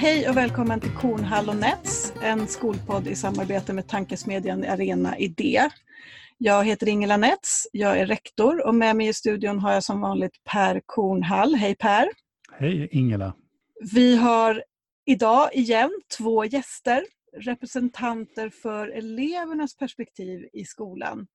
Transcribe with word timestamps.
Hej 0.00 0.28
och 0.28 0.36
välkommen 0.36 0.80
till 0.80 0.94
Kornhall 0.94 1.48
och 1.48 1.56
Nets, 1.56 2.12
en 2.22 2.48
skolpodd 2.48 3.06
i 3.06 3.16
samarbete 3.16 3.72
med 3.72 3.88
tankesmedjan 3.88 4.64
Arena 4.64 5.18
Idé. 5.18 5.68
Jag 6.38 6.64
heter 6.64 6.88
Ingela 6.88 7.16
Nets, 7.16 7.66
jag 7.72 7.98
är 7.98 8.06
rektor 8.06 8.66
och 8.66 8.74
med 8.74 8.96
mig 8.96 9.08
i 9.08 9.12
studion 9.12 9.58
har 9.58 9.72
jag 9.72 9.84
som 9.84 10.00
vanligt 10.00 10.44
Per 10.44 10.80
Kornhall. 10.86 11.54
Hej 11.54 11.74
Per! 11.74 12.08
Hej 12.52 12.88
Ingela! 12.92 13.34
Vi 13.92 14.16
har 14.16 14.64
idag 15.06 15.54
igen 15.54 15.90
två 16.18 16.44
gäster, 16.44 17.04
representanter 17.36 18.50
för 18.50 18.88
elevernas 18.88 19.76
perspektiv 19.76 20.48
i 20.52 20.64
skolan. 20.64 21.26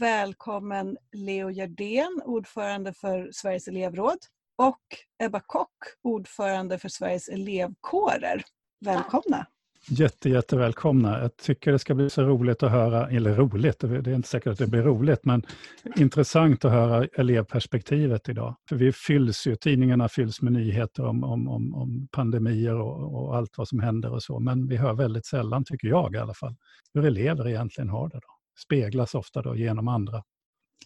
Välkommen 0.00 0.96
Leo 1.12 1.50
Gerdén, 1.50 2.22
ordförande 2.24 2.92
för 2.92 3.28
Sveriges 3.32 3.68
elevråd 3.68 4.18
och 4.56 4.80
Ebba 5.22 5.40
Kock, 5.40 5.76
ordförande 6.02 6.78
för 6.78 6.88
Sveriges 6.88 7.28
elevkårer. 7.28 8.42
Välkomna! 8.80 9.46
Jätte, 9.88 10.30
jättevälkomna. 10.30 11.20
Jag 11.20 11.36
tycker 11.36 11.72
det 11.72 11.78
ska 11.78 11.94
bli 11.94 12.10
så 12.10 12.22
roligt 12.22 12.62
att 12.62 12.70
höra, 12.70 13.08
eller 13.08 13.34
roligt, 13.34 13.80
det 13.80 14.10
är 14.10 14.14
inte 14.14 14.28
säkert 14.28 14.52
att 14.52 14.58
det 14.58 14.66
blir 14.66 14.82
roligt, 14.82 15.24
men 15.24 15.42
intressant 15.96 16.64
att 16.64 16.72
höra 16.72 17.04
elevperspektivet 17.04 18.28
idag. 18.28 18.56
För 18.68 18.76
vi 18.76 18.92
fylls 18.92 19.46
ju, 19.46 19.56
tidningarna 19.56 20.08
fylls 20.08 20.42
med 20.42 20.52
nyheter 20.52 21.04
om, 21.04 21.24
om, 21.24 21.48
om, 21.48 21.74
om 21.74 22.08
pandemier 22.12 22.74
och, 22.74 23.14
och, 23.14 23.36
allt 23.36 23.58
vad 23.58 23.68
som 23.68 23.80
händer 23.80 24.12
och 24.12 24.22
så, 24.22 24.40
men 24.40 24.68
vi 24.68 24.76
hör 24.76 24.94
väldigt 24.94 25.26
sällan, 25.26 25.64
tycker 25.64 25.88
jag 25.88 26.14
i 26.14 26.18
alla 26.18 26.34
fall, 26.34 26.54
hur 26.94 27.04
elever 27.04 27.48
egentligen 27.48 27.88
har 27.88 28.08
det. 28.08 28.16
Då. 28.16 28.28
Speglas 28.64 29.14
ofta 29.14 29.42
då 29.42 29.56
genom 29.56 29.88
andra. 29.88 30.22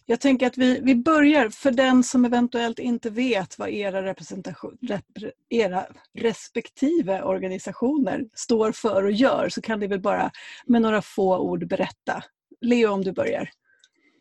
Jag 0.05 0.19
tänker 0.19 0.47
att 0.47 0.57
vi, 0.57 0.79
vi 0.83 0.95
börjar, 0.95 1.49
för 1.49 1.71
den 1.71 2.03
som 2.03 2.25
eventuellt 2.25 2.79
inte 2.79 3.09
vet 3.09 3.59
vad 3.59 3.69
era, 3.69 4.03
representation, 4.03 4.77
rep, 4.81 5.05
era 5.49 5.85
respektive 6.13 7.21
organisationer 7.21 8.29
står 8.33 8.71
för 8.71 9.03
och 9.03 9.11
gör 9.11 9.49
så 9.49 9.61
kan 9.61 9.79
ni 9.79 9.87
väl 9.87 10.01
bara 10.01 10.31
med 10.65 10.81
några 10.81 11.01
få 11.01 11.37
ord 11.37 11.67
berätta. 11.67 12.23
Leo, 12.61 12.91
om 12.91 13.03
du 13.03 13.11
börjar. 13.11 13.49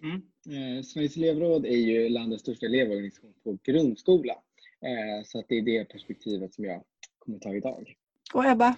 Mm. 0.03 0.23
Eh, 0.48 0.83
Sveriges 0.83 1.17
elevråd 1.17 1.67
är 1.67 1.77
ju 1.77 2.09
landets 2.09 2.42
största 2.42 2.67
elevorganisation 2.67 3.35
på 3.45 3.59
grundskola. 3.63 4.33
Eh, 4.33 5.25
så 5.25 5.39
att 5.39 5.48
det 5.48 5.59
är 5.59 5.63
det 5.63 5.85
perspektivet 5.85 6.55
som 6.55 6.65
jag 6.65 6.83
kommer 7.19 7.39
ta 7.39 7.55
idag. 7.55 7.95
Och 8.35 8.45
Ebba? 8.45 8.77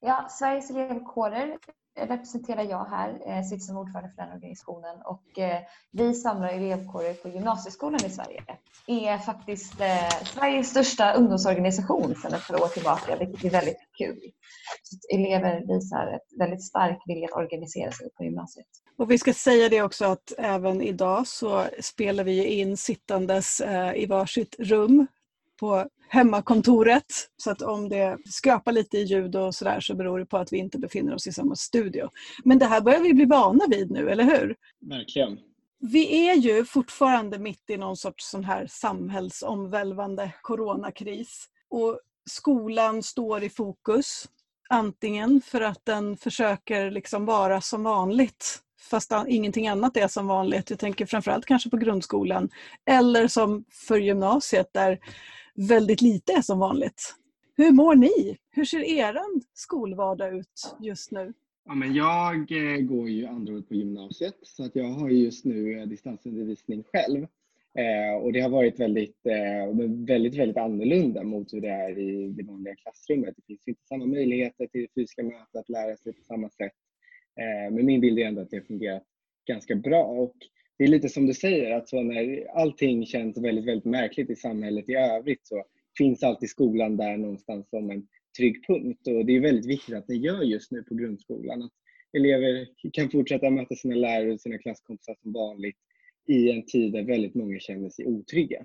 Ja, 0.00 0.28
Sveriges 0.30 0.70
elevkårer 0.70 1.58
representerar 1.96 2.62
jag 2.62 2.84
här, 2.84 3.10
eh, 3.26 3.42
sitter 3.42 3.64
som 3.64 3.76
ordförande 3.76 4.10
för 4.10 4.22
den 4.22 4.32
organisationen 4.32 4.96
och 5.04 5.38
eh, 5.38 5.60
vi 5.92 6.14
samlar 6.14 6.48
elevkårer 6.48 7.14
på 7.14 7.28
gymnasieskolan 7.28 8.04
i 8.06 8.10
Sverige. 8.10 8.42
Det 8.86 9.08
är 9.08 9.18
faktiskt 9.18 9.80
eh, 9.80 10.24
Sveriges 10.24 10.70
största 10.70 11.12
ungdomsorganisation 11.12 12.14
sedan 12.14 12.34
ett 12.34 12.48
par 12.48 12.62
år 12.62 12.68
tillbaka, 12.68 13.16
vilket 13.16 13.44
är 13.44 13.50
väldigt 13.50 13.78
kul. 13.98 14.20
Så 14.82 14.96
elever 15.14 15.74
visar 15.74 16.06
ett 16.06 16.38
väldigt 16.38 16.64
stark 16.64 16.98
vilja 17.06 17.28
att 17.32 17.36
organisera 17.36 17.92
sig 17.92 18.10
på 18.10 18.24
gymnasiet. 18.24 18.66
Och 18.98 19.10
vi 19.10 19.18
ska 19.18 19.32
säga 19.32 19.68
det 19.68 19.82
också 19.82 20.04
att 20.04 20.32
även 20.38 20.82
idag 20.82 21.26
så 21.26 21.64
spelar 21.80 22.24
vi 22.24 22.44
in 22.44 22.76
sittandes 22.76 23.60
eh, 23.60 23.94
i 23.94 24.06
varsitt 24.06 24.56
rum 24.58 25.06
på 25.60 25.88
hemmakontoret. 26.08 27.04
Så 27.36 27.50
att 27.50 27.62
om 27.62 27.88
det 27.88 28.18
skrapar 28.24 28.72
lite 28.72 28.98
i 28.98 29.02
ljud 29.02 29.36
och 29.36 29.54
sådär 29.54 29.80
så 29.80 29.94
beror 29.94 30.18
det 30.18 30.26
på 30.26 30.36
att 30.36 30.52
vi 30.52 30.58
inte 30.58 30.78
befinner 30.78 31.14
oss 31.14 31.26
i 31.26 31.32
samma 31.32 31.56
studio. 31.56 32.08
Men 32.44 32.58
det 32.58 32.66
här 32.66 32.80
börjar 32.80 33.00
vi 33.00 33.14
bli 33.14 33.24
vana 33.24 33.64
vid 33.68 33.90
nu, 33.90 34.10
eller 34.10 34.24
hur? 34.24 34.56
Verkligen. 34.80 35.38
Vi 35.78 36.28
är 36.28 36.34
ju 36.34 36.64
fortfarande 36.64 37.38
mitt 37.38 37.70
i 37.70 37.76
någon 37.76 37.96
sorts 37.96 38.30
sån 38.30 38.44
här 38.44 38.66
samhällsomvälvande 38.70 40.32
coronakris. 40.42 41.46
Och 41.70 42.00
skolan 42.30 43.02
står 43.02 43.44
i 43.44 43.50
fokus. 43.50 44.28
Antingen 44.68 45.40
för 45.40 45.60
att 45.60 45.84
den 45.84 46.16
försöker 46.16 46.90
liksom 46.90 47.24
vara 47.24 47.60
som 47.60 47.82
vanligt 47.82 48.62
fast 48.90 49.12
ingenting 49.28 49.68
annat 49.68 49.96
är 49.96 50.08
som 50.08 50.26
vanligt. 50.26 50.70
Jag 50.70 50.78
tänker 50.78 51.06
framförallt 51.06 51.46
kanske 51.46 51.70
på 51.70 51.76
grundskolan. 51.76 52.48
Eller 52.86 53.28
som 53.28 53.64
för 53.70 53.98
gymnasiet 53.98 54.70
där 54.72 54.98
väldigt 55.56 56.02
lite 56.02 56.32
är 56.32 56.42
som 56.42 56.58
vanligt. 56.58 57.14
Hur 57.56 57.72
mår 57.72 57.94
ni? 57.94 58.38
Hur 58.50 58.64
ser 58.64 58.84
er 58.84 59.18
skolvardag 59.54 60.34
ut 60.34 60.76
just 60.80 61.10
nu? 61.10 61.32
Ja, 61.64 61.74
men 61.74 61.94
jag 61.94 62.34
eh, 62.36 62.80
går 62.80 63.08
ju 63.08 63.26
andra 63.26 63.52
året 63.52 63.68
på 63.68 63.74
gymnasiet 63.74 64.34
så 64.42 64.64
att 64.64 64.76
jag 64.76 64.88
har 64.88 65.08
just 65.08 65.44
nu 65.44 65.78
eh, 65.78 65.86
distansundervisning 65.86 66.82
själv. 66.82 67.26
Eh, 67.78 68.22
och 68.22 68.32
det 68.32 68.40
har 68.40 68.48
varit 68.48 68.80
väldigt, 68.80 69.26
eh, 69.26 69.76
väldigt, 70.06 70.34
väldigt 70.34 70.56
annorlunda 70.56 71.24
mot 71.24 71.52
hur 71.52 71.60
det 71.60 71.68
är 71.68 71.98
i 71.98 72.28
det 72.28 72.42
vanliga 72.42 72.74
klassrummet. 72.76 73.34
Det 73.36 73.42
finns 73.46 73.68
inte 73.68 73.86
samma 73.88 74.06
möjligheter 74.06 74.66
till 74.66 74.86
fysiska 74.94 75.22
möten, 75.22 75.60
att 75.60 75.68
lära 75.68 75.96
sig 75.96 76.12
på 76.12 76.22
samma 76.22 76.48
sätt. 76.50 76.72
Eh, 77.40 77.74
men 77.74 77.86
min 77.86 78.00
bild 78.00 78.18
är 78.18 78.26
ändå 78.26 78.40
att 78.40 78.50
det 78.50 78.56
har 78.56 78.64
fungerat 78.64 79.02
ganska 79.46 79.74
bra. 79.74 80.04
Och 80.04 80.34
det 80.78 80.84
är 80.84 80.88
lite 80.88 81.08
som 81.08 81.26
du 81.26 81.34
säger, 81.34 81.76
att 81.76 81.88
så 81.88 82.02
när 82.02 82.46
allting 82.54 83.06
känns 83.06 83.38
väldigt, 83.38 83.64
väldigt 83.64 83.84
märkligt 83.84 84.30
i 84.30 84.36
samhället 84.36 84.88
i 84.88 84.94
övrigt 84.94 85.46
så 85.46 85.64
finns 85.98 86.22
alltid 86.22 86.50
skolan 86.50 86.96
där 86.96 87.16
någonstans 87.16 87.70
som 87.70 87.90
en 87.90 88.06
trygg 88.38 88.66
punkt. 88.66 89.06
Och 89.06 89.26
det 89.26 89.36
är 89.36 89.40
väldigt 89.40 89.66
viktigt 89.66 89.94
att 89.94 90.06
det 90.06 90.14
gör 90.14 90.42
just 90.42 90.72
nu 90.72 90.82
på 90.82 90.94
grundskolan. 90.94 91.62
Att 91.62 91.72
elever 92.12 92.66
kan 92.92 93.10
fortsätta 93.10 93.50
möta 93.50 93.74
sina 93.74 93.94
lärare 93.94 94.32
och 94.32 94.40
sina 94.40 94.58
klasskompisar 94.58 95.16
som 95.22 95.32
vanligt 95.32 95.76
i 96.26 96.50
en 96.50 96.66
tid 96.66 96.92
där 96.92 97.02
väldigt 97.02 97.34
många 97.34 97.58
känner 97.58 97.90
sig 97.90 98.06
otrygga. 98.06 98.64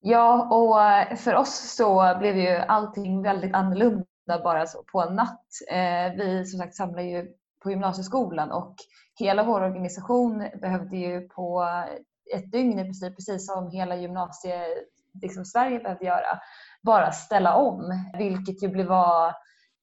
Ja, 0.00 0.48
och 0.54 1.18
för 1.18 1.34
oss 1.34 1.76
så 1.76 2.16
blev 2.18 2.36
ju 2.36 2.48
allting 2.48 3.22
väldigt 3.22 3.54
annorlunda 3.54 4.04
bara 4.26 4.66
så 4.66 4.82
på 4.92 5.00
en 5.00 5.16
natt. 5.16 5.46
Eh, 5.70 6.16
vi 6.16 6.44
som 6.46 6.58
sagt 6.58 6.74
samlar 6.74 7.02
ju 7.02 7.26
på 7.62 7.70
gymnasieskolan 7.70 8.52
och 8.52 8.74
hela 9.18 9.44
vår 9.44 9.60
organisation 9.60 10.38
behövde 10.60 10.96
ju 10.96 11.28
på 11.28 11.64
ett 12.34 12.52
dygn 12.52 12.78
i 12.78 12.84
princip, 12.84 13.16
precis 13.16 13.46
som 13.46 13.70
hela 13.70 13.96
gymnasie 13.96 14.64
liksom 15.22 15.44
Sverige 15.44 15.78
behövde 15.78 16.04
göra, 16.04 16.40
bara 16.82 17.12
ställa 17.12 17.56
om. 17.56 18.06
Vilket 18.18 18.62
ju 18.62 18.68
blev 18.68 18.86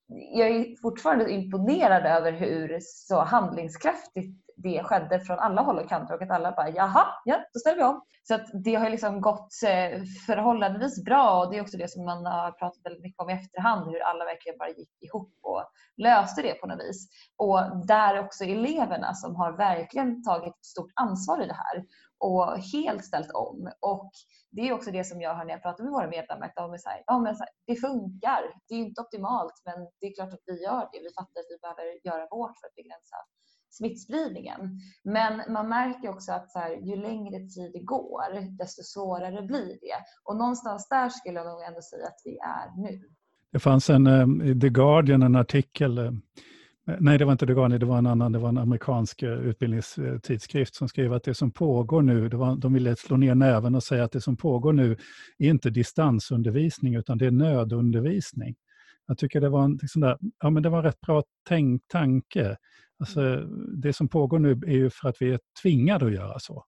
jag 0.07 0.47
är 0.47 0.81
fortfarande 0.81 1.31
imponerad 1.31 2.05
över 2.05 2.31
hur 2.31 2.79
så 2.81 3.23
handlingskraftigt 3.23 4.44
det 4.65 4.83
skedde 4.83 5.19
från 5.19 5.39
alla 5.39 5.61
håll 5.61 5.79
och 5.79 5.89
kanter 5.89 6.13
och 6.13 6.21
att 6.21 6.31
alla 6.31 6.51
bara 6.51 6.69
jaha, 6.69 7.05
ja 7.25 7.35
då 7.53 7.59
ställer 7.59 7.77
vi 7.77 7.83
om. 7.83 8.01
Så 8.23 8.35
att 8.35 8.47
det 8.63 8.75
har 8.75 8.89
liksom 8.89 9.21
gått 9.21 9.53
eh, 9.65 10.01
förhållandevis 10.27 11.03
bra 11.03 11.39
och 11.39 11.51
det 11.51 11.57
är 11.57 11.61
också 11.61 11.77
det 11.77 11.91
som 11.91 12.05
man 12.05 12.25
har 12.25 12.51
pratat 12.51 12.81
väldigt 12.83 13.03
mycket 13.03 13.19
om 13.19 13.29
i 13.29 13.33
efterhand 13.33 13.91
hur 13.91 13.99
alla 13.99 14.25
verkligen 14.25 14.57
bara 14.57 14.69
gick 14.69 15.03
ihop 15.03 15.33
och 15.41 15.63
löste 15.97 16.41
det 16.41 16.53
på 16.53 16.67
något 16.67 16.79
vis. 16.79 17.07
Och 17.37 17.87
där 17.87 18.19
också 18.19 18.43
eleverna 18.43 19.13
som 19.13 19.35
har 19.35 19.51
verkligen 19.51 20.23
tagit 20.23 20.65
stort 20.65 20.91
ansvar 20.95 21.43
i 21.43 21.47
det 21.47 21.59
här 21.63 21.85
och 22.19 22.59
helt 22.73 23.05
ställt 23.05 23.31
om. 23.31 23.71
Och 23.81 24.11
det 24.51 24.61
är 24.69 24.73
också 24.73 24.91
det 24.91 25.03
som 25.03 25.21
jag 25.21 25.35
hör 25.35 25.45
när 25.45 25.53
jag 25.53 25.61
pratar 25.61 25.83
med 25.83 25.93
våra 25.93 26.09
medlemmar. 26.09 26.45
Att 26.45 26.55
de 26.55 26.73
är 26.73 26.77
så 26.77 26.89
här, 26.89 27.03
ja, 27.05 27.19
men 27.19 27.35
så 27.35 27.43
här, 27.43 27.53
det 27.67 27.75
funkar. 27.75 28.41
Det 28.67 28.75
är 28.75 28.79
inte 28.79 29.01
optimalt 29.01 29.61
men 29.65 29.77
det 29.99 30.05
är 30.07 30.15
klart 30.15 30.33
att 30.33 30.45
vi 30.45 30.63
gör 30.63 30.89
det. 30.91 30.99
Vi 31.05 31.11
fattar 31.19 31.39
att 31.41 31.51
vi 31.53 31.57
behöver 31.61 31.85
göra 32.07 32.27
vårt 32.35 32.55
för 32.59 32.67
att 32.67 32.75
begränsa 32.75 33.17
smittspridningen. 33.77 34.59
Men 35.03 35.53
man 35.53 35.69
märker 35.69 36.09
också 36.09 36.31
att 36.31 36.51
så 36.51 36.59
här, 36.59 36.71
ju 36.71 36.95
längre 36.95 37.39
tid 37.39 37.71
det 37.73 37.83
går, 37.83 38.57
desto 38.57 38.83
svårare 38.83 39.41
blir 39.41 39.77
det. 39.81 39.99
Och 40.23 40.35
någonstans 40.37 40.87
där 40.89 41.09
skulle 41.09 41.35
jag 41.35 41.47
nog 41.47 41.61
ändå 41.67 41.81
säga 41.81 42.07
att 42.07 42.21
vi 42.25 42.37
är 42.37 42.81
nu. 42.81 43.01
Det 43.51 43.59
fanns 43.59 43.89
en, 43.89 44.07
eh, 44.07 44.51
i 44.51 44.59
The 44.59 44.69
Guardian, 44.69 45.21
en 45.21 45.35
artikel 45.35 45.97
eh, 45.97 46.11
Nej, 46.99 47.17
det 47.17 47.25
var 47.25 47.31
inte 47.31 47.47
The 47.47 47.53
Guardian, 47.53 47.79
det 47.79 47.85
var 47.85 47.97
en 47.97 48.05
annan, 48.05 48.31
det 48.31 48.39
var 48.39 48.49
en 48.49 48.57
amerikansk 48.57 49.23
eh, 49.23 49.29
utbildningstidskrift 49.29 50.75
som 50.75 50.89
skrev 50.89 51.13
att 51.13 51.23
det 51.23 51.33
som 51.33 51.51
pågår 51.51 52.01
nu, 52.01 52.29
det 52.29 52.37
var, 52.37 52.55
de 52.55 52.73
ville 52.73 52.95
slå 52.95 53.17
ner 53.17 53.35
näven 53.35 53.75
och 53.75 53.83
säga 53.83 54.03
att 54.03 54.11
det 54.11 54.21
som 54.21 54.37
pågår 54.37 54.73
nu 54.73 54.97
är 55.37 55.49
inte 55.49 55.69
distansundervisning 55.69 56.95
utan 56.95 57.17
det 57.17 57.25
är 57.25 57.31
nödundervisning. 57.31 58.55
Jag 59.07 59.17
tycker 59.17 59.41
det 59.41 59.49
var 59.49 59.63
en, 59.63 59.79
liksom 59.81 60.01
där, 60.01 60.17
ja, 60.39 60.49
men 60.49 60.63
det 60.63 60.69
var 60.69 60.77
en 60.77 60.83
rätt 60.83 61.01
bra 61.01 61.23
tänk, 61.47 61.87
tanke. 61.87 62.57
Alltså, 62.99 63.35
det 63.81 63.93
som 63.93 64.07
pågår 64.07 64.39
nu 64.39 64.51
är 64.51 64.71
ju 64.71 64.89
för 64.89 65.09
att 65.09 65.21
vi 65.21 65.33
är 65.33 65.39
tvingade 65.61 66.05
att 66.05 66.13
göra 66.13 66.39
så. 66.39 66.65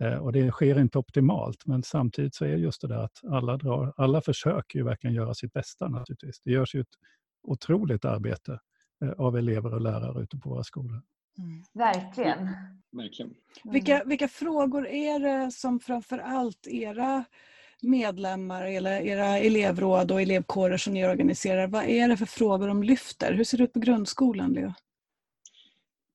Eh, 0.00 0.14
och 0.14 0.32
det 0.32 0.50
sker 0.50 0.80
inte 0.80 0.98
optimalt, 0.98 1.66
men 1.66 1.82
samtidigt 1.82 2.34
så 2.34 2.44
är 2.44 2.56
just 2.56 2.80
det 2.80 2.88
där 2.88 2.98
att 3.04 3.24
alla, 3.30 3.56
drar, 3.56 3.92
alla 3.96 4.20
försöker 4.20 4.78
ju 4.78 4.84
verkligen 4.84 5.14
göra 5.14 5.34
sitt 5.34 5.52
bästa 5.52 5.88
naturligtvis. 5.88 6.40
Det 6.44 6.50
görs 6.50 6.74
ju 6.74 6.80
ett 6.80 6.94
otroligt 7.42 8.04
arbete 8.04 8.58
eh, 9.04 9.10
av 9.10 9.36
elever 9.36 9.74
och 9.74 9.80
lärare 9.80 10.22
ute 10.22 10.36
på 10.38 10.50
våra 10.50 10.64
skolor. 10.64 11.02
Mm. 11.38 11.64
Verkligen. 11.72 12.48
Verkligen. 12.92 13.30
Mm. 13.64 13.72
Vilka, 13.72 14.02
vilka 14.06 14.28
frågor 14.28 14.86
är 14.86 15.18
det 15.18 15.50
som 15.50 15.80
framför 15.80 16.18
allt 16.18 16.66
era 16.66 17.24
medlemmar 17.82 18.64
eller 18.64 19.00
era 19.00 19.38
elevråd 19.38 20.10
och 20.10 20.22
elevkårer 20.22 20.76
som 20.76 20.94
ni 20.94 21.06
organiserar, 21.06 21.66
vad 21.66 21.84
är 21.84 22.08
det 22.08 22.16
för 22.16 22.26
frågor 22.26 22.68
de 22.68 22.82
lyfter? 22.82 23.32
Hur 23.32 23.44
ser 23.44 23.58
det 23.58 23.64
ut 23.64 23.72
på 23.72 23.80
grundskolan, 23.80 24.52
Leo? 24.52 24.72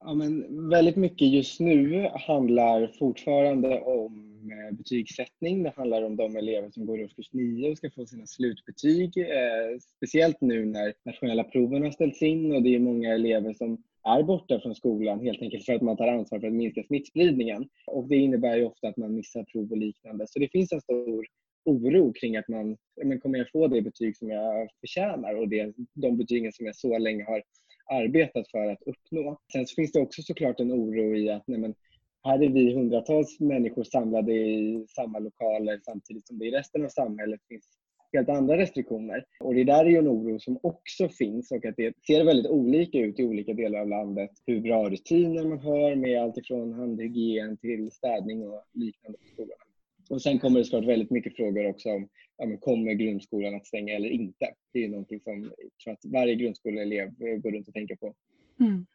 Ja, 0.01 0.13
men 0.13 0.69
väldigt 0.69 0.95
mycket 0.95 1.27
just 1.27 1.59
nu 1.59 2.09
handlar 2.27 2.87
fortfarande 2.87 3.81
om 3.81 4.51
eh, 4.51 4.77
betygssättning. 4.77 5.63
Det 5.63 5.73
handlar 5.75 6.01
om 6.01 6.15
de 6.15 6.35
elever 6.35 6.69
som 6.69 6.85
går 6.85 6.99
i 6.99 7.05
årskurs 7.05 7.33
9 7.33 7.71
och 7.71 7.77
ska 7.77 7.89
få 7.91 8.05
sina 8.05 8.25
slutbetyg. 8.25 9.17
Eh, 9.17 9.79
speciellt 9.97 10.41
nu 10.41 10.65
när 10.65 10.93
nationella 11.05 11.43
proven 11.43 11.83
har 11.83 11.91
ställts 11.91 12.21
in 12.21 12.51
och 12.51 12.63
det 12.63 12.75
är 12.75 12.79
många 12.79 13.13
elever 13.13 13.53
som 13.53 13.83
är 14.03 14.23
borta 14.23 14.59
från 14.59 14.75
skolan 14.75 15.19
helt 15.19 15.41
enkelt 15.41 15.65
för 15.65 15.73
att 15.73 15.81
man 15.81 15.97
tar 15.97 16.07
ansvar 16.07 16.39
för 16.39 16.47
att 16.47 16.53
minska 16.53 16.83
smittspridningen. 16.83 17.69
Och 17.87 18.07
det 18.07 18.15
innebär 18.15 18.55
ju 18.55 18.65
ofta 18.65 18.87
att 18.87 18.97
man 18.97 19.15
missar 19.15 19.43
prov 19.43 19.71
och 19.71 19.77
liknande. 19.77 20.25
Så 20.27 20.39
det 20.39 20.51
finns 20.51 20.71
en 20.71 20.81
stor 20.81 21.25
oro 21.65 22.13
kring 22.13 22.37
att 22.37 22.47
man, 22.47 22.77
men 23.03 23.19
kommer 23.19 23.37
jag 23.37 23.51
få 23.51 23.67
det 23.67 23.81
betyg 23.81 24.17
som 24.17 24.29
jag 24.29 24.69
förtjänar 24.79 25.35
och 25.35 25.49
det, 25.49 25.73
de 25.93 26.17
betygen 26.17 26.51
som 26.51 26.65
jag 26.65 26.75
så 26.75 26.97
länge 26.97 27.23
har 27.23 27.43
arbetat 27.89 28.51
för 28.51 28.67
att 28.71 28.81
uppnå. 28.85 29.39
Sen 29.53 29.67
så 29.67 29.75
finns 29.75 29.91
det 29.91 30.01
också 30.01 30.21
såklart 30.21 30.59
en 30.59 30.71
oro 30.71 31.15
i 31.15 31.29
att 31.29 31.47
nej 31.47 31.59
men, 31.59 31.75
här 32.23 32.43
är 32.43 32.49
vi 32.49 32.73
hundratals 32.73 33.39
människor 33.39 33.83
samlade 33.83 34.33
i 34.33 34.85
samma 34.95 35.19
lokaler 35.19 35.79
samtidigt 35.85 36.27
som 36.27 36.39
det 36.39 36.45
i 36.45 36.51
resten 36.51 36.85
av 36.85 36.89
samhället 36.89 37.39
finns 37.49 37.79
helt 38.13 38.29
andra 38.29 38.57
restriktioner. 38.57 39.25
Och 39.39 39.55
det 39.55 39.63
där 39.63 39.85
är 39.85 39.89
ju 39.89 39.97
en 39.97 40.07
oro 40.07 40.39
som 40.39 40.59
också 40.63 41.09
finns 41.09 41.51
och 41.51 41.65
att 41.65 41.75
det 41.77 41.93
ser 42.07 42.23
väldigt 42.23 42.51
olika 42.51 42.97
ut 42.97 43.19
i 43.19 43.23
olika 43.23 43.53
delar 43.53 43.79
av 43.79 43.89
landet. 43.89 44.29
Hur 44.45 44.61
bra 44.61 44.89
rutiner 44.89 45.45
man 45.45 45.59
har 45.59 45.95
med 45.95 46.21
allt 46.21 46.37
ifrån 46.37 46.73
handhygien 46.73 47.57
till 47.57 47.91
städning 47.91 48.47
och 48.47 48.63
liknande 48.73 49.17
på 49.17 49.25
skolorna. 49.33 49.68
Och 50.09 50.21
sen 50.21 50.39
kommer 50.39 50.59
det 50.59 50.65
såklart 50.65 50.85
väldigt 50.85 51.11
mycket 51.11 51.35
frågor 51.35 51.69
också 51.69 51.89
om 51.89 52.07
ja, 52.37 52.45
men 52.45 52.57
kommer 52.57 52.93
grundskolan 52.93 53.55
att 53.55 53.67
stänga 53.67 53.95
eller 53.95 54.09
inte? 54.09 54.53
Det 54.73 54.85
är 54.85 54.89
någonting 54.89 55.19
som 55.19 55.41
jag 55.41 55.79
tror 55.83 55.93
att 55.93 56.05
varje 56.05 56.35
grundskoleelev 56.35 57.09
går 57.17 57.51
runt 57.51 57.67
och 57.67 57.73
tänker 57.73 57.95
på. 57.95 58.13
Mm. 58.59 58.85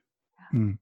Mm. 0.53 0.79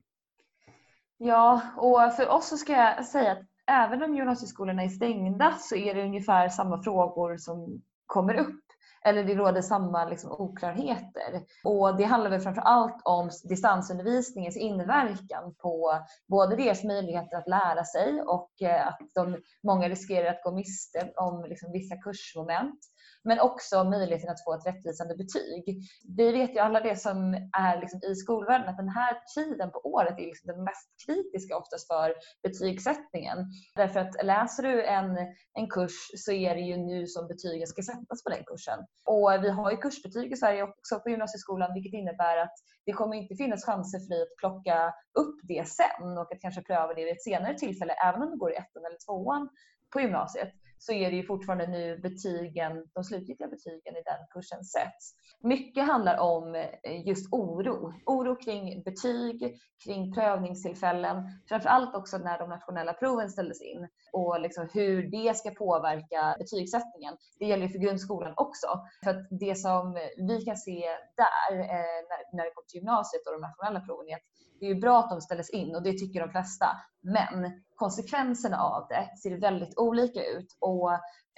Ja, 1.19 1.61
och 1.77 2.15
för 2.17 2.29
oss 2.29 2.49
så 2.49 2.57
ska 2.57 2.73
jag 2.73 3.07
säga 3.07 3.33
att 3.33 3.47
även 3.67 4.03
om 4.03 4.17
gymnasieskolorna 4.17 4.83
är 4.83 4.89
stängda 4.89 5.55
så 5.61 5.77
är 5.77 5.95
det 5.95 6.03
ungefär 6.03 6.49
samma 6.49 6.83
frågor 6.83 7.37
som 7.37 7.83
kommer 8.07 8.35
upp 8.35 8.62
eller 9.05 9.25
det 9.25 9.35
råder 9.35 9.63
samma 9.63 10.05
liksom, 10.05 10.33
oklarheter. 10.33 11.43
Och 11.65 11.97
det 11.97 12.05
handlar 12.05 12.31
väl 12.31 12.41
framför 12.41 12.63
allt 12.63 13.01
om 13.05 13.31
distansundervisningens 13.45 14.57
inverkan 14.57 15.55
på 15.63 15.93
både 16.29 16.57
deras 16.57 16.85
möjligheter 16.85 17.37
att 17.37 17.49
lära 17.49 17.85
sig 17.85 18.23
och 18.23 18.63
eh, 18.63 18.87
att 18.87 19.01
de, 19.15 19.39
många 19.63 19.89
riskerar 19.89 20.31
att 20.31 20.43
gå 20.43 20.53
miste 20.53 21.13
om 21.17 21.45
liksom, 21.49 21.73
vissa 21.73 21.97
kursmoment 21.97 22.81
men 23.25 23.41
också 23.41 23.85
möjligheten 23.85 24.31
att 24.31 24.45
få 24.45 24.55
ett 24.55 24.67
rättvisande 24.67 25.17
betyg. 25.17 25.79
Vi 26.17 26.33
vet 26.33 26.55
ju 26.55 26.59
alla 26.59 26.81
det 26.81 26.97
som 26.97 27.35
är 27.59 27.81
liksom 27.81 28.01
i 28.03 28.15
skolvärlden 28.15 28.69
att 28.69 28.77
den 28.77 28.89
här 28.89 29.19
tiden 29.35 29.71
på 29.71 29.79
året 29.79 30.19
är 30.19 30.27
liksom 30.27 30.47
den 30.47 30.65
mest 30.65 30.89
kritiska 31.07 31.57
oftast 31.57 31.87
för 31.87 32.15
betygssättningen. 32.43 33.39
Därför 33.77 34.01
att 34.01 34.25
läser 34.25 34.63
du 34.63 34.85
en, 34.85 35.17
en 35.55 35.69
kurs 35.71 36.11
så 36.17 36.33
är 36.33 36.55
det 36.55 36.61
ju 36.61 36.77
nu 36.77 37.07
som 37.07 37.29
betygen 37.29 37.67
ska 37.67 37.83
sättas 37.83 38.25
på 38.25 38.31
den 38.31 38.45
kursen. 38.45 38.79
Och 39.05 39.45
vi 39.45 39.51
har 39.51 39.71
ju 39.71 39.77
kursbetyg 39.77 40.33
i 40.33 40.37
Sverige 40.37 40.63
också 40.63 41.01
på 41.01 41.11
gymnasieskolan 41.11 41.75
vilket 41.75 41.99
innebär 41.99 42.37
att 42.37 42.55
det 42.87 42.93
kommer 42.93 43.17
inte 43.17 43.35
finnas 43.35 43.65
chanser 43.65 43.99
för 43.99 44.09
dig 44.09 44.23
att 44.23 44.37
plocka 44.39 44.95
upp 45.19 45.41
det 45.43 45.69
sen 45.69 46.19
och 46.19 46.33
att 46.33 46.41
kanske 46.41 46.63
pröva 46.63 46.95
det 46.95 47.05
vid 47.05 47.13
ett 47.13 47.23
senare 47.23 47.59
tillfälle 47.59 47.93
även 47.93 48.23
om 48.23 48.31
du 48.31 48.37
går 48.37 48.53
i 48.53 48.57
ettan 48.57 48.85
eller 48.87 48.99
tvåan 49.07 49.49
på 49.93 50.01
gymnasiet 50.01 50.53
så 50.85 50.93
är 50.93 51.11
det 51.11 51.17
ju 51.17 51.27
fortfarande 51.27 51.67
nu 51.67 51.99
betygen, 51.99 52.85
de 52.95 53.05
slutgiltiga 53.05 53.49
betygen 53.49 53.97
i 53.97 54.03
den 54.05 54.27
kursen 54.31 54.65
sätts. 54.65 55.15
Mycket 55.41 55.87
handlar 55.87 56.19
om 56.19 56.55
eh, 56.55 57.07
just 57.07 57.33
oro. 57.33 57.93
Oro 58.07 58.37
kring 58.37 58.83
betyg, 58.83 59.57
kring 59.85 60.13
prövningstillfällen. 60.15 61.17
Framförallt 61.49 61.95
också 61.95 62.19
när 62.19 62.39
de 62.39 62.49
nationella 62.49 62.93
proven 62.93 63.31
ställdes 63.31 63.63
in 63.63 63.89
och 64.13 64.41
liksom 64.41 64.69
hur 64.75 65.11
det 65.11 65.37
ska 65.37 65.51
påverka 65.51 66.37
betygssättningen. 66.39 67.17
Det 67.39 67.47
gäller 67.47 67.69
för 67.69 67.79
grundskolan 67.79 68.35
också. 68.37 68.67
För 69.05 69.11
att 69.11 69.27
det 69.31 69.55
som 69.55 69.95
vi 70.29 70.45
kan 70.45 70.57
se 70.57 70.81
där 71.17 71.61
eh, 71.61 72.01
när 72.33 72.45
det 72.45 72.51
kommer 72.55 72.69
till 72.69 72.81
gymnasiet 72.81 73.27
och 73.27 73.33
de 73.33 73.41
nationella 73.41 73.81
proven 73.81 74.09
är 74.09 74.15
att 74.15 74.27
det 74.61 74.67
är 74.67 74.75
bra 74.75 74.99
att 74.99 75.11
de 75.11 75.21
ställdes 75.21 75.51
in 75.51 75.75
och 75.75 75.83
det 75.83 75.93
tycker 75.93 76.21
de 76.21 76.31
flesta. 76.31 76.67
Men 77.01 77.63
konsekvenserna 77.83 78.59
av 78.59 78.87
det 78.89 79.19
ser 79.23 79.41
väldigt 79.41 79.79
olika 79.79 80.21
ut 80.25 80.57
och 80.61 80.93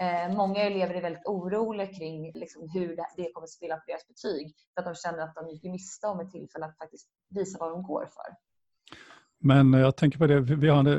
eh, 0.04 0.36
många 0.36 0.60
elever 0.60 0.94
är 0.94 1.02
väldigt 1.02 1.26
oroliga 1.26 1.86
kring 1.86 2.32
liksom, 2.34 2.68
hur 2.74 2.96
det, 2.96 3.06
det 3.16 3.32
kommer 3.32 3.44
att 3.44 3.50
spela 3.50 3.76
på 3.76 3.82
deras 3.86 4.06
betyg 4.08 4.54
för 4.74 4.80
att 4.80 4.94
de 4.94 4.94
känner 4.94 5.18
att 5.18 5.34
de 5.34 5.48
gick 5.48 5.64
miste 5.64 6.06
om 6.06 6.20
ett 6.20 6.30
tillfälle 6.30 6.66
att 6.66 6.78
faktiskt 6.78 7.08
visa 7.30 7.58
vad 7.60 7.70
de 7.70 7.82
går 7.82 8.06
för. 8.16 8.36
Men 9.40 9.74
eh, 9.74 9.80
jag 9.80 9.96
tänker 9.96 10.18
på 10.18 10.26
det, 10.26 10.40
vi 10.40 10.70
hade 10.70 10.92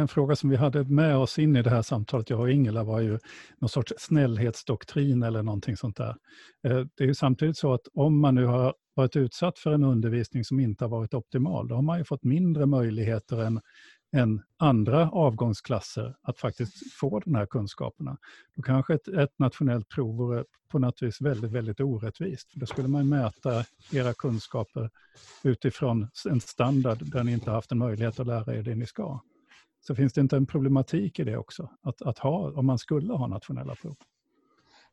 en 0.00 0.08
fråga 0.08 0.36
som 0.36 0.50
vi 0.50 0.56
hade 0.56 0.84
med 0.84 1.16
oss 1.16 1.38
in 1.38 1.56
i 1.56 1.62
det 1.62 1.70
här 1.70 1.82
samtalet, 1.82 2.30
jag 2.30 2.40
och 2.40 2.50
Ingela, 2.50 2.84
var 2.84 3.00
ju 3.00 3.18
någon 3.60 3.68
sorts 3.68 3.92
snällhetsdoktrin 3.98 5.22
eller 5.22 5.42
någonting 5.42 5.76
sånt 5.76 5.96
där. 5.96 6.16
Eh, 6.68 6.86
det 6.96 7.04
är 7.04 7.08
ju 7.08 7.14
samtidigt 7.14 7.56
så 7.56 7.72
att 7.72 7.86
om 7.94 8.20
man 8.20 8.34
nu 8.34 8.46
har 8.46 8.74
varit 8.94 9.16
utsatt 9.16 9.58
för 9.58 9.72
en 9.72 9.84
undervisning 9.84 10.44
som 10.44 10.60
inte 10.60 10.84
har 10.84 10.88
varit 10.88 11.14
optimal, 11.14 11.68
då 11.68 11.74
har 11.74 11.82
man 11.82 11.98
ju 11.98 12.04
fått 12.04 12.24
mindre 12.24 12.66
möjligheter 12.66 13.42
än 13.42 13.60
än 14.12 14.42
andra 14.56 15.10
avgångsklasser 15.10 16.16
att 16.22 16.38
faktiskt 16.38 16.92
få 16.92 17.20
de 17.20 17.34
här 17.34 17.46
kunskaperna. 17.46 18.16
Då 18.54 18.62
kanske 18.62 18.94
ett, 18.94 19.08
ett 19.08 19.38
nationellt 19.38 19.88
prov 19.88 20.16
vore 20.16 20.44
på 20.68 20.78
något 20.78 21.02
vis 21.02 21.20
väldigt, 21.20 21.50
väldigt 21.50 21.80
orättvist. 21.80 22.50
Då 22.54 22.66
skulle 22.66 22.88
man 22.88 23.08
mäta 23.08 23.64
era 23.92 24.14
kunskaper 24.14 24.90
utifrån 25.42 26.08
en 26.28 26.40
standard 26.40 26.98
där 27.12 27.24
ni 27.24 27.32
inte 27.32 27.50
haft 27.50 27.72
en 27.72 27.78
möjlighet 27.78 28.20
att 28.20 28.26
lära 28.26 28.54
er 28.56 28.62
det 28.62 28.74
ni 28.74 28.86
ska. 28.86 29.20
Så 29.86 29.94
finns 29.94 30.12
det 30.12 30.20
inte 30.20 30.36
en 30.36 30.46
problematik 30.46 31.18
i 31.18 31.24
det 31.24 31.36
också, 31.36 31.70
att, 31.82 32.02
att 32.02 32.18
ha, 32.18 32.50
om 32.50 32.66
man 32.66 32.78
skulle 32.78 33.12
ha 33.12 33.26
nationella 33.26 33.74
prov? 33.74 33.96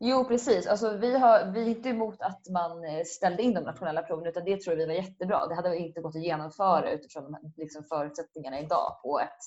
Jo 0.02 0.24
precis, 0.24 0.66
alltså, 0.66 0.96
vi, 0.96 1.18
har, 1.18 1.52
vi 1.52 1.62
är 1.62 1.68
inte 1.68 1.88
emot 1.88 2.20
att 2.20 2.48
man 2.48 2.84
eh, 2.84 3.04
ställde 3.04 3.42
in 3.42 3.54
de 3.54 3.60
nationella 3.60 4.02
proven 4.02 4.26
utan 4.26 4.44
det 4.44 4.60
tror 4.60 4.76
vi 4.76 4.86
var 4.86 4.92
jättebra. 4.92 5.46
Det 5.46 5.54
hade 5.54 5.76
inte 5.76 6.00
gått 6.00 6.16
att 6.16 6.22
genomföra 6.22 6.90
utifrån 6.90 7.36
liksom, 7.56 7.84
förutsättningarna 7.84 8.60
idag 8.60 9.00
på 9.02 9.20
ett 9.20 9.38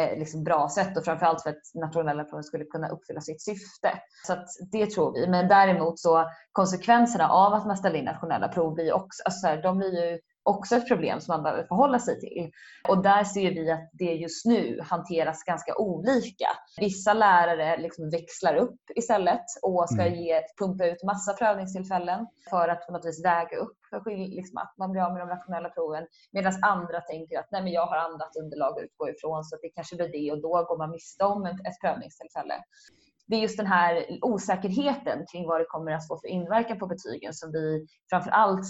eh, 0.00 0.18
liksom, 0.18 0.44
bra 0.44 0.68
sätt 0.68 0.96
och 0.96 1.04
framförallt 1.04 1.42
för 1.42 1.50
att 1.50 1.74
nationella 1.74 2.24
proven 2.24 2.44
skulle 2.44 2.64
kunna 2.64 2.88
uppfylla 2.88 3.20
sitt 3.20 3.42
syfte. 3.42 3.90
Så 4.26 4.36
det 4.72 4.86
tror 4.86 5.12
vi. 5.12 5.26
Men 5.26 5.48
däremot 5.48 5.98
så 5.98 6.24
konsekvenserna 6.52 7.28
av 7.28 7.54
att 7.54 7.66
man 7.66 7.76
ställer 7.76 7.98
in 7.98 8.04
nationella 8.04 8.48
prov 8.48 8.74
blir 8.74 8.92
också, 8.92 9.22
alltså, 9.24 9.56
de 9.62 9.78
blir 9.78 10.04
ju 10.04 10.18
också 10.42 10.76
ett 10.76 10.88
problem 10.88 11.20
som 11.20 11.32
man 11.32 11.42
behöver 11.42 11.64
förhålla 11.64 11.98
sig 11.98 12.20
till. 12.20 12.50
Och 12.88 13.02
där 13.02 13.24
ser 13.24 13.50
vi 13.50 13.70
att 13.70 13.90
det 13.92 14.14
just 14.14 14.46
nu 14.46 14.80
hanteras 14.82 15.44
ganska 15.44 15.76
olika. 15.76 16.48
Vissa 16.80 17.14
lärare 17.14 17.76
liksom 17.76 18.10
växlar 18.10 18.54
upp 18.54 18.80
istället 18.94 19.44
och 19.62 19.88
ska 19.88 20.02
mm. 20.02 20.14
ge, 20.14 20.42
pumpa 20.58 20.86
ut 20.86 21.02
massa 21.04 21.32
prövningstillfällen 21.32 22.26
för 22.50 22.68
att 22.68 22.86
på 22.86 22.92
något 22.92 23.06
vis 23.06 23.24
väga 23.24 23.56
upp 23.56 23.76
för 23.90 24.10
liksom 24.16 24.56
att 24.58 24.74
man 24.78 24.92
blir 24.92 25.02
av 25.02 25.12
med 25.12 25.22
de 25.22 25.28
nationella 25.28 25.68
proven. 25.68 26.06
Medan 26.32 26.52
andra 26.62 27.00
tänker 27.00 27.38
att 27.38 27.48
Nej, 27.50 27.62
men 27.62 27.72
jag 27.72 27.86
har 27.86 27.96
annat 27.96 28.36
underlag 28.42 28.78
att 28.78 28.84
utgå 28.84 29.08
ifrån 29.10 29.44
så 29.44 29.56
det 29.62 29.68
kanske 29.68 29.96
blir 29.96 30.08
det 30.08 30.32
och 30.32 30.42
då 30.42 30.64
går 30.68 30.78
man 30.78 30.90
miste 30.90 31.24
om 31.24 31.46
ett, 31.46 31.60
ett 31.68 31.80
prövningstillfälle 31.80 32.54
det 33.32 33.36
är 33.36 33.40
just 33.40 33.56
den 33.56 33.66
här 33.66 34.06
osäkerheten 34.22 35.26
kring 35.32 35.46
vad 35.46 35.60
det 35.60 35.64
kommer 35.64 35.92
att 35.92 36.08
få 36.08 36.18
för 36.18 36.28
inverkan 36.28 36.78
på 36.78 36.86
betygen 36.86 37.34
som 37.34 37.52
vi 37.52 37.86
framför 38.10 38.30
allt 38.30 38.66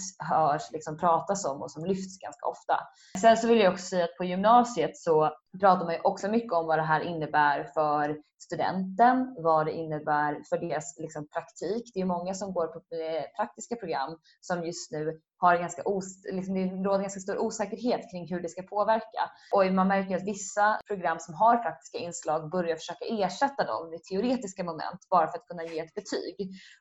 liksom 0.71 0.97
pratas 0.97 1.45
om 1.45 1.61
och 1.61 1.71
som 1.71 1.85
lyfts 1.85 2.17
ganska 2.17 2.45
ofta. 2.45 2.79
Sen 3.21 3.37
så 3.37 3.47
vill 3.47 3.59
jag 3.59 3.73
också 3.73 3.85
säga 3.85 4.03
att 4.03 4.17
på 4.17 4.23
gymnasiet 4.23 4.97
så 4.97 5.31
pratar 5.59 5.85
man 5.85 5.93
ju 5.93 5.99
också 6.03 6.27
mycket 6.27 6.53
om 6.53 6.67
vad 6.67 6.79
det 6.79 6.83
här 6.83 7.01
innebär 7.01 7.63
för 7.63 8.17
studenten, 8.43 9.35
vad 9.37 9.65
det 9.65 9.71
innebär 9.71 10.41
för 10.49 10.57
deras 10.57 10.99
liksom, 10.99 11.27
praktik. 11.27 11.91
Det 11.93 12.01
är 12.01 12.05
många 12.05 12.33
som 12.33 12.53
går 12.53 12.67
på 12.67 12.77
eh, 12.77 13.23
praktiska 13.35 13.75
program 13.75 14.17
som 14.41 14.63
just 14.63 14.91
nu 14.91 15.19
har 15.37 15.57
ganska 15.57 15.81
os 15.85 16.21
liksom, 16.23 16.53
det 16.53 16.89
råder 16.89 17.01
ganska 17.01 17.19
stor 17.19 17.37
osäkerhet 17.37 18.11
kring 18.11 18.27
hur 18.27 18.41
det 18.41 18.49
ska 18.49 18.61
påverka. 18.61 19.23
Och 19.55 19.73
man 19.73 19.87
märker 19.87 20.15
att 20.15 20.23
vissa 20.23 20.79
program 20.87 21.19
som 21.19 21.33
har 21.33 21.57
praktiska 21.57 21.97
inslag 21.97 22.49
börjar 22.49 22.75
försöka 22.75 23.05
ersätta 23.05 23.63
dem 23.63 23.89
med 23.89 24.03
teoretiska 24.03 24.63
moment 24.63 25.01
bara 25.09 25.27
för 25.31 25.37
att 25.37 25.47
kunna 25.47 25.63
ge 25.63 25.79
ett 25.79 25.93
betyg. 25.93 26.35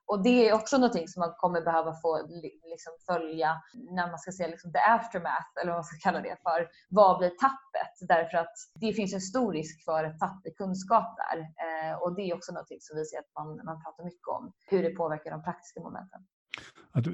Och 0.07 0.23
det 0.23 0.49
är 0.49 0.55
också 0.55 0.79
någonting 0.79 1.09
som 1.09 1.21
man 1.21 1.35
kommer 1.37 1.61
behöva 1.61 1.93
få 2.02 2.26
liksom, 2.73 2.93
följa 3.07 3.50
när 3.91 4.07
man 4.11 4.19
ska 4.19 4.33
se 4.33 4.49
liksom, 4.49 4.73
the 4.73 4.79
aftermath, 4.79 5.50
eller 5.61 5.71
vad 5.71 5.79
man 5.79 5.85
ska 5.85 6.11
kalla 6.11 6.21
det 6.21 6.37
för. 6.43 6.69
Vad 6.88 7.19
blir 7.19 7.31
tappet? 7.31 7.72
Därför 8.00 8.38
att 8.38 8.54
det 8.80 8.92
finns 8.92 9.14
en 9.14 9.20
stor 9.20 9.52
risk 9.52 9.84
för 9.84 10.04
ett 10.04 10.18
tapp 10.18 10.46
i 10.46 10.50
kunskap 10.50 11.16
där. 11.16 11.38
Eh, 11.40 12.02
och 12.02 12.14
det 12.16 12.22
är 12.22 12.34
också 12.34 12.52
något 12.52 12.82
som 12.82 12.96
vi 12.96 13.04
ser 13.04 13.18
att 13.18 13.32
man, 13.38 13.56
man 13.64 13.82
pratar 13.84 14.04
mycket 14.04 14.28
om, 14.28 14.52
hur 14.66 14.82
det 14.82 14.90
påverkar 14.90 15.30
de 15.30 15.42
praktiska 15.42 15.80
momenten. 15.80 16.20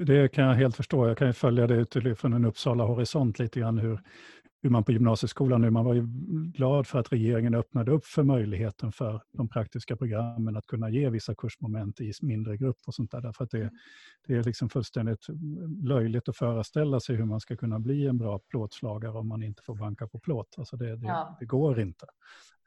Det 0.05 0.29
kan 0.29 0.43
jag 0.43 0.53
helt 0.53 0.75
förstå. 0.75 1.07
Jag 1.07 1.17
kan 1.17 1.27
ju 1.27 1.33
följa 1.33 1.67
det 1.67 1.75
utifrån 1.75 2.33
en 2.33 2.45
Uppsala 2.45 2.83
horisont 2.83 3.39
lite 3.39 3.59
grann 3.59 3.77
hur, 3.77 4.01
hur 4.61 4.69
man 4.69 4.83
på 4.83 4.91
gymnasieskolan 4.91 5.61
nu, 5.61 5.69
man 5.69 5.85
var 5.85 5.93
ju 5.93 6.07
glad 6.53 6.87
för 6.87 6.99
att 6.99 7.11
regeringen 7.13 7.55
öppnade 7.55 7.91
upp 7.91 8.05
för 8.05 8.23
möjligheten 8.23 8.91
för 8.91 9.21
de 9.33 9.49
praktiska 9.49 9.95
programmen 9.95 10.57
att 10.57 10.67
kunna 10.67 10.89
ge 10.89 11.09
vissa 11.09 11.35
kursmoment 11.35 12.01
i 12.01 12.11
mindre 12.21 12.57
grupp 12.57 12.77
och 12.87 12.93
sånt 12.93 13.11
där. 13.11 13.21
Därför 13.21 13.43
att 13.43 13.51
det, 13.51 13.71
det 14.27 14.35
är 14.35 14.43
liksom 14.43 14.69
fullständigt 14.69 15.27
löjligt 15.83 16.29
att 16.29 16.37
föreställa 16.37 16.99
sig 16.99 17.15
hur 17.15 17.25
man 17.25 17.39
ska 17.39 17.55
kunna 17.55 17.79
bli 17.79 18.07
en 18.07 18.17
bra 18.17 18.39
plåtslagare 18.39 19.13
om 19.17 19.27
man 19.27 19.43
inte 19.43 19.63
får 19.63 19.75
banka 19.75 20.07
på 20.07 20.19
plåt. 20.19 20.55
Alltså 20.57 20.77
det, 20.77 20.95
det, 20.95 21.07
ja. 21.07 21.37
det 21.39 21.45
går 21.45 21.79
inte. 21.79 22.05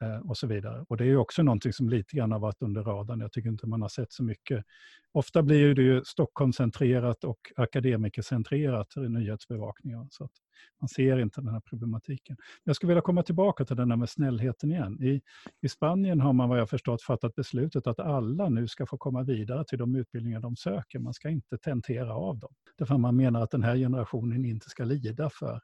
Eh, 0.02 0.18
och 0.18 0.36
så 0.36 0.46
vidare. 0.46 0.84
Och 0.88 0.96
det 0.96 1.04
är 1.04 1.16
också 1.16 1.42
någonting 1.42 1.72
som 1.72 1.88
lite 1.88 2.16
grann 2.16 2.32
har 2.32 2.38
varit 2.38 2.62
under 2.62 2.82
radarn. 2.82 3.20
Jag 3.20 3.32
tycker 3.32 3.48
inte 3.48 3.66
man 3.66 3.82
har 3.82 3.88
sett 3.88 4.12
så 4.12 4.24
mycket. 4.24 4.64
Ofta 5.12 5.42
blir 5.42 5.74
det 5.74 5.82
ju 5.82 6.04
Stockholmscentrerat 6.04 7.24
och 7.24 7.52
akademikercentrerat 7.56 8.96
i 8.96 9.00
nyhetsbevakningen. 9.00 10.08
Så 10.10 10.24
att 10.24 10.32
man 10.80 10.88
ser 10.88 11.18
inte 11.18 11.40
den 11.40 11.52
här 11.52 11.60
problematiken. 11.60 12.36
Jag 12.64 12.76
skulle 12.76 12.88
vilja 12.88 13.02
komma 13.02 13.22
tillbaka 13.22 13.64
till 13.64 13.76
den 13.76 13.88
där 13.88 13.96
med 13.96 14.08
snällheten 14.10 14.70
igen. 14.70 15.02
I, 15.02 15.22
I 15.60 15.68
Spanien 15.68 16.20
har 16.20 16.32
man 16.32 16.48
vad 16.48 16.58
jag 16.58 16.70
förstått 16.70 17.02
fattat 17.02 17.34
beslutet 17.34 17.86
att 17.86 18.00
alla 18.00 18.48
nu 18.48 18.68
ska 18.68 18.86
få 18.86 18.98
komma 18.98 19.22
vidare 19.22 19.64
till 19.64 19.78
de 19.78 19.96
utbildningar 19.96 20.40
de 20.40 20.56
söker. 20.56 20.98
Man 20.98 21.14
ska 21.14 21.28
inte 21.28 21.58
tentera 21.58 22.14
av 22.14 22.38
dem. 22.38 22.54
Därför 22.78 22.98
man 22.98 23.16
menar 23.16 23.42
att 23.42 23.50
den 23.50 23.62
här 23.62 23.76
generationen 23.76 24.44
inte 24.44 24.70
ska 24.70 24.84
lida 24.84 25.30
för 25.30 25.60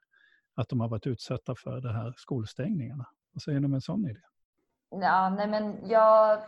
att 0.54 0.68
de 0.68 0.80
har 0.80 0.88
varit 0.88 1.06
utsatta 1.06 1.54
för 1.54 1.80
de 1.80 1.88
här 1.88 2.14
skolstängningarna. 2.16 3.06
Vad 3.32 3.42
säger 3.42 3.60
du 3.60 3.66
om 3.66 3.74
en 3.74 3.80
sån 3.80 4.06
idé? 4.06 4.20
Ja, 4.90 5.30
nej 5.30 5.48
men 5.48 5.88
jag 5.88 6.42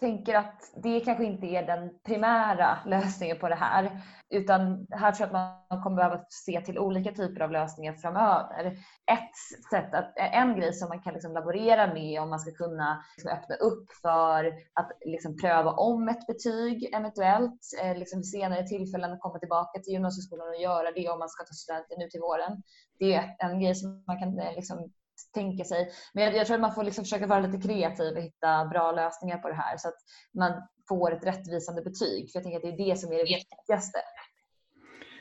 tänker 0.00 0.34
att 0.34 0.72
det 0.82 1.00
kanske 1.00 1.24
inte 1.24 1.46
är 1.46 1.66
den 1.66 1.90
primära 2.06 2.78
lösningen 2.86 3.38
på 3.38 3.48
det 3.48 3.54
här. 3.54 4.00
Utan 4.30 4.86
här 4.90 5.12
tror 5.12 5.28
jag 5.28 5.36
att 5.36 5.62
man 5.70 5.82
kommer 5.82 5.96
behöva 5.96 6.24
se 6.28 6.60
till 6.60 6.78
olika 6.78 7.12
typer 7.12 7.40
av 7.40 7.50
lösningar 7.50 7.94
framöver. 7.94 8.66
Ett 9.12 9.36
sätt 9.70 9.94
att, 9.94 10.12
en 10.16 10.56
grej 10.56 10.72
som 10.72 10.88
man 10.88 11.02
kan 11.02 11.12
liksom 11.12 11.32
laborera 11.32 11.94
med 11.94 12.20
om 12.20 12.30
man 12.30 12.40
ska 12.40 12.50
kunna 12.50 13.04
liksom 13.16 13.30
öppna 13.30 13.54
upp 13.54 13.92
för 14.02 14.52
att 14.74 14.90
liksom 15.04 15.36
pröva 15.36 15.70
om 15.70 16.08
ett 16.08 16.26
betyg 16.26 16.94
eventuellt 16.94 17.60
eh, 17.82 17.96
liksom 17.96 18.18
vid 18.18 18.30
senare 18.30 18.66
tillfällen 18.66 19.12
och 19.12 19.20
komma 19.20 19.38
tillbaka 19.38 19.80
till 19.80 19.92
gymnasieskolan 19.92 20.48
och 20.48 20.62
göra 20.62 20.92
det 20.92 21.08
om 21.08 21.18
man 21.18 21.28
ska 21.28 21.44
ta 21.44 21.52
studenten 21.52 21.98
nu 21.98 22.08
till 22.08 22.20
våren. 22.20 22.62
Det 22.98 23.14
är 23.14 23.36
en 23.38 23.60
grej 23.60 23.74
som 23.74 24.04
man 24.06 24.18
kan 24.18 24.38
eh, 24.38 24.54
liksom 24.54 24.92
tänka 25.34 25.64
sig. 25.64 25.90
Men 26.12 26.24
jag, 26.24 26.36
jag 26.36 26.46
tror 26.46 26.54
att 26.54 26.60
man 26.60 26.74
får 26.74 26.84
liksom 26.84 27.04
försöka 27.04 27.26
vara 27.26 27.40
lite 27.40 27.68
kreativ 27.68 28.16
och 28.16 28.22
hitta 28.22 28.64
bra 28.64 28.92
lösningar 28.92 29.38
på 29.38 29.48
det 29.48 29.54
här 29.54 29.76
så 29.76 29.88
att 29.88 29.98
man 30.38 30.52
får 30.88 31.12
ett 31.12 31.26
rättvisande 31.26 31.82
betyg. 31.82 32.32
För 32.32 32.38
jag 32.38 32.42
tänker 32.42 32.56
att 32.56 32.76
det 32.76 32.82
är 32.82 32.90
det 32.90 33.00
som 33.00 33.12
är 33.12 33.16
det 33.16 33.24
viktigaste. 33.24 33.98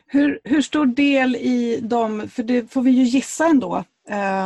Hur, 0.06 0.40
hur 0.44 0.62
stor 0.62 0.86
del 0.86 1.36
i 1.36 1.80
de, 1.84 2.30
för 2.30 2.44
det 2.44 2.72
får 2.72 2.82
vi 2.82 2.92
ju 2.92 3.04
gissa 3.04 3.46
ändå, 3.46 3.84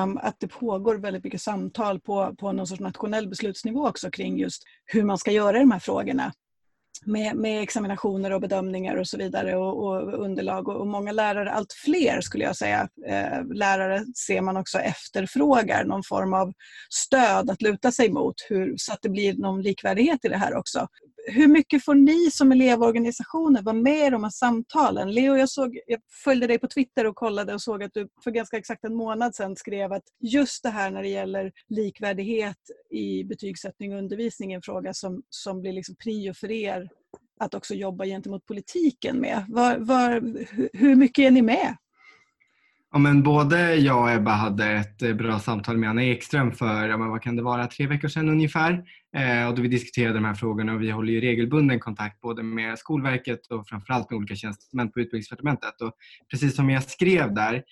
um, 0.03 0.17
att 0.17 0.39
det 0.39 0.47
pågår 0.47 0.95
väldigt 0.95 1.23
mycket 1.23 1.41
samtal 1.41 1.99
på, 1.99 2.35
på 2.35 2.51
någon 2.51 2.67
sorts 2.67 2.81
nationell 2.81 3.29
beslutsnivå 3.29 3.87
också 3.87 4.11
kring 4.11 4.37
just 4.37 4.63
hur 4.85 5.03
man 5.03 5.17
ska 5.17 5.31
göra 5.31 5.57
i 5.57 5.59
de 5.59 5.71
här 5.71 5.79
frågorna 5.79 6.33
med, 7.05 7.35
med 7.35 7.63
examinationer 7.63 8.33
och 8.33 8.41
bedömningar 8.41 8.95
och 8.95 9.07
så 9.07 9.17
vidare 9.17 9.55
och, 9.55 9.87
och 9.87 10.13
underlag. 10.23 10.67
Och, 10.67 10.75
och, 10.75 10.87
många 10.87 11.11
lärare, 11.11 11.51
allt 11.51 11.73
fler 11.73 12.21
skulle 12.21 12.43
jag 12.43 12.55
säga, 12.55 12.87
eh, 13.07 13.45
lärare 13.53 14.05
ser 14.27 14.41
man 14.41 14.57
också 14.57 14.79
efterfrågar 14.79 15.85
någon 15.85 16.03
form 16.03 16.33
av 16.33 16.53
stöd 16.89 17.49
att 17.49 17.61
luta 17.61 17.91
sig 17.91 18.11
mot 18.11 18.35
hur, 18.49 18.73
så 18.77 18.93
att 18.93 19.01
det 19.01 19.09
blir 19.09 19.33
någon 19.33 19.61
likvärdighet 19.61 20.25
i 20.25 20.27
det 20.27 20.37
här 20.37 20.55
också. 20.55 20.87
Hur 21.29 21.47
mycket 21.47 21.85
får 21.85 21.95
ni 21.95 22.31
som 22.31 22.51
elevorganisationer 22.51 23.61
vara 23.61 23.75
med 23.75 24.07
i 24.07 24.09
de 24.09 24.23
här 24.23 24.29
samtalen? 24.29 25.11
Leo, 25.11 25.35
jag, 25.35 25.49
såg, 25.49 25.79
jag 25.87 25.99
följde 26.23 26.47
dig 26.47 26.59
på 26.59 26.67
Twitter 26.67 27.05
och 27.05 27.15
kollade 27.15 27.53
och 27.53 27.61
såg 27.61 27.83
att 27.83 27.93
du 27.93 28.07
för 28.23 28.31
ganska 28.31 28.57
exakt 28.57 28.83
en 28.83 28.95
månad 28.95 29.35
sedan 29.35 29.55
skrev 29.55 29.93
att 29.93 30.03
just 30.19 30.63
det 30.63 30.69
här 30.69 30.91
när 30.91 31.01
det 31.01 31.09
gäller 31.09 31.51
likvärdighet 31.69 32.57
i 32.91 33.23
betygssättning 33.23 33.93
och 33.93 33.99
undervisning 33.99 34.51
är 34.51 34.55
en 34.55 34.61
fråga 34.61 34.93
som, 34.93 35.21
som 35.29 35.61
blir 35.61 35.73
liksom 35.73 35.95
prio 35.95 36.33
för 36.33 36.51
er 36.51 36.89
att 37.39 37.53
också 37.53 37.73
jobba 37.73 38.05
gentemot 38.05 38.45
politiken 38.45 39.17
med. 39.17 39.45
Var, 39.47 39.77
var, 39.77 40.21
hur 40.73 40.95
mycket 40.95 41.23
är 41.23 41.31
ni 41.31 41.41
med? 41.41 41.77
Ja, 42.91 42.97
men 42.97 43.23
både 43.23 43.75
jag 43.75 44.01
och 44.01 44.11
Ebba 44.11 44.31
hade 44.31 44.65
ett 44.65 45.01
eh, 45.01 45.13
bra 45.13 45.39
samtal 45.39 45.77
med 45.77 45.89
Anna 45.89 46.03
Ekström 46.03 46.51
för, 46.51 46.89
ja, 46.89 46.97
men 46.97 47.09
vad 47.09 47.21
kan 47.21 47.35
det 47.35 47.43
vara, 47.43 47.67
tre 47.67 47.87
veckor 47.87 48.07
sedan 48.07 48.29
ungefär. 48.29 48.83
Eh, 49.17 49.47
och 49.47 49.55
då 49.55 49.61
vi 49.61 49.67
diskuterade 49.67 50.13
de 50.13 50.25
här 50.25 50.33
frågorna 50.33 50.73
och 50.73 50.81
vi 50.81 50.91
håller 50.91 51.13
ju 51.13 51.21
regelbunden 51.21 51.79
kontakt 51.79 52.21
både 52.21 52.43
med 52.43 52.79
Skolverket 52.79 53.47
och 53.47 53.67
framförallt 53.67 54.09
med 54.09 54.17
olika 54.17 54.35
tjänstemän 54.35 54.91
på 54.91 54.99
Utbildningsdepartementet. 54.99 55.81
Och 55.81 55.93
precis 56.31 56.55
som 56.55 56.69
jag 56.69 56.83
skrev 56.83 57.33
där, 57.33 57.63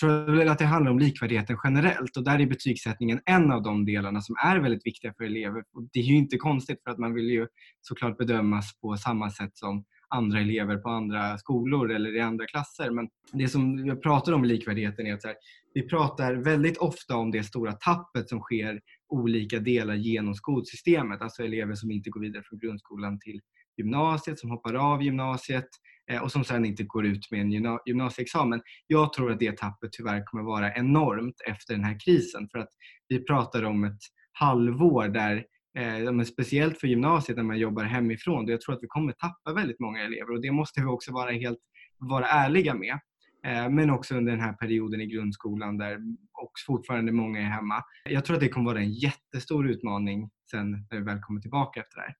tror 0.00 0.36
jag 0.38 0.48
att 0.48 0.58
det 0.58 0.64
handlar 0.64 0.92
om 0.92 0.98
likvärdigheten 0.98 1.58
generellt 1.64 2.16
och 2.16 2.24
där 2.24 2.40
är 2.40 2.46
betygssättningen 2.46 3.20
en 3.24 3.52
av 3.52 3.62
de 3.62 3.84
delarna 3.84 4.20
som 4.20 4.36
är 4.44 4.58
väldigt 4.58 4.86
viktiga 4.86 5.14
för 5.16 5.24
elever. 5.24 5.58
Och 5.74 5.88
det 5.92 5.98
är 6.00 6.04
ju 6.04 6.16
inte 6.16 6.36
konstigt 6.36 6.82
för 6.84 6.90
att 6.90 6.98
man 6.98 7.14
vill 7.14 7.30
ju 7.30 7.46
såklart 7.80 8.18
bedömas 8.18 8.80
på 8.80 8.96
samma 8.96 9.30
sätt 9.30 9.56
som 9.56 9.84
andra 10.08 10.40
elever 10.40 10.76
på 10.76 10.88
andra 10.88 11.38
skolor 11.38 11.92
eller 11.92 12.16
i 12.16 12.20
andra 12.20 12.46
klasser. 12.46 12.90
Men 12.90 13.08
det 13.32 13.48
som 13.48 13.86
jag 13.86 14.02
pratar 14.02 14.32
om 14.32 14.44
likvärdigheten 14.44 15.06
är 15.06 15.14
att 15.14 15.24
här, 15.24 15.34
vi 15.74 15.88
pratar 15.88 16.34
väldigt 16.34 16.76
ofta 16.76 17.16
om 17.16 17.30
det 17.30 17.42
stora 17.42 17.72
tappet 17.72 18.28
som 18.28 18.40
sker 18.40 18.80
olika 19.14 19.58
delar 19.58 19.94
genom 19.94 20.34
skolsystemet. 20.34 21.22
Alltså 21.22 21.42
elever 21.42 21.74
som 21.74 21.90
inte 21.90 22.10
går 22.10 22.20
vidare 22.20 22.42
från 22.46 22.58
grundskolan 22.58 23.18
till 23.20 23.40
gymnasiet, 23.76 24.38
som 24.38 24.50
hoppar 24.50 24.74
av 24.74 25.02
gymnasiet 25.02 25.68
eh, 26.10 26.22
och 26.22 26.32
som 26.32 26.44
sedan 26.44 26.64
inte 26.64 26.84
går 26.84 27.06
ut 27.06 27.30
med 27.30 27.40
en 27.40 27.78
gymnasieexamen. 27.86 28.62
Jag 28.86 29.12
tror 29.12 29.32
att 29.32 29.38
det 29.38 29.56
tappet 29.56 29.92
tyvärr 29.92 30.24
kommer 30.24 30.44
vara 30.44 30.74
enormt 30.74 31.40
efter 31.46 31.74
den 31.74 31.84
här 31.84 31.98
krisen 32.04 32.48
för 32.52 32.58
att 32.58 32.70
vi 33.08 33.24
pratar 33.24 33.62
om 33.62 33.84
ett 33.84 34.00
halvår 34.32 35.08
där 35.08 35.36
eh, 35.78 36.12
men 36.12 36.26
speciellt 36.26 36.80
för 36.80 36.86
gymnasiet 36.86 37.36
när 37.36 37.44
man 37.44 37.58
jobbar 37.58 37.84
hemifrån. 37.84 38.48
Jag 38.48 38.60
tror 38.60 38.74
att 38.74 38.82
vi 38.82 38.88
kommer 38.88 39.12
tappa 39.12 39.52
väldigt 39.52 39.80
många 39.80 40.04
elever 40.04 40.30
och 40.30 40.42
det 40.42 40.52
måste 40.52 40.80
vi 40.80 40.86
också 40.86 41.12
vara 41.12 41.30
helt 41.30 41.58
vara 41.98 42.26
ärliga 42.26 42.74
med. 42.74 42.98
Eh, 43.44 43.70
men 43.70 43.90
också 43.90 44.14
under 44.14 44.32
den 44.32 44.40
här 44.40 44.52
perioden 44.52 45.00
i 45.00 45.06
grundskolan 45.06 45.78
där 45.78 45.98
också 46.32 46.64
fortfarande 46.66 47.12
många 47.12 47.40
är 47.40 47.44
hemma. 47.44 47.84
Jag 48.04 48.24
tror 48.24 48.34
att 48.34 48.40
det 48.40 48.48
kommer 48.48 48.70
vara 48.70 48.82
en 48.82 48.92
jättestor 48.92 49.70
utmaning 49.70 50.30
sen 50.50 50.70
när 50.70 50.98
vi 50.98 51.04
väl 51.04 51.20
kommer 51.20 51.40
tillbaka 51.40 51.80
efter 51.80 51.96
det 51.96 52.02
här. 52.02 52.14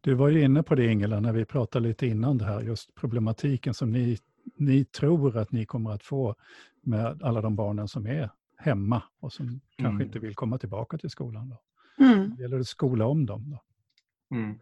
Du 0.00 0.14
var 0.14 0.28
ju 0.28 0.44
inne 0.44 0.62
på 0.62 0.74
det 0.74 0.92
Ingela 0.92 1.20
när 1.20 1.32
vi 1.32 1.44
pratade 1.44 1.88
lite 1.88 2.06
innan 2.06 2.38
det 2.38 2.44
här, 2.44 2.60
just 2.60 2.94
problematiken 2.94 3.74
som 3.74 3.92
ni, 3.92 4.18
ni 4.56 4.84
tror 4.84 5.36
att 5.36 5.52
ni 5.52 5.66
kommer 5.66 5.90
att 5.90 6.02
få 6.02 6.34
med 6.82 7.22
alla 7.22 7.40
de 7.40 7.56
barnen 7.56 7.88
som 7.88 8.06
är 8.06 8.30
hemma 8.58 9.02
och 9.20 9.32
som 9.32 9.46
mm. 9.46 9.60
kanske 9.76 10.04
inte 10.04 10.18
vill 10.18 10.34
komma 10.34 10.58
tillbaka 10.58 10.98
till 10.98 11.10
skolan. 11.10 11.48
Då. 11.48 11.60
Mm. 12.04 12.34
Det 12.36 12.42
gäller 12.42 12.60
att 12.60 12.66
skola 12.66 13.06
om 13.06 13.26
dem. 13.26 13.50
Då. 13.50 13.62
Mm. 14.30 14.44
mm. 14.44 14.58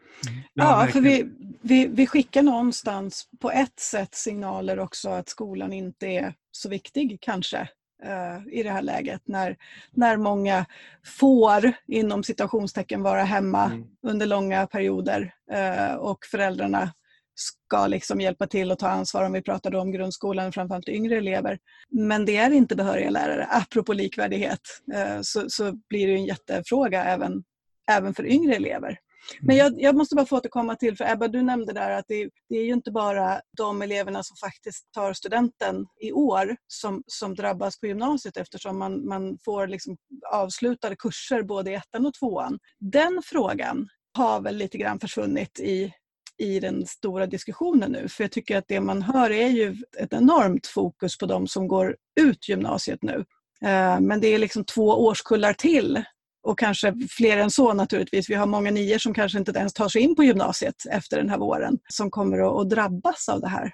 Ja, 0.55 0.89
för 0.93 1.01
vi, 1.01 1.29
vi, 1.61 1.87
vi 1.87 2.07
skickar 2.07 2.43
någonstans 2.43 3.29
på 3.41 3.51
ett 3.51 3.81
sätt 3.81 4.15
signaler 4.15 4.79
också 4.79 5.09
att 5.09 5.29
skolan 5.29 5.73
inte 5.73 6.07
är 6.07 6.35
så 6.53 6.69
viktig 6.69 7.19
kanske 7.21 7.69
uh, 8.05 8.55
i 8.55 8.63
det 8.63 8.71
här 8.71 8.83
läget 8.83 9.23
när, 9.25 9.57
när 9.91 10.17
många 10.17 10.67
får 11.05 11.73
inom 11.87 12.25
situationstecken 12.25 13.03
vara 13.03 13.23
hemma 13.23 13.65
mm. 13.65 13.87
under 14.03 14.27
långa 14.27 14.67
perioder 14.67 15.35
uh, 15.53 15.95
och 15.95 16.25
föräldrarna 16.25 16.93
ska 17.35 17.87
liksom 17.87 18.21
hjälpa 18.21 18.47
till 18.47 18.73
och 18.73 18.79
ta 18.79 18.89
ansvar 18.89 19.25
om 19.25 19.33
vi 19.33 19.43
pratar 19.43 19.75
om 19.75 19.93
grundskolan, 19.93 20.53
framförallt 20.53 20.89
yngre 20.89 21.17
elever. 21.17 21.59
Men 21.91 22.25
det 22.25 22.37
är 22.37 22.51
inte 22.51 22.77
behöriga 22.77 23.11
lärare. 23.11 23.47
Apropå 23.51 23.93
likvärdighet 23.93 24.61
uh, 24.95 25.21
så, 25.23 25.51
så 25.51 25.73
blir 25.89 26.07
det 26.07 26.13
en 26.13 26.25
jättefråga 26.25 27.05
även, 27.05 27.45
även 27.91 28.15
för 28.15 28.27
yngre 28.27 28.55
elever. 28.55 28.99
Men 29.41 29.57
jag, 29.57 29.83
jag, 29.83 29.97
måste 29.97 30.15
bara 30.15 30.27
få 30.27 30.37
återkomma 30.37 30.77
till, 30.77 30.97
för 30.97 31.13
Ebba 31.13 31.29
du 31.29 31.43
nämnde 31.43 31.73
där 31.73 31.91
att 31.91 32.05
det, 32.09 32.31
det, 32.49 32.57
är 32.57 32.65
ju 32.65 32.73
inte 32.73 32.91
bara 32.91 33.41
de 33.57 33.83
eleverna 33.83 34.23
som 34.23 34.37
faktiskt 34.37 34.93
tar 34.93 35.13
studenten 35.13 35.87
i 36.01 36.13
år 36.13 36.57
som, 36.67 37.03
som 37.07 37.35
drabbas 37.35 37.81
på 37.81 37.87
gymnasiet 37.87 38.37
eftersom 38.37 38.79
man, 38.79 39.09
man 39.09 39.39
får 39.45 39.67
liksom 39.67 39.97
avslutade 40.33 40.97
kurser 40.97 41.43
både 41.43 41.71
i 41.71 41.75
ettan 41.75 42.07
och 42.07 42.15
tvåan. 42.15 42.59
Den 42.81 43.23
frågan 43.25 43.89
har 44.17 44.41
väl 44.41 44.57
lite 44.57 44.79
grann 44.79 45.01
försvunnit 45.01 45.61
i, 45.61 45.93
i 46.39 46.61
den 46.61 46.87
stora 46.87 47.27
diskussionen 47.27 47.93
nu. 47.93 48.09
För 48.09 48.25
jag 48.25 48.33
tycker 48.33 48.59
att 48.59 48.69
det 48.69 48.81
man 48.81 49.03
hör 49.03 49.31
är 49.31 49.49
ju 49.49 49.77
ett 49.99 50.13
enormt 50.13 50.67
fokus 50.67 51.19
på 51.19 51.27
de 51.27 51.47
som 51.47 51.69
går 51.69 51.97
ut 52.21 52.49
gymnasiet 52.49 53.03
nu. 53.03 53.25
Eh, 53.63 54.01
men 54.01 54.21
det 54.21 54.29
är 54.29 54.39
liksom 54.39 54.65
två 54.65 54.85
årskullar 54.85 55.53
till 55.53 56.05
och 56.49 56.59
kanske 56.59 56.95
fler 57.11 57.37
än 57.37 57.51
så 57.51 57.75
naturligtvis. 57.75 58.31
Vi 58.31 58.35
har 58.35 58.47
många 58.47 58.71
nior 58.71 58.99
som 58.99 59.15
kanske 59.15 59.39
inte 59.39 59.53
ens 59.57 59.73
tar 59.73 59.89
sig 59.89 60.03
in 60.03 60.17
på 60.17 60.25
gymnasiet 60.25 60.75
efter 60.91 61.17
den 61.17 61.31
här 61.31 61.39
våren 61.39 61.79
som 61.89 62.11
kommer 62.11 62.61
att 62.61 62.71
drabbas 62.71 63.29
av 63.29 63.41
det 63.41 63.49
här. 63.49 63.73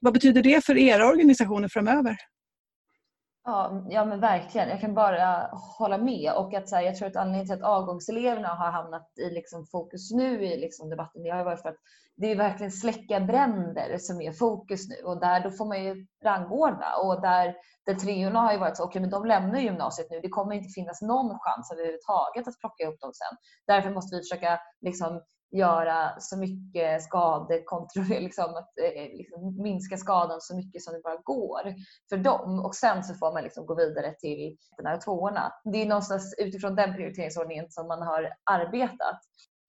Vad 0.00 0.12
betyder 0.12 0.42
det 0.42 0.64
för 0.64 0.78
era 0.78 1.08
organisationer 1.08 1.68
framöver? 1.68 2.16
Ja, 3.44 3.84
ja 3.88 4.04
men 4.04 4.20
verkligen. 4.20 4.68
Jag 4.68 4.80
kan 4.80 4.94
bara 4.94 5.50
hålla 5.78 5.98
med. 5.98 6.32
Och 6.36 6.54
att, 6.54 6.68
så 6.68 6.76
här, 6.76 6.82
jag 6.82 6.96
tror 6.96 7.08
att 7.08 7.16
anledningen 7.16 7.46
till 7.46 7.64
att 7.64 7.70
avgångseleverna 7.70 8.48
har 8.48 8.70
hamnat 8.70 9.18
i 9.18 9.30
liksom, 9.30 9.66
fokus 9.66 10.10
nu 10.10 10.44
i 10.44 10.56
liksom, 10.56 10.90
debatten 10.90 11.22
det 11.22 11.30
har 11.30 11.44
varit 11.44 11.62
för 11.62 11.68
att 11.68 11.76
det 12.16 12.30
är 12.30 12.36
verkligen 12.36 12.72
släcka 12.72 13.20
bränder 13.20 13.98
som 13.98 14.20
är 14.20 14.32
fokus 14.32 14.88
nu 14.88 14.96
och 15.04 15.20
där 15.20 15.40
då 15.40 15.50
får 15.50 15.66
man 15.66 15.84
ju 15.84 16.06
rangordna 16.24 16.96
och 17.02 17.20
där, 17.20 17.54
där 17.86 17.94
treorna 17.94 18.40
har 18.40 18.52
ju 18.52 18.58
varit 18.58 18.76
så, 18.76 18.82
okej 18.82 18.90
okay, 18.90 19.00
men 19.00 19.10
de 19.10 19.24
lämnar 19.24 19.58
gymnasiet 19.58 20.10
nu, 20.10 20.20
det 20.20 20.28
kommer 20.28 20.54
inte 20.54 20.68
finnas 20.68 21.02
någon 21.02 21.38
chans 21.38 21.72
överhuvudtaget 21.72 22.48
att 22.48 22.58
plocka 22.60 22.88
upp 22.88 23.00
dem 23.00 23.12
sen. 23.14 23.36
Därför 23.66 23.90
måste 23.90 24.16
vi 24.16 24.22
försöka 24.22 24.60
liksom 24.80 25.22
göra 25.52 26.20
så 26.20 26.38
mycket 26.38 27.02
skadekontroll, 27.02 28.06
liksom 28.08 28.44
att 28.44 28.78
eh, 28.78 29.16
liksom 29.16 29.62
minska 29.62 29.96
skadan 29.96 30.40
så 30.40 30.56
mycket 30.56 30.82
som 30.82 30.94
det 30.94 31.00
bara 31.00 31.16
går 31.16 31.74
för 32.08 32.16
dem. 32.16 32.64
Och 32.64 32.74
sen 32.74 33.04
så 33.04 33.14
får 33.14 33.32
man 33.32 33.42
liksom 33.44 33.66
gå 33.66 33.74
vidare 33.74 34.14
till 34.14 34.56
de 34.76 34.88
här 34.88 35.00
tvåorna. 35.00 35.52
Det 35.64 35.82
är 35.82 35.86
någonstans 35.86 36.34
utifrån 36.38 36.74
den 36.74 36.94
prioriteringsordningen 36.94 37.66
som 37.70 37.88
man 37.88 38.02
har 38.02 38.32
arbetat. 38.50 39.20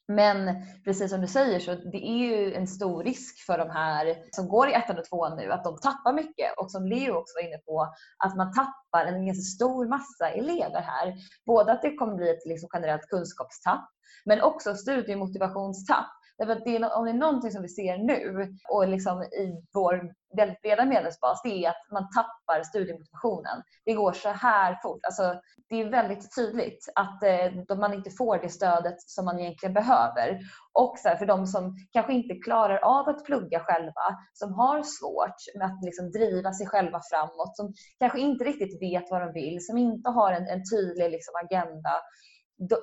Men 0.08 0.66
precis 0.84 1.12
som 1.12 1.22
du 1.22 1.28
säger 1.28 1.60
så 1.60 1.76
det 1.76 2.08
är 2.08 2.18
ju 2.18 2.54
en 2.54 2.68
stor 2.68 3.04
risk 3.04 3.46
för 3.46 3.58
de 3.58 3.70
här 3.70 4.16
som 4.32 4.48
går 4.48 4.70
i 4.70 4.74
ettan 4.74 4.98
och 4.98 5.06
tvåan 5.06 5.38
nu 5.38 5.52
att 5.52 5.64
de 5.64 5.78
tappar 5.78 6.14
mycket 6.14 6.58
och 6.58 6.72
som 6.72 6.88
Leo 6.88 7.14
också 7.14 7.34
var 7.36 7.48
inne 7.48 7.58
på 7.58 7.94
att 8.26 8.36
man 8.36 8.54
tappar 8.54 9.06
en 9.06 9.26
ganska 9.26 9.42
stor 9.42 9.88
massa 9.88 10.30
elever 10.30 10.82
här. 10.82 11.16
Både 11.46 11.72
att 11.72 11.82
det 11.82 11.96
kommer 11.96 12.16
bli 12.16 12.30
ett 12.30 12.46
liksom 12.46 12.70
generellt 12.74 13.08
kunskapstapp 13.10 13.90
men 14.26 14.42
också 14.42 14.76
studiemotivationstapp. 14.76 16.23
Därför 16.38 16.54
att 16.54 16.66
det 16.66 16.76
är, 16.76 16.96
om 16.96 17.06
det 17.06 17.12
är 17.12 17.14
någonting 17.14 17.52
som 17.52 17.62
vi 17.62 17.70
ser 17.70 17.98
nu 17.98 18.48
och 18.70 18.88
liksom 18.88 19.24
i 19.24 19.64
vår 19.74 20.14
väldigt 20.38 20.62
breda 20.62 20.86
medlemsbas, 20.86 21.42
det 21.44 21.66
är 21.66 21.70
att 21.70 21.92
man 21.92 22.08
tappar 22.10 22.64
studiemotivationen. 22.64 23.64
Det 23.86 23.94
går 23.94 24.14
så 24.14 24.30
här 24.30 24.80
fort. 24.84 25.00
Alltså, 25.04 25.42
det 25.70 25.82
är 25.82 25.90
väldigt 25.90 26.36
tydligt 26.36 26.92
att 26.96 27.24
eh, 27.24 27.78
man 27.78 27.94
inte 27.94 28.12
får 28.12 28.38
det 28.38 28.50
stödet 28.50 29.02
som 29.02 29.26
man 29.26 29.40
egentligen 29.40 29.74
behöver. 29.74 30.40
Och 30.74 30.96
så 30.98 31.10
här, 31.10 31.16
för 31.16 31.26
de 31.26 31.48
som 31.48 31.76
kanske 31.92 32.14
inte 32.14 32.36
klarar 32.36 32.78
av 32.78 33.10
att 33.10 33.26
plugga 33.26 33.60
själva, 33.60 34.08
som 34.34 34.54
har 34.54 34.84
svårt 34.84 35.58
med 35.58 35.68
att 35.68 35.84
liksom 35.84 36.12
driva 36.12 36.54
sig 36.54 36.68
själva 36.68 37.02
framåt, 37.12 37.56
som 37.56 37.74
kanske 38.00 38.20
inte 38.20 38.44
riktigt 38.44 38.82
vet 38.82 39.12
vad 39.12 39.22
de 39.22 39.34
vill, 39.34 39.66
som 39.66 39.78
inte 39.78 40.10
har 40.10 40.32
en, 40.32 40.48
en 40.48 40.64
tydlig 40.72 41.12
liksom, 41.12 41.34
agenda 41.44 41.92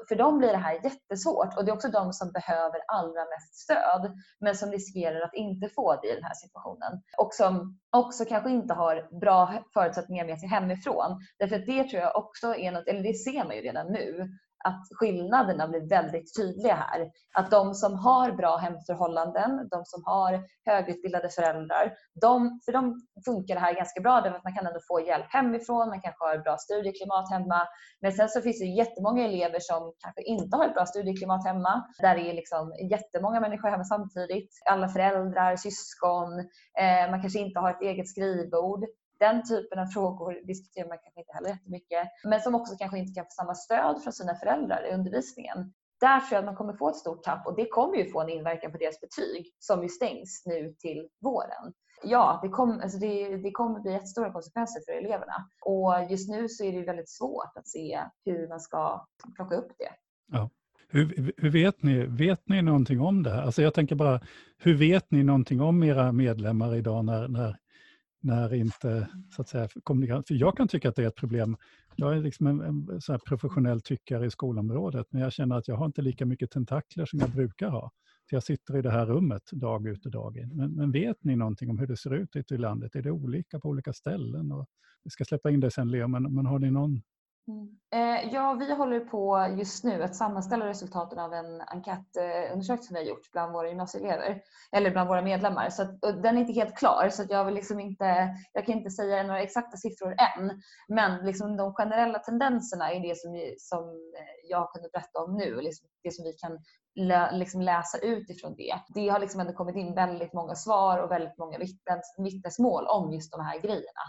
för 0.08 0.14
dem 0.14 0.38
blir 0.38 0.48
det 0.48 0.56
här 0.56 0.80
jättesvårt 0.84 1.56
och 1.56 1.64
det 1.64 1.70
är 1.70 1.74
också 1.74 1.88
de 1.88 2.12
som 2.12 2.32
behöver 2.32 2.80
allra 2.88 3.24
mest 3.24 3.54
stöd 3.54 4.12
men 4.40 4.56
som 4.56 4.70
riskerar 4.70 5.20
att 5.20 5.34
inte 5.34 5.68
få 5.68 6.00
det 6.00 6.08
i 6.08 6.14
den 6.14 6.24
här 6.24 6.34
situationen. 6.34 7.02
Och 7.18 7.34
som 7.34 7.78
också 7.90 8.24
kanske 8.24 8.50
inte 8.50 8.74
har 8.74 9.20
bra 9.20 9.64
förutsättningar 9.74 10.26
med 10.26 10.40
sig 10.40 10.48
hemifrån. 10.48 11.20
Därför 11.38 11.56
att 11.56 11.66
det 11.66 11.84
tror 11.84 12.02
jag 12.02 12.16
också 12.16 12.54
är 12.54 12.72
något, 12.72 12.88
eller 12.88 13.02
det 13.02 13.14
ser 13.14 13.44
man 13.44 13.56
ju 13.56 13.62
redan 13.62 13.86
nu, 13.86 14.28
att 14.64 14.82
skillnaderna 14.98 15.68
blir 15.68 15.88
väldigt 15.88 16.36
tydliga 16.36 16.74
här. 16.74 17.10
Att 17.34 17.50
de 17.50 17.74
som 17.74 17.94
har 17.94 18.32
bra 18.32 18.56
hemförhållanden, 18.56 19.68
de 19.70 19.84
som 19.84 20.02
har 20.04 20.42
högutbildade 20.66 21.28
föräldrar, 21.28 21.92
de, 22.20 22.60
för 22.64 22.72
dem 22.72 23.00
funkar 23.24 23.54
det 23.54 23.60
här 23.60 23.74
ganska 23.74 24.00
bra 24.00 24.20
därför 24.20 24.38
att 24.38 24.44
man 24.44 24.54
kan 24.54 24.66
ändå 24.66 24.80
få 24.88 25.00
hjälp 25.00 25.26
hemifrån, 25.28 25.88
man 25.88 26.00
kanske 26.00 26.24
har 26.24 26.34
ett 26.34 26.44
bra 26.44 26.56
studieklimat 26.56 27.30
hemma. 27.30 27.60
Men 28.00 28.12
sen 28.12 28.28
så 28.28 28.40
finns 28.40 28.58
det 28.58 28.64
jättemånga 28.64 29.24
elever 29.24 29.58
som 29.60 29.92
kanske 29.98 30.22
inte 30.22 30.56
har 30.56 30.66
ett 30.66 30.74
bra 30.74 30.86
studieklimat 30.86 31.46
hemma, 31.46 31.84
där 31.98 32.14
det 32.14 32.30
är 32.30 32.34
liksom 32.34 32.72
jättemånga 32.90 33.40
människor 33.40 33.68
hemma 33.68 33.84
samtidigt. 33.84 34.50
Alla 34.70 34.88
föräldrar, 34.88 35.56
syskon, 35.56 36.38
eh, 36.82 37.10
man 37.10 37.20
kanske 37.20 37.38
inte 37.38 37.60
har 37.60 37.70
ett 37.70 37.82
eget 37.82 38.08
skrivbord 38.08 38.84
den 39.20 39.42
typen 39.44 39.78
av 39.78 39.86
frågor 39.86 40.46
diskuterar 40.46 40.88
man 40.88 40.98
kanske 40.98 41.20
inte 41.20 41.32
heller 41.32 41.50
jättemycket. 41.50 42.08
Men 42.24 42.40
som 42.40 42.54
också 42.54 42.76
kanske 42.78 42.98
inte 42.98 43.14
kan 43.14 43.24
få 43.24 43.30
samma 43.30 43.54
stöd 43.54 44.02
från 44.02 44.12
sina 44.12 44.34
föräldrar 44.34 44.86
i 44.88 44.94
undervisningen. 44.94 45.72
Där 46.00 46.20
tror 46.20 46.32
jag 46.32 46.38
att 46.38 46.44
man 46.44 46.56
kommer 46.56 46.72
få 46.72 46.88
ett 46.88 46.96
stort 46.96 47.22
tapp 47.22 47.46
och 47.46 47.56
det 47.56 47.68
kommer 47.68 47.96
ju 47.96 48.10
få 48.10 48.20
en 48.20 48.28
inverkan 48.28 48.72
på 48.72 48.78
deras 48.78 49.00
betyg 49.00 49.54
som 49.58 49.82
ju 49.82 49.88
stängs 49.88 50.42
nu 50.46 50.74
till 50.78 51.08
våren. 51.20 51.72
Ja, 52.02 52.40
det, 52.42 52.48
kom, 52.48 52.80
alltså 52.82 52.98
det, 52.98 53.36
det 53.36 53.50
kommer 53.50 53.80
bli 53.80 53.92
jättestora 53.92 54.32
konsekvenser 54.32 54.80
för 54.86 54.92
eleverna 54.92 55.48
och 55.64 56.10
just 56.10 56.28
nu 56.30 56.48
så 56.48 56.64
är 56.64 56.72
det 56.72 56.82
väldigt 56.82 57.10
svårt 57.10 57.56
att 57.56 57.68
se 57.68 58.00
hur 58.24 58.48
man 58.48 58.60
ska 58.60 59.06
plocka 59.36 59.56
upp 59.56 59.72
det. 59.78 59.90
Ja. 60.32 60.50
Hur, 60.92 61.32
hur, 61.36 61.50
vet, 61.50 61.82
ni, 61.82 62.06
vet 62.06 62.48
ni 62.48 62.62
någonting 62.62 63.00
om 63.00 63.22
det 63.22 63.30
här? 63.30 63.42
Alltså 63.42 63.62
jag 63.62 63.74
tänker 63.74 63.94
bara, 63.94 64.20
hur 64.58 64.74
vet 64.74 65.10
ni 65.10 65.22
någonting 65.22 65.60
om 65.60 65.82
era 65.82 66.12
medlemmar 66.12 66.74
idag 66.74 67.04
när, 67.04 67.28
när 67.28 67.56
när 68.20 68.54
inte 68.54 69.08
så 69.36 69.42
att 69.42 69.48
säga, 69.48 69.68
kommunikation... 69.82 70.24
För 70.28 70.34
jag 70.34 70.56
kan 70.56 70.68
tycka 70.68 70.88
att 70.88 70.96
det 70.96 71.02
är 71.02 71.08
ett 71.08 71.16
problem. 71.16 71.56
Jag 71.96 72.16
är 72.16 72.20
liksom 72.20 72.46
en, 72.46 72.60
en 72.60 73.00
så 73.00 73.18
professionell 73.18 73.80
tyckare 73.80 74.26
i 74.26 74.30
skolområdet, 74.30 75.06
men 75.10 75.22
jag 75.22 75.32
känner 75.32 75.56
att 75.56 75.68
jag 75.68 75.76
har 75.76 75.86
inte 75.86 76.02
lika 76.02 76.26
mycket 76.26 76.50
tentakler 76.50 77.06
som 77.06 77.18
jag 77.18 77.30
brukar 77.30 77.68
ha. 77.68 77.90
Så 78.30 78.36
jag 78.36 78.42
sitter 78.42 78.76
i 78.76 78.82
det 78.82 78.90
här 78.90 79.06
rummet 79.06 79.42
dag 79.52 79.86
ut 79.86 80.06
och 80.06 80.12
dag 80.12 80.36
in. 80.36 80.56
Men, 80.56 80.72
men 80.72 80.92
vet 80.92 81.24
ni 81.24 81.36
någonting 81.36 81.70
om 81.70 81.78
hur 81.78 81.86
det 81.86 81.96
ser 81.96 82.14
ut 82.14 82.36
ute 82.36 82.54
i 82.54 82.58
landet? 82.58 82.94
Är 82.94 83.02
det 83.02 83.10
olika 83.10 83.60
på 83.60 83.68
olika 83.68 83.92
ställen? 83.92 84.52
Och 84.52 84.66
vi 85.04 85.10
ska 85.10 85.24
släppa 85.24 85.50
in 85.50 85.60
det 85.60 85.70
sen, 85.70 85.88
Leo, 85.88 86.08
men, 86.08 86.34
men 86.34 86.46
har 86.46 86.58
ni 86.58 86.70
någon 86.70 87.02
Mm. 87.50 87.68
Eh, 87.94 88.34
ja, 88.34 88.52
vi 88.52 88.74
håller 88.74 89.00
på 89.00 89.54
just 89.58 89.84
nu 89.84 90.02
att 90.02 90.16
sammanställa 90.16 90.66
resultaten 90.66 91.18
av 91.18 91.34
en 91.34 91.60
enkätundersökning 91.60 92.82
som 92.82 92.94
vi 92.94 93.00
har 93.00 93.08
gjort 93.08 93.32
bland 93.32 93.52
våra 93.52 93.68
gymnasieelever, 93.68 94.42
eller 94.72 94.90
bland 94.90 95.08
våra 95.08 95.22
medlemmar. 95.22 95.70
Så 95.70 95.82
att, 95.82 96.00
den 96.00 96.36
är 96.36 96.40
inte 96.40 96.52
helt 96.52 96.76
klar 96.76 97.08
så 97.10 97.24
jag, 97.28 97.44
vill 97.44 97.54
liksom 97.54 97.80
inte, 97.80 98.36
jag 98.52 98.66
kan 98.66 98.74
inte 98.74 98.90
säga 98.90 99.22
några 99.22 99.42
exakta 99.42 99.76
siffror 99.76 100.10
än. 100.10 100.62
Men 100.88 101.26
liksom 101.26 101.56
de 101.56 101.74
generella 101.74 102.18
tendenserna 102.18 102.92
är 102.92 103.00
det 103.00 103.18
som, 103.18 103.54
som 103.58 104.12
jag 104.48 104.58
har 104.58 104.72
kunnat 104.72 104.92
berätta 104.92 105.18
om 105.24 105.36
nu, 105.36 105.60
liksom 105.60 105.88
det 106.02 106.14
som 106.14 106.24
vi 106.24 106.32
kan 106.32 106.58
lä, 106.94 107.32
liksom 107.32 107.60
läsa 107.60 107.98
utifrån 107.98 108.54
det. 108.56 108.74
Det 108.94 109.08
har 109.08 109.20
liksom 109.20 109.40
ändå 109.40 109.52
kommit 109.52 109.76
in 109.76 109.94
väldigt 109.94 110.32
många 110.32 110.54
svar 110.54 110.98
och 110.98 111.10
väldigt 111.10 111.38
många 111.38 111.58
vittnes, 111.58 112.14
vittnesmål 112.18 112.86
om 112.86 113.12
just 113.12 113.32
de 113.32 113.40
här 113.40 113.60
grejerna. 113.60 114.04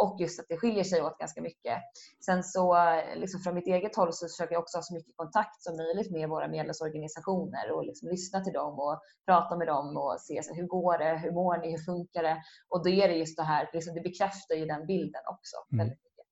Och 0.00 0.20
just 0.20 0.40
att 0.40 0.46
det 0.48 0.56
skiljer 0.56 0.84
sig 0.84 1.02
åt 1.02 1.18
ganska 1.18 1.42
mycket. 1.42 1.78
Sen 2.26 2.42
så 2.42 2.76
liksom 3.16 3.40
från 3.40 3.54
mitt 3.54 3.66
eget 3.66 3.96
håll 3.96 4.12
så 4.12 4.28
försöker 4.28 4.54
jag 4.54 4.62
också 4.62 4.78
ha 4.78 4.82
så 4.82 4.94
mycket 4.94 5.16
kontakt 5.16 5.62
som 5.62 5.76
möjligt 5.76 6.10
med 6.12 6.28
våra 6.28 6.48
medlemsorganisationer 6.48 7.72
och 7.72 7.84
liksom 7.86 8.08
lyssna 8.08 8.40
till 8.40 8.52
dem 8.52 8.78
och 8.78 9.00
prata 9.26 9.56
med 9.56 9.66
dem 9.66 9.96
och 9.96 10.16
se 10.20 10.42
så 10.42 10.54
hur 10.54 10.66
går 10.66 10.98
det, 10.98 11.18
hur 11.18 11.32
mår 11.32 11.58
ni, 11.58 11.70
hur 11.70 11.78
funkar 11.78 12.22
det? 12.22 12.42
Och 12.68 12.84
då 12.84 12.90
är 12.90 13.08
det 13.08 13.14
just 13.14 13.36
det 13.36 13.42
här, 13.42 13.70
liksom 13.72 13.94
det 13.94 14.00
bekräftar 14.00 14.54
ju 14.54 14.66
den 14.66 14.86
bilden 14.86 15.22
också. 15.26 15.56
Mm. 15.72 15.78
Väldigt 15.78 15.98
mycket. 16.04 16.26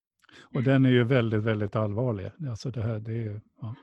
Och 0.54 0.62
den 0.62 0.86
är 0.86 0.90
ju 0.90 1.04
väldigt, 1.04 1.42
väldigt 1.42 1.76
allvarlig. 1.76 2.30
Alltså 2.50 2.70
det 2.70 2.82
här, 2.82 2.98
det 2.98 3.12
är 3.12 3.24
ju, 3.30 3.40
ja. 3.60 3.74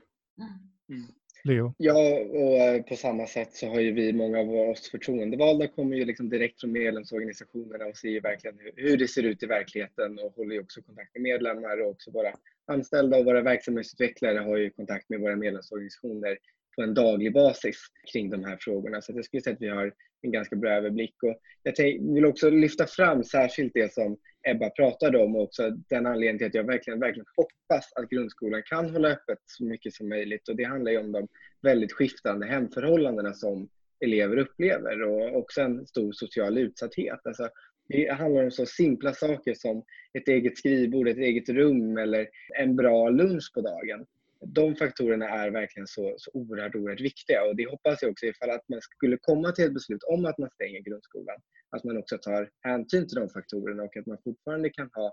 Mm. 0.90 1.08
Leo? 1.44 1.74
Ja, 1.78 2.20
och 2.20 2.58
eh, 2.58 2.82
på 2.82 2.96
samma 2.96 3.28
sätt 3.28 3.54
så 3.54 3.68
har 3.68 3.80
ju 3.80 3.92
vi, 3.92 4.14
många 4.14 4.40
av 4.40 4.56
oss 4.56 4.92
förtroendevalda, 4.92 5.68
kommer 5.68 5.98
ju 5.98 6.06
liksom 6.06 6.30
direkt 6.30 6.62
från 6.62 6.72
medlemsorganisationerna 6.72 7.86
och 7.86 7.98
ser 7.98 8.10
ju 8.10 8.20
verkligen 8.20 8.58
hur 8.76 8.98
det 8.98 9.08
ser 9.08 9.24
ut 9.24 9.44
i 9.44 9.46
verkligheten 9.46 10.20
och 10.20 10.36
håller 10.36 10.56
ju 10.56 10.62
också 10.62 10.82
kontakt 10.82 11.16
med 11.16 11.22
medlemmar 11.22 11.82
och 11.82 11.90
också 11.90 12.12
våra 12.12 12.34
anställda 12.68 13.18
och 13.18 13.26
våra 13.26 13.42
verksamhetsutvecklare 13.42 14.40
har 14.40 14.58
ju 14.58 14.70
kontakt 14.70 15.10
med 15.10 15.20
våra 15.20 15.36
medlemsorganisationer 15.36 16.38
på 16.76 16.82
en 16.82 16.94
daglig 16.94 17.34
basis 17.34 17.78
kring 18.12 18.30
de 18.30 18.44
här 18.44 18.58
frågorna. 18.62 19.02
Så 19.02 19.12
jag 19.16 19.26
skulle 19.26 19.42
säga 19.42 19.54
att 19.54 19.62
vi 19.62 19.68
har 19.68 19.94
en 20.22 20.32
ganska 20.32 20.56
bra 20.56 20.72
överblick. 20.72 21.24
Och 21.24 21.40
jag 21.64 21.74
vill 22.14 22.26
också 22.26 22.50
lyfta 22.50 22.88
fram 22.88 23.24
särskilt 23.24 23.74
det 23.74 23.94
som 23.94 24.18
Ebba 24.48 24.70
pratade 24.70 25.18
om 25.18 25.36
och 25.36 25.44
också 25.44 25.70
den 25.70 26.06
anledningen 26.06 26.38
till 26.38 26.48
att 26.48 26.54
jag 26.54 26.64
verkligen, 26.64 27.00
verkligen 27.00 27.26
hoppas 27.36 27.94
att 27.96 28.10
grundskolan 28.10 28.64
kan 28.66 28.90
hålla 28.90 29.10
öppet 29.10 29.40
så 29.46 29.66
mycket 29.66 29.94
som 29.94 30.10
möjligt. 30.10 30.50
Och 30.50 30.56
det 30.56 30.64
handlar 30.64 30.92
ju 30.92 30.98
om 30.98 31.12
de 31.12 31.28
väldigt 31.62 31.94
skiftande 31.94 32.46
hemförhållandena 32.46 33.34
som 33.34 33.70
elever 34.00 34.38
upplever 34.38 35.04
och 35.04 35.38
också 35.38 35.62
en 35.62 35.88
stor 35.88 36.12
social 36.12 36.58
utsatthet. 36.58 37.20
Alltså, 37.24 37.50
det 37.88 38.14
handlar 38.14 38.44
om 38.44 38.52
så 38.52 38.66
simpla 38.66 39.14
saker 39.14 39.54
som 39.54 39.84
ett 40.14 40.28
eget 40.28 40.58
skrivbord, 40.58 41.08
ett 41.08 41.18
eget 41.18 41.50
rum 41.50 41.98
eller 41.98 42.28
en 42.60 42.76
bra 42.76 43.10
lunch 43.10 43.52
på 43.54 43.62
dagen 43.62 44.06
de 44.46 44.76
faktorerna 44.76 45.30
är 45.30 45.52
verkligen 45.52 45.88
så, 45.88 46.16
så 46.18 46.32
oerhört, 46.34 46.76
oerhört 46.76 47.02
viktiga 47.02 47.44
och 47.44 47.56
det 47.56 47.70
hoppas 47.70 48.02
jag 48.02 48.12
också 48.12 48.26
ifall 48.26 48.50
att 48.50 48.70
man 48.70 48.82
skulle 48.82 49.18
komma 49.18 49.52
till 49.52 49.66
ett 49.66 49.74
beslut 49.74 50.04
om 50.04 50.26
att 50.26 50.38
man 50.38 50.50
stänger 50.50 50.80
grundskolan, 50.80 51.38
att 51.70 51.84
man 51.84 51.98
också 51.98 52.18
tar 52.18 52.50
hänsyn 52.62 53.08
till 53.08 53.20
de 53.20 53.30
faktorerna 53.30 53.84
och 53.84 53.98
att 53.98 54.06
man 54.06 54.18
fortfarande 54.24 54.70
kan 54.70 54.90
ha 54.94 55.06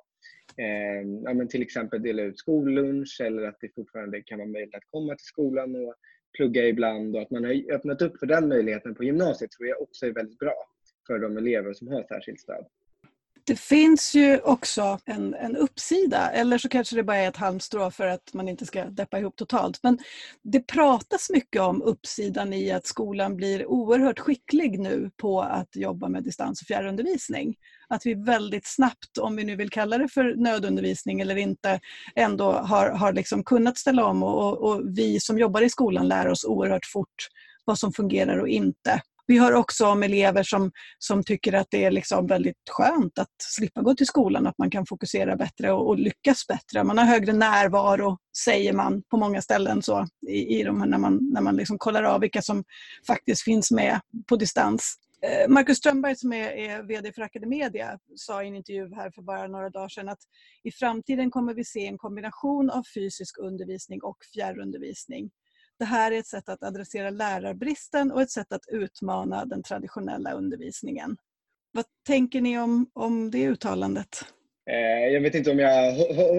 eh, 0.57 1.09
ja, 1.25 1.35
men 1.35 1.49
till 1.49 1.63
exempel 1.63 2.03
dela 2.03 2.23
ut 2.23 2.39
skollunch 2.39 3.21
eller 3.21 3.43
att 3.43 3.57
det 3.61 3.75
fortfarande 3.75 4.23
kan 4.23 4.39
vara 4.39 4.49
möjligt 4.49 4.75
att 4.75 4.91
komma 4.91 5.15
till 5.15 5.27
skolan 5.27 5.77
och 5.77 5.95
plugga 6.37 6.67
ibland 6.67 7.17
och 7.17 7.23
att 7.23 7.31
man 7.31 7.45
har 7.45 7.73
öppnat 7.73 8.03
upp 8.03 8.19
för 8.19 8.27
den 8.27 8.49
möjligheten 8.49 8.95
på 8.95 9.05
gymnasiet 9.05 9.51
tror 9.51 9.69
jag 9.69 9.83
också 9.83 10.07
är 10.07 10.13
väldigt 10.13 10.39
bra 10.39 10.57
för 11.07 11.19
de 11.19 11.37
elever 11.37 11.73
som 11.73 11.89
har 11.89 12.03
särskilt 12.03 12.41
stöd. 12.41 12.67
Det 13.49 13.61
finns 13.61 14.15
ju 14.15 14.41
också 14.41 14.99
en, 15.05 15.35
en 15.35 15.57
uppsida, 15.57 16.31
eller 16.31 16.59
så 16.59 16.69
kanske 16.69 16.97
det 16.97 17.03
bara 17.03 17.17
är 17.17 17.29
ett 17.29 17.37
halmstrå 17.37 17.91
för 17.91 18.07
att 18.07 18.35
man 18.35 18.49
inte 18.49 18.67
ska 18.67 18.85
deppa 18.85 19.19
ihop 19.19 19.37
totalt. 19.37 19.79
Men 19.83 19.99
det 20.43 20.61
pratas 20.61 21.31
mycket 21.31 21.63
om 21.63 21.83
uppsidan 21.83 22.53
i 22.53 22.71
att 22.71 22.87
skolan 22.87 23.37
blir 23.37 23.67
oerhört 23.67 24.19
skicklig 24.19 24.79
nu 24.79 25.11
på 25.17 25.43
att 25.43 25.77
jobba 25.77 26.09
med 26.09 26.23
distans 26.23 26.61
och 26.61 26.67
fjärrundervisning. 26.67 27.55
att 27.89 28.07
vi 28.07 28.15
väldigt 28.15 28.67
snabbt, 28.67 29.19
om 29.21 29.37
vi 29.37 29.45
nu 29.45 29.57
vill 29.57 29.71
kalla 29.71 29.99
det 29.99 30.09
för 30.09 30.35
nödundervisning 30.37 31.21
eller 31.21 31.37
inte, 31.37 31.81
ändå 32.15 32.53
har, 32.53 32.91
har 32.91 33.13
liksom 33.13 33.45
kunnat 33.45 33.79
ställa 33.79 34.07
om 34.07 34.23
och, 34.23 34.59
och 34.59 34.83
vi 34.97 35.21
som 35.21 35.39
jobbar 35.39 35.63
i 35.63 35.71
skolan 35.71 36.09
lär 36.09 36.29
oss 36.29 36.45
oerhört 36.45 36.87
fort 36.87 37.29
vad 37.65 37.79
som 37.79 37.93
fungerar 37.93 38.39
och 38.39 38.49
inte. 38.49 39.03
Vi 39.29 39.39
hör 39.39 39.55
också 39.55 39.87
om 39.87 40.03
elever 40.03 40.43
som, 40.43 40.73
som 40.99 41.25
tycker 41.25 41.53
att 41.53 41.67
det 41.71 41.85
är 41.85 41.91
liksom 41.91 42.27
väldigt 42.27 42.69
skönt 42.71 43.19
att 43.19 43.35
slippa 43.43 43.83
gå 43.83 43.95
till 43.95 44.07
skolan, 44.07 44.47
att 44.47 44.59
man 44.59 44.71
kan 44.71 44.87
fokusera 44.87 45.37
bättre 45.37 45.73
och, 45.73 45.89
och 45.89 45.99
lyckas 45.99 46.47
bättre. 46.47 46.85
Man 46.85 46.99
har 46.99 47.05
högre 47.05 47.33
närvaro, 47.33 48.19
säger 48.45 48.73
man 48.73 49.03
på 49.03 49.17
många 49.17 49.43
ställen 49.43 49.83
så, 49.83 50.07
i, 50.29 50.61
i 50.61 50.63
de 50.63 50.81
här, 50.81 50.89
när 50.89 50.99
man, 50.99 51.31
när 51.33 51.41
man 51.41 51.57
liksom 51.57 51.79
kollar 51.79 52.03
av 52.03 52.21
vilka 52.21 52.43
som 52.43 52.65
faktiskt 53.07 53.43
finns 53.43 53.71
med 53.71 54.01
på 54.29 54.37
distans. 54.37 54.99
Eh, 55.23 55.49
Marcus 55.49 55.79
Strömberg 55.79 56.17
som 56.17 56.33
är, 56.33 56.51
är, 56.51 56.83
VD 56.83 57.13
för 57.13 57.23
Academedia 57.23 57.99
sa 58.17 58.43
i 58.43 58.49
en 58.49 58.55
intervju 58.55 58.95
här 58.95 59.11
för 59.11 59.23
bara 59.23 59.47
några 59.47 59.71
dagar 59.71 59.89
sedan 59.89 60.09
att 60.09 60.23
i 60.63 60.71
framtiden 60.71 61.31
kommer 61.31 61.55
vi 61.55 61.65
se 61.65 61.87
en 61.87 61.99
kombination 61.99 62.71
av 62.71 62.83
fysisk 62.95 63.39
undervisning 63.39 64.03
och 64.03 64.17
fjärrundervisning. 64.35 65.31
Det 65.79 65.85
här 65.85 66.13
är 66.13 66.19
ett 66.19 66.27
sätt 66.27 66.49
att 66.49 66.63
adressera 66.63 67.11
lärarbristen 67.11 68.13
och 68.13 68.23
ett 68.23 68.31
sätt 68.31 68.53
att 68.53 68.69
utmana 68.69 69.45
den 69.45 69.63
traditionella 69.63 70.33
undervisningen. 70.33 71.17
Vad 71.73 71.85
tänker 72.07 72.41
ni 72.41 72.59
om, 72.59 72.91
om 72.93 73.31
det 73.31 73.47
uttalandet? 73.47 74.25
Eh, 74.71 75.09
jag 75.13 75.21
vet 75.21 75.35
inte 75.35 75.51
om 75.51 75.59
jag 75.59 75.93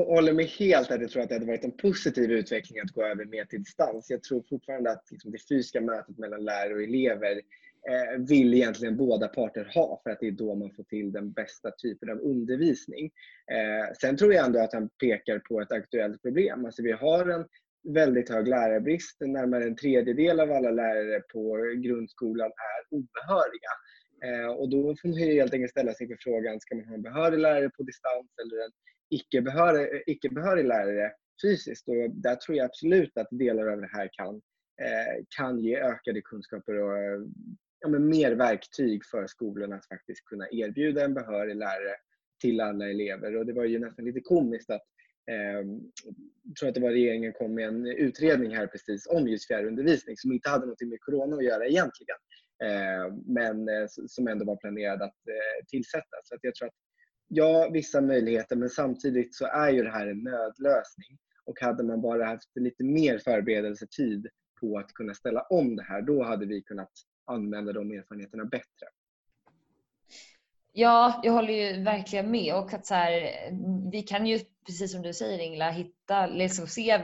håller 0.06 0.34
med 0.34 0.46
helt 0.46 0.92
att 0.92 1.02
jag 1.02 1.10
tror 1.10 1.24
att 1.24 1.30
det 1.30 1.36
hade 1.36 1.46
varit 1.46 1.64
en 1.64 1.78
positiv 1.78 2.32
utveckling 2.32 2.80
att 2.80 2.92
gå 2.92 3.06
över 3.06 3.26
mer 3.26 3.46
till 3.46 3.60
distans. 3.60 4.10
Jag 4.10 4.24
tror 4.24 4.44
fortfarande 4.50 4.92
att 4.92 5.12
liksom 5.12 5.32
det 5.32 5.48
fysiska 5.50 5.82
mötet 5.82 6.18
mellan 6.18 6.44
lärare 6.46 6.74
och 6.74 6.84
elever 6.84 7.42
eh, 7.90 8.20
vill 8.20 8.54
egentligen 8.54 8.98
båda 8.98 9.28
parter 9.28 9.72
ha 9.76 10.02
för 10.04 10.10
att 10.10 10.20
det 10.20 10.28
är 10.28 10.32
då 10.32 10.56
man 10.56 10.72
får 10.72 10.84
till 10.84 11.12
den 11.12 11.32
bästa 11.32 11.72
typen 11.72 12.10
av 12.10 12.20
undervisning. 12.20 13.12
Eh, 13.52 13.94
sen 14.02 14.18
tror 14.18 14.34
jag 14.34 14.46
ändå 14.46 14.60
att 14.60 14.74
han 14.74 14.90
pekar 14.90 15.40
på 15.40 15.62
ett 15.62 15.72
aktuellt 15.72 16.22
problem. 16.22 16.66
Alltså 16.66 16.84
vi 16.84 16.92
har 16.92 17.30
en 17.30 17.46
väldigt 17.84 18.30
hög 18.30 18.48
lärarbrist. 18.48 19.18
Närmare 19.20 19.64
en 19.64 19.76
tredjedel 19.76 20.40
av 20.40 20.52
alla 20.52 20.72
lärare 20.72 21.22
på 21.34 21.58
grundskolan 21.84 22.52
är 22.52 22.96
obehöriga. 22.96 23.72
Eh, 24.24 24.52
och 24.52 24.70
då 24.70 24.96
får 24.96 25.08
man 25.08 25.18
helt 25.18 25.54
enkelt 25.54 25.72
ställa 25.72 25.94
sig 25.94 26.04
inför 26.04 26.18
frågan, 26.22 26.60
ska 26.60 26.76
man 26.76 26.86
ha 26.86 26.94
en 26.94 27.02
behörig 27.02 27.40
lärare 27.40 27.70
på 27.70 27.84
distans 27.84 28.28
eller 28.42 28.66
en 28.66 28.72
icke-behörig, 29.10 30.04
icke-behörig 30.06 30.66
lärare 30.66 31.12
fysiskt? 31.42 31.88
Och 31.88 31.96
där 32.10 32.36
tror 32.36 32.58
jag 32.58 32.66
absolut 32.66 33.18
att 33.18 33.28
delar 33.32 33.68
av 33.68 33.82
det 33.82 33.90
här 33.94 34.10
kan, 34.12 34.36
eh, 34.82 35.24
kan 35.38 35.60
ge 35.60 35.78
ökade 35.78 36.22
kunskaper 36.22 36.76
och 36.76 37.28
ja, 37.80 37.88
men 37.88 38.08
mer 38.08 38.32
verktyg 38.32 39.06
för 39.06 39.28
skolorna 39.28 39.76
att 39.76 39.88
faktiskt 39.88 40.26
kunna 40.26 40.48
erbjuda 40.52 41.06
en 41.06 41.14
behörig 41.14 41.56
lärare 41.56 41.96
till 42.42 42.62
alla 42.62 42.90
elever. 42.90 43.38
Och 43.38 43.46
det 43.46 43.54
var 43.54 43.66
ju 43.66 43.80
nästan 43.80 44.06
lite 44.06 44.20
komiskt 44.20 44.70
att 44.70 44.84
Ehm, 45.30 45.92
jag 46.44 46.56
tror 46.56 46.70
att 46.70 46.76
det 46.76 46.82
var 46.82 46.92
regeringen 46.92 47.34
kom 47.34 47.54
med 47.54 47.68
en 47.68 47.86
utredning 47.86 48.56
här 48.56 48.68
precis 48.68 49.08
om 49.08 49.28
just 49.28 49.48
fjärrundervisning 49.48 50.18
som 50.18 50.32
inte 50.32 50.50
hade 50.50 50.66
något 50.66 50.82
med 50.82 51.02
corona 51.02 51.36
att 51.36 51.44
göra 51.44 51.66
egentligen. 51.66 52.18
Ehm, 52.64 53.24
men 53.26 53.70
eh, 53.70 53.88
som 54.08 54.28
ändå 54.28 54.46
var 54.46 54.56
planerad 54.56 55.02
att 55.02 55.28
eh, 55.28 55.66
tillsättas. 55.68 56.20
Så 56.24 56.36
att 56.36 56.44
jag 56.44 56.56
tror 56.56 56.68
att 56.68 56.76
ja, 57.28 57.70
vissa 57.74 58.02
möjligheter 58.02 58.56
men 58.56 58.70
samtidigt 58.70 59.36
så 59.36 59.46
är 59.46 59.70
ju 59.70 59.84
det 59.84 59.92
här 59.92 60.08
en 60.08 60.24
nödlösning. 60.24 61.18
Och 61.46 61.62
hade 61.62 61.84
man 61.84 62.02
bara 62.02 62.26
haft 62.26 62.50
lite 62.56 62.84
mer 62.84 63.18
förberedelsetid 63.18 64.28
på 64.60 64.78
att 64.78 64.94
kunna 64.94 65.14
ställa 65.14 65.42
om 65.42 65.76
det 65.76 65.84
här, 65.84 66.02
då 66.02 66.24
hade 66.24 66.46
vi 66.46 66.62
kunnat 66.62 66.92
använda 67.26 67.74
de 67.74 67.92
erfarenheterna 67.92 68.46
bättre. 68.46 68.88
Ja, 70.74 71.22
jag 71.24 71.34
håller 71.34 71.54
ju 71.54 71.84
verkligen 71.84 72.32
med 72.32 72.56
och 72.56 72.74
att 72.74 72.86
så 72.86 72.94
här, 72.94 73.12
vi 73.92 74.02
kan 74.02 74.28
ju 74.28 74.40
precis 74.70 74.92
som 74.92 75.02
du 75.02 75.14
säger 75.14 75.40
Ingela, 75.40 75.72
hitta, 75.72 76.28
liksom 76.28 76.68
se 76.68 77.02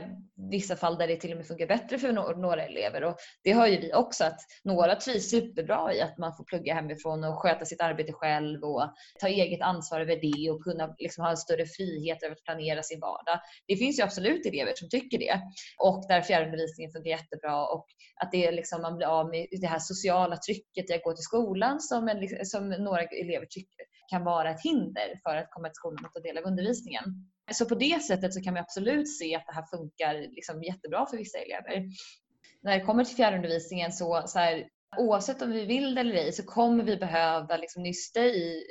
vissa 0.50 0.76
fall 0.76 0.98
där 0.98 1.08
det 1.08 1.16
till 1.16 1.30
och 1.30 1.36
med 1.36 1.46
funkar 1.46 1.66
bättre 1.66 1.98
för 1.98 2.12
några 2.36 2.62
elever. 2.62 3.04
Och 3.04 3.16
det 3.44 3.52
hör 3.52 3.66
ju 3.66 3.80
vi 3.80 3.94
också 3.94 4.24
att 4.24 4.40
några 4.64 4.96
trivs 4.96 5.30
superbra 5.30 5.94
i 5.94 6.00
att 6.00 6.18
man 6.18 6.36
får 6.36 6.44
plugga 6.44 6.74
hemifrån 6.74 7.24
och 7.24 7.38
sköta 7.38 7.64
sitt 7.64 7.80
arbete 7.80 8.12
själv 8.12 8.64
och 8.64 8.94
ta 9.20 9.28
eget 9.28 9.60
ansvar 9.60 10.00
över 10.00 10.16
det 10.16 10.50
och 10.50 10.64
kunna 10.64 10.94
liksom 10.98 11.24
ha 11.24 11.30
en 11.30 11.36
större 11.36 11.66
frihet 11.66 12.22
över 12.22 12.34
att 12.34 12.44
planera 12.44 12.82
sin 12.82 13.00
vardag. 13.00 13.40
Det 13.66 13.76
finns 13.76 13.98
ju 13.98 14.02
absolut 14.02 14.46
elever 14.46 14.72
som 14.74 14.88
tycker 14.88 15.18
det 15.18 15.40
och 15.78 16.04
där 16.08 16.20
fjärrundervisningen 16.22 16.92
funkar 16.92 17.10
jättebra 17.10 17.66
och 17.66 17.86
att 18.22 18.32
det 18.32 18.46
är 18.46 18.52
liksom, 18.52 18.82
man 18.82 18.96
blir 18.96 19.06
av 19.06 19.30
med 19.30 19.46
det 19.50 19.66
här 19.66 19.78
sociala 19.78 20.36
trycket 20.36 20.90
i 20.90 20.94
att 20.94 21.02
gå 21.02 21.12
till 21.12 21.24
skolan 21.24 21.80
som, 21.80 22.08
en, 22.08 22.20
liksom, 22.20 22.38
som 22.44 22.68
några 22.68 23.02
elever 23.02 23.46
tycker 23.50 23.84
kan 24.10 24.24
vara 24.24 24.50
ett 24.50 24.62
hinder 24.62 25.20
för 25.22 25.36
att 25.36 25.50
komma 25.50 25.68
till 25.68 25.74
skolan 25.74 26.04
och 26.04 26.12
ta 26.12 26.20
del 26.20 26.38
av 26.38 26.44
undervisningen. 26.44 27.04
Så 27.52 27.66
på 27.66 27.74
det 27.74 28.02
sättet 28.02 28.34
så 28.34 28.42
kan 28.42 28.54
vi 28.54 28.60
absolut 28.60 29.18
se 29.18 29.36
att 29.36 29.46
det 29.46 29.54
här 29.54 29.66
funkar 29.76 30.14
liksom 30.14 30.62
jättebra 30.62 31.06
för 31.06 31.16
vissa 31.16 31.38
elever. 31.38 31.84
När 32.62 32.78
det 32.78 32.84
kommer 32.84 33.04
till 33.04 33.16
fjärrundervisningen 33.16 33.92
så, 33.92 34.22
så 34.26 34.38
här, 34.38 34.68
oavsett 34.96 35.42
om 35.42 35.50
vi 35.50 35.64
vill 35.64 35.94
det 35.94 36.00
eller 36.00 36.14
ej 36.14 36.32
så 36.32 36.42
kommer 36.42 36.84
vi 36.84 36.96
behöva 36.96 37.56
liksom 37.56 37.82
nysta 37.82 38.20
i 38.20 38.64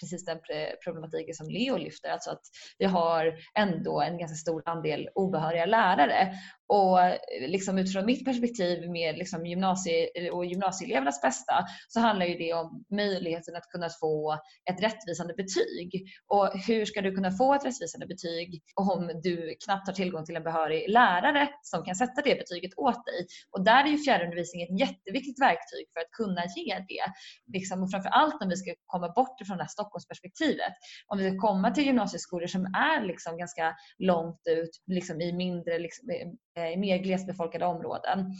precis 0.00 0.24
den 0.24 0.38
problematiken 0.84 1.34
som 1.34 1.48
Leo 1.48 1.76
lyfter. 1.76 2.08
Alltså 2.08 2.30
att 2.30 2.42
vi 2.78 2.84
har 2.84 3.34
ändå 3.58 4.00
en 4.00 4.18
ganska 4.18 4.36
stor 4.36 4.62
andel 4.66 5.08
obehöriga 5.14 5.66
lärare 5.66 6.34
och 6.68 7.00
eh, 7.00 7.18
liksom 7.48 7.78
utifrån 7.78 8.06
mitt 8.06 8.24
perspektiv 8.24 8.90
med 8.90 9.18
liksom 9.18 9.46
gymnasie 9.46 10.08
eh, 10.14 10.32
och 10.34 10.46
gymnasieelevernas 10.46 11.20
bästa 11.20 11.64
så 11.88 12.00
handlar 12.00 12.26
ju 12.26 12.38
det 12.38 12.52
om 12.52 12.84
möjligheten 12.90 13.56
att 13.56 13.68
kunna 13.68 13.88
få 14.00 14.38
ett 14.70 14.82
rättvisande 14.82 15.34
betyg. 15.34 16.06
Och 16.26 16.58
hur 16.66 16.84
ska 16.84 17.00
du 17.00 17.14
kunna 17.14 17.30
få 17.30 17.54
ett 17.54 17.64
rättvisande 17.64 18.06
betyg 18.06 18.62
om 18.74 19.20
du 19.22 19.56
knappt 19.64 19.86
har 19.86 19.94
tillgång 19.94 20.24
till 20.24 20.36
en 20.36 20.42
behörig 20.42 20.90
lärare 20.90 21.48
som 21.62 21.84
kan 21.84 21.94
sätta 21.94 22.22
det 22.24 22.34
betyget 22.34 22.72
åt 22.76 23.06
dig? 23.06 23.26
Och 23.50 23.64
där 23.64 23.84
är 23.84 23.88
ju 23.88 23.98
fjärrundervisning 23.98 24.62
ett 24.62 24.80
jätteviktigt 24.80 25.40
verktyg 25.40 25.84
för 25.92 26.00
att 26.00 26.10
kunna 26.10 26.42
ge 26.56 26.74
det. 26.88 27.04
Liksom, 27.52 27.82
och 27.82 27.90
framförallt 27.90 28.42
om 28.42 28.48
vi 28.48 28.56
ska 28.56 28.74
komma 28.86 29.08
bort 29.08 29.40
ifrån 29.40 29.56
det 29.56 29.62
här 29.62 29.68
Stockholmsperspektivet. 29.68 30.72
Om 31.06 31.18
vi 31.18 31.30
ska 31.30 31.38
komma 31.38 31.70
till 31.70 31.84
gymnasieskolor 31.84 32.46
som 32.46 32.64
är 32.64 33.06
liksom 33.06 33.38
ganska 33.38 33.76
långt 33.98 34.40
ut 34.48 34.70
liksom 34.86 35.20
i 35.20 35.32
mindre 35.32 35.78
liksom, 35.78 36.08
Eh, 36.56 36.72
i 36.72 36.76
mer 36.76 36.98
glesbefolkade 36.98 37.66
områden. 37.66 38.32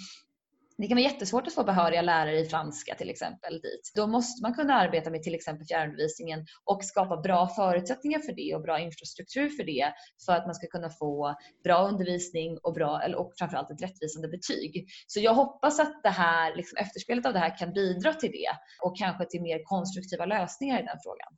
Det 0.78 0.88
kan 0.88 0.96
vara 0.96 1.04
jättesvårt 1.04 1.46
att 1.46 1.54
få 1.54 1.64
behöriga 1.64 2.02
lärare 2.02 2.38
i 2.38 2.44
franska 2.44 2.94
till 2.94 3.10
exempel 3.10 3.60
dit. 3.60 3.92
Då 3.94 4.06
måste 4.06 4.42
man 4.42 4.54
kunna 4.54 4.74
arbeta 4.74 5.10
med 5.10 5.22
till 5.22 5.34
exempel 5.34 5.66
fjärrundervisningen 5.66 6.46
och 6.64 6.84
skapa 6.84 7.16
bra 7.16 7.48
förutsättningar 7.48 8.18
för 8.18 8.32
det 8.32 8.54
och 8.54 8.62
bra 8.62 8.78
infrastruktur 8.78 9.48
för 9.48 9.64
det 9.64 9.92
för 10.26 10.32
att 10.32 10.46
man 10.46 10.54
ska 10.54 10.66
kunna 10.66 10.90
få 10.90 11.34
bra 11.64 11.88
undervisning 11.88 12.58
och, 12.62 12.74
bra, 12.74 13.02
och 13.16 13.32
framförallt 13.38 13.70
ett 13.70 13.82
rättvisande 13.82 14.28
betyg. 14.28 14.86
Så 15.06 15.20
jag 15.20 15.34
hoppas 15.34 15.80
att 15.80 16.02
det 16.02 16.10
här, 16.10 16.56
liksom 16.56 16.78
efterspelet 16.78 17.26
av 17.26 17.32
det 17.32 17.38
här 17.38 17.58
kan 17.58 17.72
bidra 17.72 18.14
till 18.14 18.30
det 18.30 18.50
och 18.82 18.98
kanske 18.98 19.24
till 19.24 19.42
mer 19.42 19.64
konstruktiva 19.64 20.26
lösningar 20.26 20.80
i 20.80 20.82
den 20.82 20.98
frågan. 21.02 21.36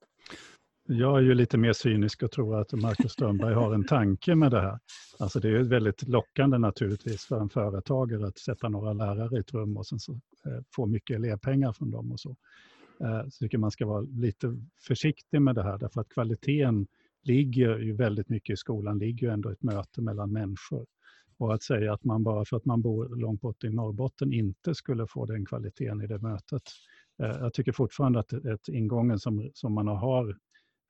Jag 0.87 1.19
är 1.19 1.23
ju 1.23 1.35
lite 1.35 1.59
mer 1.59 1.73
cynisk 1.73 2.23
och 2.23 2.31
tror 2.31 2.61
att 2.61 2.73
Marcus 2.73 3.13
Strömberg 3.13 3.55
har 3.55 3.75
en 3.75 3.85
tanke 3.85 4.35
med 4.35 4.51
det 4.51 4.61
här. 4.61 4.79
Alltså 5.19 5.41
det 5.41 5.49
är 5.49 5.63
väldigt 5.63 6.09
lockande 6.09 6.59
naturligtvis 6.59 7.25
för 7.25 7.41
en 7.41 7.49
företagare 7.49 8.27
att 8.27 8.39
sätta 8.39 8.69
några 8.69 8.93
lärare 8.93 9.37
i 9.37 9.41
ett 9.41 9.55
rum 9.55 9.77
och 9.77 9.87
sen 9.87 9.99
så, 9.99 10.13
eh, 10.13 10.63
få 10.77 10.87
mycket 10.87 11.17
elevpengar 11.17 11.73
från 11.73 11.91
dem 11.91 12.13
och 12.13 12.21
så. 12.21 12.37
Eh, 13.01 13.21
så 13.21 13.25
jag 13.25 13.33
tycker 13.33 13.59
man 13.59 13.71
ska 13.71 13.87
vara 13.87 14.01
lite 14.01 14.57
försiktig 14.87 15.43
med 15.43 15.55
det 15.55 15.63
här 15.63 15.79
därför 15.79 16.01
att 16.01 16.09
kvaliteten 16.09 16.87
ligger 17.23 17.79
ju 17.79 17.93
väldigt 17.93 18.29
mycket 18.29 18.55
i 18.55 18.57
skolan, 18.57 18.99
ligger 18.99 19.27
ju 19.27 19.33
ändå 19.33 19.51
ett 19.51 19.63
möte 19.63 20.03
mellan 20.03 20.33
människor. 20.33 20.87
Och 21.39 21.55
att 21.55 21.63
säga 21.63 21.93
att 21.93 22.05
man 22.05 22.23
bara 22.23 22.45
för 22.45 22.57
att 22.57 22.65
man 22.65 22.83
bor 22.83 23.17
långt 23.17 23.41
bort 23.41 23.65
i 23.65 23.71
Norrbotten 23.71 24.33
inte 24.33 24.75
skulle 24.75 25.07
få 25.07 25.27
den 25.27 25.47
kvaliteten 25.47 26.03
i 26.03 26.07
det 26.07 26.19
mötet. 26.19 26.63
Eh, 27.23 27.37
jag 27.41 27.55
tycker 27.55 27.73
fortfarande 27.73 28.19
att 28.19 28.33
ett 28.33 28.69
ingången 28.69 29.19
som, 29.19 29.51
som 29.55 29.73
man 29.73 29.89
har 29.89 30.37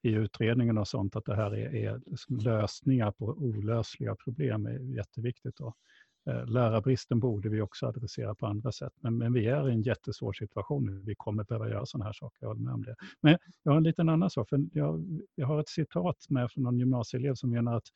i 0.05 0.13
utredningen 0.13 0.79
och 0.79 0.89
sånt 0.89 1.17
att 1.17 1.25
det 1.25 1.37
här 1.37 1.55
är, 1.55 1.75
är 1.75 2.01
liksom 2.07 2.37
lösningar 2.37 3.11
på 3.11 3.25
olösliga 3.25 4.15
problem 4.15 4.67
är 4.67 4.79
jätteviktigt. 4.97 5.57
Då. 5.57 5.75
Eh, 6.31 6.47
lärarbristen 6.47 7.21
borde 7.21 7.49
vi 7.49 7.61
också 7.61 7.87
adressera 7.87 8.35
på 8.35 8.47
andra 8.47 8.73
sätt, 8.73 8.93
men, 9.01 9.19
men 9.19 9.33
vi 9.33 9.47
är 9.47 9.69
i 9.69 9.73
en 9.73 9.83
jättesvår 9.83 10.33
situation 10.33 10.87
nu. 10.87 11.03
Vi 11.07 11.15
kommer 11.15 11.45
behöva 11.45 11.69
göra 11.69 11.87
sådana 11.87 12.05
här 12.05 12.13
saker, 12.13 12.39
jag 12.41 12.49
håller 12.49 12.61
med 12.61 12.75
om 12.75 12.85
det. 12.85 12.97
Men 13.21 13.39
jag 13.63 13.73
har 13.73 13.77
en 13.77 13.83
liten 13.83 14.09
annan 14.09 14.31
sak, 14.31 14.49
för 14.49 14.65
jag, 14.73 15.21
jag 15.35 15.47
har 15.47 15.61
ett 15.61 15.69
citat 15.69 16.27
med 16.29 16.51
från 16.51 16.65
någon 16.65 16.79
gymnasieelev 16.79 17.35
som 17.35 17.51
menar 17.51 17.77
att 17.77 17.89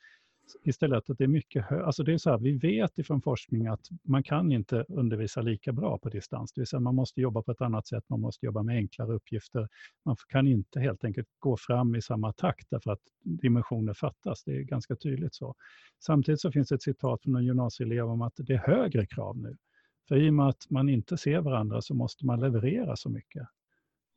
istället 0.63 1.11
att 1.11 1.19
det 1.19 1.25
är 1.25 1.29
mycket 1.29 1.65
hö- 1.65 1.85
alltså 1.85 2.03
det 2.03 2.13
är 2.13 2.19
så 2.19 2.31
här, 2.31 2.39
Vi 2.39 2.53
vet 2.53 2.99
ifrån 2.99 3.23
forskning 3.23 3.67
att 3.67 3.89
man 4.05 4.23
kan 4.23 4.53
inte 4.53 4.85
undervisa 4.89 5.41
lika 5.41 5.73
bra 5.73 5.99
på 5.99 6.09
distans. 6.09 6.53
Det 6.53 6.61
vill 6.61 6.67
säga 6.67 6.81
man 6.81 6.95
måste 6.95 7.21
jobba 7.21 7.43
på 7.43 7.53
ett 7.53 7.61
annat 7.61 7.87
sätt, 7.87 8.05
man 8.09 8.21
måste 8.21 8.47
jobba 8.47 8.63
med 8.63 8.77
enklare 8.77 9.13
uppgifter. 9.13 9.69
Man 10.05 10.17
kan 10.29 10.47
inte 10.47 10.81
helt 10.81 11.05
enkelt 11.05 11.29
gå 11.39 11.57
fram 11.57 11.95
i 11.95 12.03
samma 12.03 12.33
takt 12.33 12.67
därför 12.71 12.91
att 12.93 13.03
dimensioner 13.23 13.95
fattas. 13.95 14.45
Det 14.45 14.57
är 14.57 14.63
ganska 14.63 14.97
tydligt 14.97 15.35
så. 15.35 15.55
Samtidigt 16.05 16.41
så 16.41 16.53
finns 16.53 16.69
det 16.69 16.75
ett 16.75 16.83
citat 16.83 17.23
från 17.23 17.37
en 17.37 17.45
gymnasieelev 17.45 18.05
om 18.05 18.23
att 18.23 18.35
det 18.37 18.53
är 18.53 18.59
högre 18.59 19.07
krav 19.07 19.39
nu. 19.39 19.57
För 20.09 20.17
i 20.17 20.31
och 20.31 20.35
med 20.35 20.49
att 20.49 20.71
man 20.71 20.89
inte 20.89 21.17
ser 21.17 21.41
varandra 21.41 21.83
så 21.83 21.95
måste 21.95 22.27
man 22.27 22.41
leverera 22.41 22.97
så 22.97 23.11
mycket. 23.11 23.49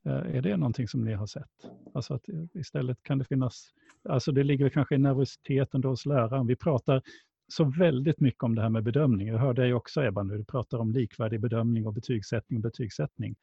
Eh, 0.06 0.36
är 0.36 0.42
det 0.42 0.58
någonting 0.58 0.88
som 0.88 1.04
ni 1.04 1.14
har 1.14 1.28
sett? 1.28 1.50
Alltså 1.94 2.14
att 2.14 2.30
eh, 2.30 2.44
istället 2.54 3.04
kan 3.04 3.18
det 3.18 3.26
finnas, 3.26 3.70
alltså 4.10 4.32
det 4.32 4.44
ligger 4.44 4.70
kanske 4.70 4.96
i 4.96 4.98
nervositeten 4.98 5.82
då 5.82 5.90
hos 5.90 6.06
läraren. 6.06 6.48
Vi 6.48 6.56
pratar 6.56 7.02
så 7.48 7.64
väldigt 7.64 8.20
mycket 8.20 8.44
om 8.44 8.56
det 8.56 8.62
här 8.62 8.70
med 8.70 8.84
bedömning. 8.84 9.28
Jag 9.28 9.38
hör 9.38 9.54
dig 9.54 9.74
också 9.74 10.04
Ebba 10.04 10.24
nu, 10.24 10.38
du 10.38 10.46
pratar 10.46 10.78
om 10.78 10.92
likvärdig 10.92 11.42
bedömning 11.42 11.88
och 11.88 11.94
betygssättning 11.94 12.58
och 12.58 12.64
betygssättning. 12.64 13.36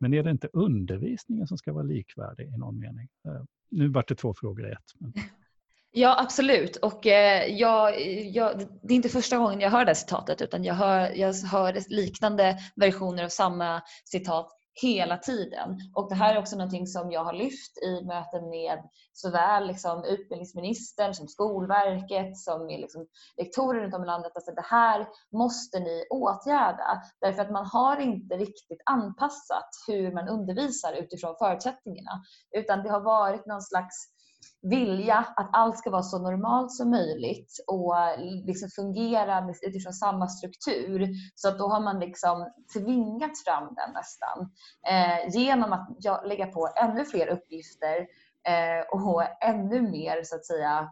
Men 0.00 0.14
är 0.14 0.22
det 0.22 0.30
inte 0.30 0.48
undervisningen 0.52 1.46
som 1.46 1.58
ska 1.58 1.72
vara 1.72 1.84
likvärdig 1.84 2.46
i 2.46 2.58
någon 2.58 2.78
mening? 2.78 3.08
Eh, 3.28 3.42
nu 3.70 3.88
vart 3.88 4.08
det 4.08 4.14
två 4.14 4.34
frågor 4.34 4.68
i 4.68 4.72
ett. 4.72 4.92
Men... 4.98 5.12
Ja, 5.96 6.20
absolut. 6.20 6.76
Och 6.76 7.06
eh, 7.06 7.46
jag, 7.46 8.00
jag, 8.26 8.58
det 8.82 8.94
är 8.94 8.96
inte 8.96 9.08
första 9.08 9.38
gången 9.38 9.60
jag 9.60 9.70
hör 9.70 9.84
det 9.84 9.94
citatet 9.94 10.42
utan 10.42 10.64
jag 10.64 10.74
hör, 10.74 11.10
jag 11.16 11.32
hör 11.32 11.78
liknande 11.88 12.58
versioner 12.76 13.24
av 13.24 13.28
samma 13.28 13.82
citat 14.04 14.50
hela 14.82 15.18
tiden. 15.18 15.78
Och 15.94 16.08
det 16.08 16.14
här 16.14 16.34
är 16.34 16.38
också 16.38 16.56
någonting 16.56 16.86
som 16.86 17.10
jag 17.10 17.24
har 17.24 17.32
lyft 17.32 17.78
i 17.82 18.04
möten 18.04 18.48
med 18.48 18.78
såväl 19.12 19.66
liksom 19.66 20.04
utbildningsministern 20.04 21.14
som 21.14 21.28
Skolverket 21.28 22.36
som 22.36 22.66
liksom 22.66 23.06
rektorer 23.36 23.80
runt 23.80 23.94
om 23.94 24.02
i 24.02 24.06
landet. 24.06 24.32
Alltså 24.34 24.52
det 24.52 24.64
här 24.64 25.08
måste 25.32 25.80
ni 25.80 26.04
åtgärda 26.10 27.02
därför 27.20 27.42
att 27.42 27.50
man 27.50 27.66
har 27.66 28.00
inte 28.00 28.36
riktigt 28.36 28.82
anpassat 28.84 29.68
hur 29.86 30.12
man 30.12 30.28
undervisar 30.28 30.92
utifrån 30.92 31.36
förutsättningarna 31.38 32.22
utan 32.56 32.82
det 32.82 32.90
har 32.90 33.00
varit 33.00 33.46
någon 33.46 33.62
slags 33.62 34.13
vilja 34.62 35.26
att 35.36 35.50
allt 35.52 35.78
ska 35.78 35.90
vara 35.90 36.02
så 36.02 36.18
normalt 36.18 36.72
som 36.72 36.90
möjligt 36.90 37.52
och 37.66 37.98
eh, 37.98 38.18
liksom 38.46 38.68
fungera 38.68 39.48
utifrån 39.62 39.92
samma 39.92 40.28
struktur. 40.28 41.08
Så 41.34 41.48
att 41.48 41.58
då 41.58 41.68
har 41.68 41.80
man 41.80 42.00
liksom 42.00 42.52
tvingat 42.74 43.38
fram 43.44 43.74
den 43.74 43.92
nästan 43.94 44.50
eh, 44.88 45.40
genom 45.40 45.72
att 45.72 45.88
lägga 46.26 46.46
på 46.46 46.68
ännu 46.76 47.04
fler 47.04 47.26
uppgifter 47.26 48.06
eh, 48.48 48.86
och 48.92 49.22
ännu 49.44 49.82
mer 49.82 50.22
så 50.22 50.36
att 50.36 50.46
säga 50.46 50.90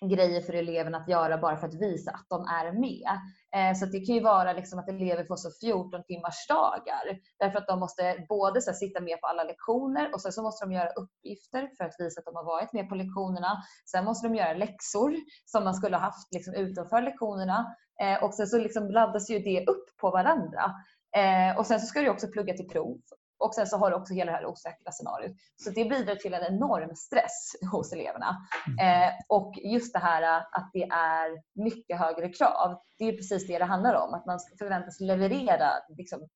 grejer 0.00 0.40
för 0.40 0.52
eleverna 0.52 0.98
att 0.98 1.08
göra 1.08 1.38
bara 1.38 1.56
för 1.56 1.66
att 1.66 1.74
visa 1.74 2.10
att 2.10 2.26
de 2.28 2.44
är 2.44 2.72
med. 2.72 3.20
Eh, 3.56 3.78
så 3.78 3.86
det 3.86 4.00
kan 4.00 4.14
ju 4.14 4.20
vara 4.20 4.52
liksom 4.52 4.78
att 4.78 4.88
elever 4.88 5.24
får 5.24 5.36
så 5.36 5.50
14 5.60 6.04
timmars 6.04 6.46
dagar 6.48 7.04
därför 7.38 7.58
att 7.58 7.66
de 7.66 7.80
måste 7.80 8.26
både 8.28 8.62
så 8.62 8.72
sitta 8.72 9.00
med 9.00 9.20
på 9.20 9.26
alla 9.26 9.44
lektioner 9.44 10.14
och 10.14 10.20
sen 10.20 10.32
så 10.32 10.42
måste 10.42 10.64
de 10.64 10.72
göra 10.72 10.88
uppgifter 10.88 11.70
för 11.76 11.84
att 11.84 11.94
visa 11.98 12.18
att 12.18 12.24
de 12.24 12.36
har 12.36 12.44
varit 12.44 12.72
med 12.72 12.88
på 12.88 12.94
lektionerna. 12.94 13.62
Sen 13.90 14.04
måste 14.04 14.28
de 14.28 14.34
göra 14.34 14.54
läxor 14.54 15.14
som 15.44 15.64
man 15.64 15.74
skulle 15.74 15.96
ha 15.96 16.02
haft 16.02 16.34
liksom 16.34 16.54
utanför 16.54 17.02
lektionerna 17.02 17.74
eh, 18.02 18.24
och 18.24 18.34
sen 18.34 18.46
så 18.46 18.58
liksom 18.58 18.90
laddas 18.90 19.30
ju 19.30 19.38
det 19.38 19.66
upp 19.66 19.96
på 20.00 20.10
varandra. 20.10 20.74
Eh, 21.16 21.58
och 21.58 21.66
sen 21.66 21.80
så 21.80 21.86
ska 21.86 22.00
du 22.00 22.08
också 22.08 22.26
plugga 22.28 22.54
till 22.54 22.68
prov 22.68 23.00
och 23.38 23.54
sen 23.54 23.66
så 23.66 23.76
har 23.76 23.90
du 23.90 23.96
också 23.96 24.14
hela 24.14 24.32
det 24.32 24.38
här 24.38 24.46
osäkra 24.46 24.92
scenariot. 24.92 25.32
Så 25.56 25.70
det 25.70 25.84
bidrar 25.84 26.14
till 26.14 26.34
en 26.34 26.54
enorm 26.54 26.94
stress 26.94 27.56
hos 27.72 27.92
eleverna. 27.92 28.36
Mm. 28.66 29.02
Eh, 29.02 29.14
och 29.28 29.52
just 29.56 29.92
det 29.92 29.98
här 29.98 30.22
att 30.52 30.70
det 30.72 30.82
är 30.82 31.42
mycket 31.54 31.98
högre 31.98 32.28
krav. 32.28 32.80
Det 32.98 33.04
är 33.04 33.12
precis 33.12 33.46
det 33.46 33.58
det 33.58 33.64
handlar 33.64 33.94
om. 33.94 34.14
Att 34.14 34.26
man 34.26 34.38
förväntas 34.58 35.00
leverera 35.00 35.70
liksom, 35.88 36.28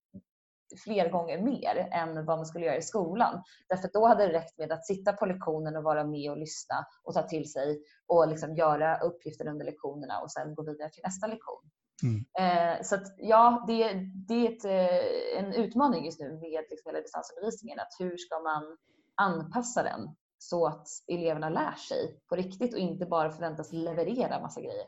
fler 0.84 1.10
gånger 1.10 1.42
mer 1.42 1.88
än 1.92 2.26
vad 2.26 2.38
man 2.38 2.46
skulle 2.46 2.66
göra 2.66 2.76
i 2.76 2.82
skolan. 2.82 3.42
Därför 3.68 3.86
att 3.86 3.92
då 3.92 4.06
hade 4.06 4.26
det 4.26 4.32
räckt 4.32 4.58
med 4.58 4.72
att 4.72 4.86
sitta 4.86 5.12
på 5.12 5.26
lektionen 5.26 5.76
och 5.76 5.82
vara 5.82 6.04
med 6.04 6.30
och 6.30 6.36
lyssna 6.36 6.86
och 7.04 7.14
ta 7.14 7.22
till 7.22 7.52
sig 7.52 7.82
och 8.06 8.28
liksom 8.28 8.54
göra 8.54 8.98
uppgifter 8.98 9.48
under 9.48 9.64
lektionerna 9.64 10.20
och 10.20 10.32
sen 10.32 10.54
gå 10.54 10.62
vidare 10.62 10.90
till 10.90 11.02
nästa 11.04 11.26
lektion. 11.26 11.69
Mm. 12.02 12.24
Eh, 12.38 12.82
så 12.82 12.94
att, 12.94 13.14
ja, 13.18 13.64
det, 13.66 13.92
det 14.28 14.46
är 14.46 14.52
ett, 14.52 14.64
eh, 14.64 15.44
en 15.44 15.52
utmaning 15.52 16.04
just 16.04 16.20
nu 16.20 16.28
med 16.28 16.64
liksom 16.70 16.90
hela 16.90 17.00
distansundervisningen. 17.00 17.78
Att 17.80 17.96
hur 17.98 18.16
ska 18.16 18.38
man 18.38 18.76
anpassa 19.14 19.82
den 19.82 20.16
så 20.38 20.66
att 20.66 20.86
eleverna 21.06 21.48
lär 21.48 21.74
sig 21.74 22.20
på 22.28 22.36
riktigt 22.36 22.74
och 22.74 22.78
inte 22.78 23.06
bara 23.06 23.30
förväntas 23.30 23.72
leverera 23.72 24.40
massa 24.40 24.60
grejer. 24.60 24.86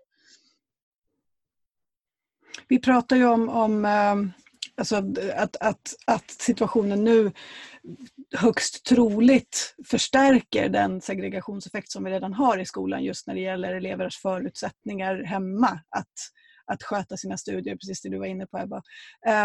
Vi 2.68 2.79
pratar 2.79 3.16
ju 3.16 3.27
om, 3.27 3.48
om 3.48 3.85
eh, 3.85 4.14
alltså 4.77 4.96
att, 5.37 5.57
att, 5.57 5.94
att 6.07 6.31
situationen 6.31 7.05
nu 7.05 7.33
högst 8.37 8.85
troligt 8.85 9.75
förstärker 9.87 10.68
den 10.68 11.01
segregationseffekt 11.01 11.90
som 11.90 12.05
vi 12.05 12.11
redan 12.11 12.35
har 12.35 12.59
i 12.59 12.66
skolan 12.66 13.05
just 13.05 13.27
när 13.27 13.35
det 13.35 13.40
gäller 13.40 13.75
elevers 13.75 14.18
förutsättningar 14.18 15.22
hemma 15.22 15.81
att 15.88 16.12
att 16.66 16.83
sköta 16.83 17.16
sina 17.16 17.37
studier, 17.37 17.77
precis 17.77 18.01
det 18.01 18.09
du 18.09 18.18
var 18.18 18.27
inne 18.27 18.46
på 18.46 18.59
Ebba. 18.59 18.83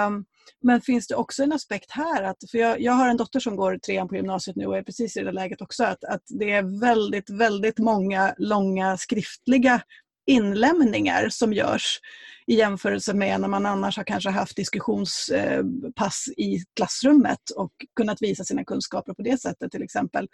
Um, 0.07 0.25
men 0.61 0.81
finns 0.81 1.07
det 1.07 1.15
också 1.15 1.43
en 1.43 1.53
aspekt 1.53 1.91
här, 1.91 2.23
att, 2.23 2.37
för 2.51 2.57
jag, 2.57 2.81
jag 2.81 2.93
har 2.93 3.09
en 3.09 3.17
dotter 3.17 3.39
som 3.39 3.55
går 3.55 3.77
trean 3.77 4.07
på 4.07 4.15
gymnasiet 4.15 4.55
nu 4.55 4.65
och 4.65 4.77
är 4.77 4.83
precis 4.83 5.17
i 5.17 5.23
det 5.23 5.31
läget 5.31 5.61
också, 5.61 5.83
att, 5.83 6.03
att 6.03 6.23
det 6.27 6.51
är 6.51 6.79
väldigt, 6.79 7.29
väldigt 7.29 7.79
många 7.79 8.35
långa 8.37 8.97
skriftliga 8.97 9.81
inlämningar 10.27 11.29
som 11.29 11.53
görs 11.53 11.99
i 12.47 12.55
jämförelse 12.55 13.13
med 13.13 13.41
när 13.41 13.47
man 13.47 13.65
annars 13.65 13.97
har 13.97 14.03
kanske 14.03 14.29
haft 14.29 14.55
diskussionspass 14.55 16.25
eh, 16.27 16.45
i 16.45 16.63
klassrummet 16.75 17.49
och 17.55 17.71
kunnat 17.95 18.21
visa 18.21 18.43
sina 18.43 18.63
kunskaper 18.63 19.13
på 19.13 19.21
det 19.21 19.41
sättet 19.41 19.71
till 19.71 19.83
exempel. 19.83 20.27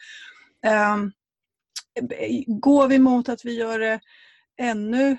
Um, 0.91 1.11
går 2.47 2.87
vi 2.87 2.99
mot 2.99 3.29
att 3.29 3.45
vi 3.45 3.53
gör 3.53 3.79
det 3.79 3.99
ännu 4.61 5.17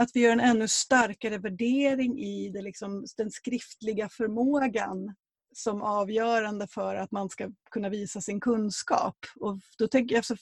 att 0.00 0.10
vi 0.14 0.20
gör 0.20 0.32
en 0.32 0.40
ännu 0.40 0.68
starkare 0.68 1.38
värdering 1.38 2.18
i 2.18 2.48
det, 2.48 2.62
liksom, 2.62 3.06
den 3.16 3.30
skriftliga 3.30 4.08
förmågan 4.08 5.14
som 5.54 5.82
avgörande 5.82 6.66
för 6.66 6.94
att 6.94 7.10
man 7.10 7.30
ska 7.30 7.50
kunna 7.70 7.88
visa 7.88 8.20
sin 8.20 8.40
kunskap. 8.40 9.16
Och 9.40 9.58
då 9.78 9.88
tänker 9.88 10.14
jag, 10.14 10.18
alltså, 10.18 10.36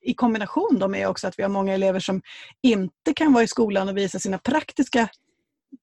I 0.00 0.14
kombination 0.14 0.78
då 0.78 0.88
med 0.88 1.08
också 1.08 1.28
att 1.28 1.38
vi 1.38 1.42
har 1.42 1.50
många 1.50 1.74
elever 1.74 2.00
som 2.00 2.22
inte 2.62 3.14
kan 3.14 3.32
vara 3.32 3.44
i 3.44 3.48
skolan 3.48 3.88
och 3.88 3.96
visa 3.96 4.18
sina 4.18 4.38
praktiska 4.38 5.08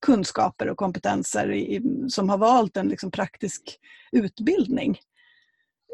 kunskaper 0.01 0.69
och 0.69 0.77
kompetenser 0.77 1.53
i, 1.53 1.81
som 2.09 2.29
har 2.29 2.37
valt 2.37 2.77
en 2.77 2.87
liksom 2.87 3.11
praktisk 3.11 3.79
utbildning. 4.11 4.99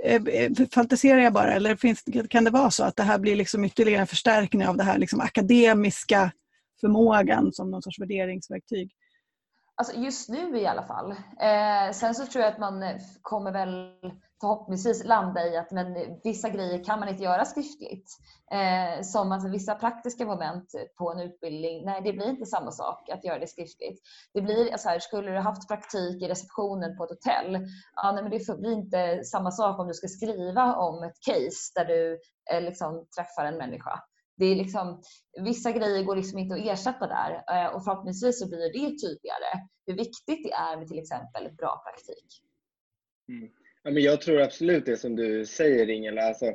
Eh, 0.05 0.21
eh, 0.23 0.51
fantiserar 0.71 1.19
jag 1.19 1.33
bara 1.33 1.53
eller 1.53 1.75
finns, 1.75 2.03
kan 2.29 2.43
det 2.43 2.49
vara 2.49 2.71
så 2.71 2.83
att 2.83 2.95
det 2.95 3.03
här 3.03 3.19
blir 3.19 3.35
liksom 3.35 3.65
ytterligare 3.65 4.01
en 4.01 4.07
förstärkning 4.07 4.67
av 4.67 4.77
det 4.77 4.83
här 4.83 4.97
liksom 4.97 5.21
akademiska 5.21 6.31
förmågan 6.81 7.53
som 7.53 7.71
någon 7.71 7.81
sorts 7.81 7.99
värderingsverktyg? 7.99 8.91
Alltså 9.77 9.95
just 9.95 10.29
nu 10.29 10.59
i 10.59 10.67
alla 10.67 10.83
fall. 10.83 11.11
Eh, 11.39 11.91
sen 11.93 12.15
så 12.15 12.25
tror 12.25 12.43
jag 12.43 12.53
att 12.53 12.59
man 12.59 12.83
eh, 12.83 12.97
kommer 13.21 13.51
väl 13.51 13.91
förhoppningsvis 14.41 15.03
landa 15.05 15.47
i 15.47 15.57
att 15.57 15.71
men 15.71 15.95
eh, 15.95 16.07
vissa 16.23 16.49
grejer 16.49 16.83
kan 16.83 16.99
man 16.99 17.09
inte 17.09 17.23
göra 17.23 17.45
skriftligt. 17.45 18.09
Eh, 18.51 19.01
som 19.01 19.31
alltså 19.31 19.49
vissa 19.49 19.75
praktiska 19.75 20.25
moment 20.25 20.71
på 20.97 21.11
en 21.11 21.19
utbildning, 21.19 21.85
nej 21.85 22.01
det 22.03 22.13
blir 22.13 22.29
inte 22.29 22.45
samma 22.45 22.71
sak 22.71 23.09
att 23.09 23.25
göra 23.25 23.39
det 23.39 23.47
skriftligt. 23.47 24.01
Det 24.33 24.41
blir 24.41 24.77
så 24.77 24.89
här, 24.89 24.99
skulle 24.99 25.31
du 25.31 25.39
haft 25.39 25.67
praktik 25.67 26.23
i 26.23 26.27
receptionen 26.27 26.97
på 26.97 27.03
ett 27.03 27.09
hotell, 27.09 27.67
ja, 27.95 28.11
nej, 28.11 28.23
men 28.23 28.31
det 28.31 28.57
blir 28.57 28.73
inte 28.73 29.23
samma 29.23 29.51
sak 29.51 29.79
om 29.79 29.88
du 29.88 29.93
ska 29.93 30.07
skriva 30.07 30.75
om 30.75 31.03
ett 31.03 31.19
case 31.21 31.71
där 31.75 31.85
du 31.85 32.19
eh, 32.51 32.61
liksom 32.61 33.05
träffar 33.15 33.45
en 33.45 33.57
människa 33.57 34.03
det 34.37 34.45
är 34.45 34.55
liksom, 34.55 35.01
vissa 35.45 35.71
grejer 35.71 36.03
går 36.03 36.15
liksom 36.15 36.39
inte 36.39 36.55
att 36.55 36.65
ersätta 36.65 37.07
där 37.07 37.31
eh, 37.31 37.75
och 37.75 37.83
förhoppningsvis 37.83 38.39
så 38.39 38.49
blir 38.49 38.73
det 38.73 38.99
tydligare 38.99 39.51
hur 39.87 39.93
viktigt 39.93 40.43
det 40.43 40.51
är 40.51 40.77
med 40.77 40.87
till 40.87 40.99
exempel 40.99 41.55
bra 41.55 41.83
praktik. 41.85 42.25
Mm. 43.29 43.49
Ja, 43.83 43.91
men 43.91 44.03
jag 44.03 44.21
tror 44.21 44.41
absolut 44.41 44.85
det 44.85 44.97
som 44.97 45.15
du 45.15 45.45
säger 45.45 45.89
Ingela. 45.89 46.21
Alltså, 46.21 46.53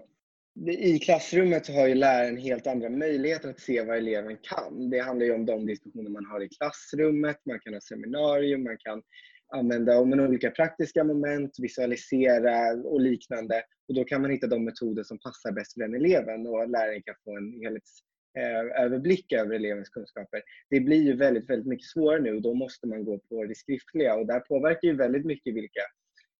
I 0.68 0.98
klassrummet 0.98 1.66
så 1.66 1.72
har 1.72 1.86
ju 1.86 1.94
läraren 1.94 2.36
helt 2.36 2.66
andra 2.66 2.90
möjligheter 2.90 3.50
att 3.50 3.60
se 3.60 3.82
vad 3.82 3.96
eleven 3.96 4.38
kan. 4.42 4.90
Det 4.90 5.00
handlar 5.00 5.26
ju 5.26 5.34
om 5.34 5.46
de 5.46 5.66
diskussioner 5.66 6.10
man 6.10 6.26
har 6.26 6.40
i 6.42 6.48
klassrummet, 6.48 7.36
man 7.46 7.60
kan 7.60 7.74
ha 7.74 7.80
seminarium, 7.80 8.64
man 8.64 8.78
kan 8.78 9.02
använda 9.50 9.98
om 9.98 10.12
olika 10.12 10.50
praktiska 10.50 11.04
moment, 11.04 11.54
visualisera 11.58 12.72
och 12.72 13.00
liknande. 13.00 13.62
Och 13.88 13.94
då 13.94 14.04
kan 14.04 14.22
man 14.22 14.30
hitta 14.30 14.46
de 14.46 14.64
metoder 14.64 15.02
som 15.02 15.18
passar 15.18 15.52
bäst 15.52 15.74
för 15.74 15.80
den 15.80 15.94
eleven 15.94 16.46
och 16.46 16.68
läraren 16.68 17.02
kan 17.02 17.14
få 17.24 17.36
en 17.36 17.52
helhetsöverblick 17.62 19.32
eh, 19.32 19.40
över 19.40 19.54
elevens 19.54 19.88
kunskaper. 19.88 20.42
Det 20.70 20.80
blir 20.80 21.02
ju 21.02 21.16
väldigt, 21.16 21.50
väldigt 21.50 21.66
mycket 21.66 21.86
svårare 21.86 22.20
nu 22.20 22.34
och 22.34 22.42
då 22.42 22.54
måste 22.54 22.86
man 22.86 23.04
gå 23.04 23.18
på 23.18 23.44
det 23.44 23.54
skriftliga 23.54 24.16
och 24.16 24.26
där 24.26 24.40
påverkar 24.40 24.88
ju 24.88 24.96
väldigt 24.96 25.24
mycket 25.24 25.54
vilka 25.54 25.80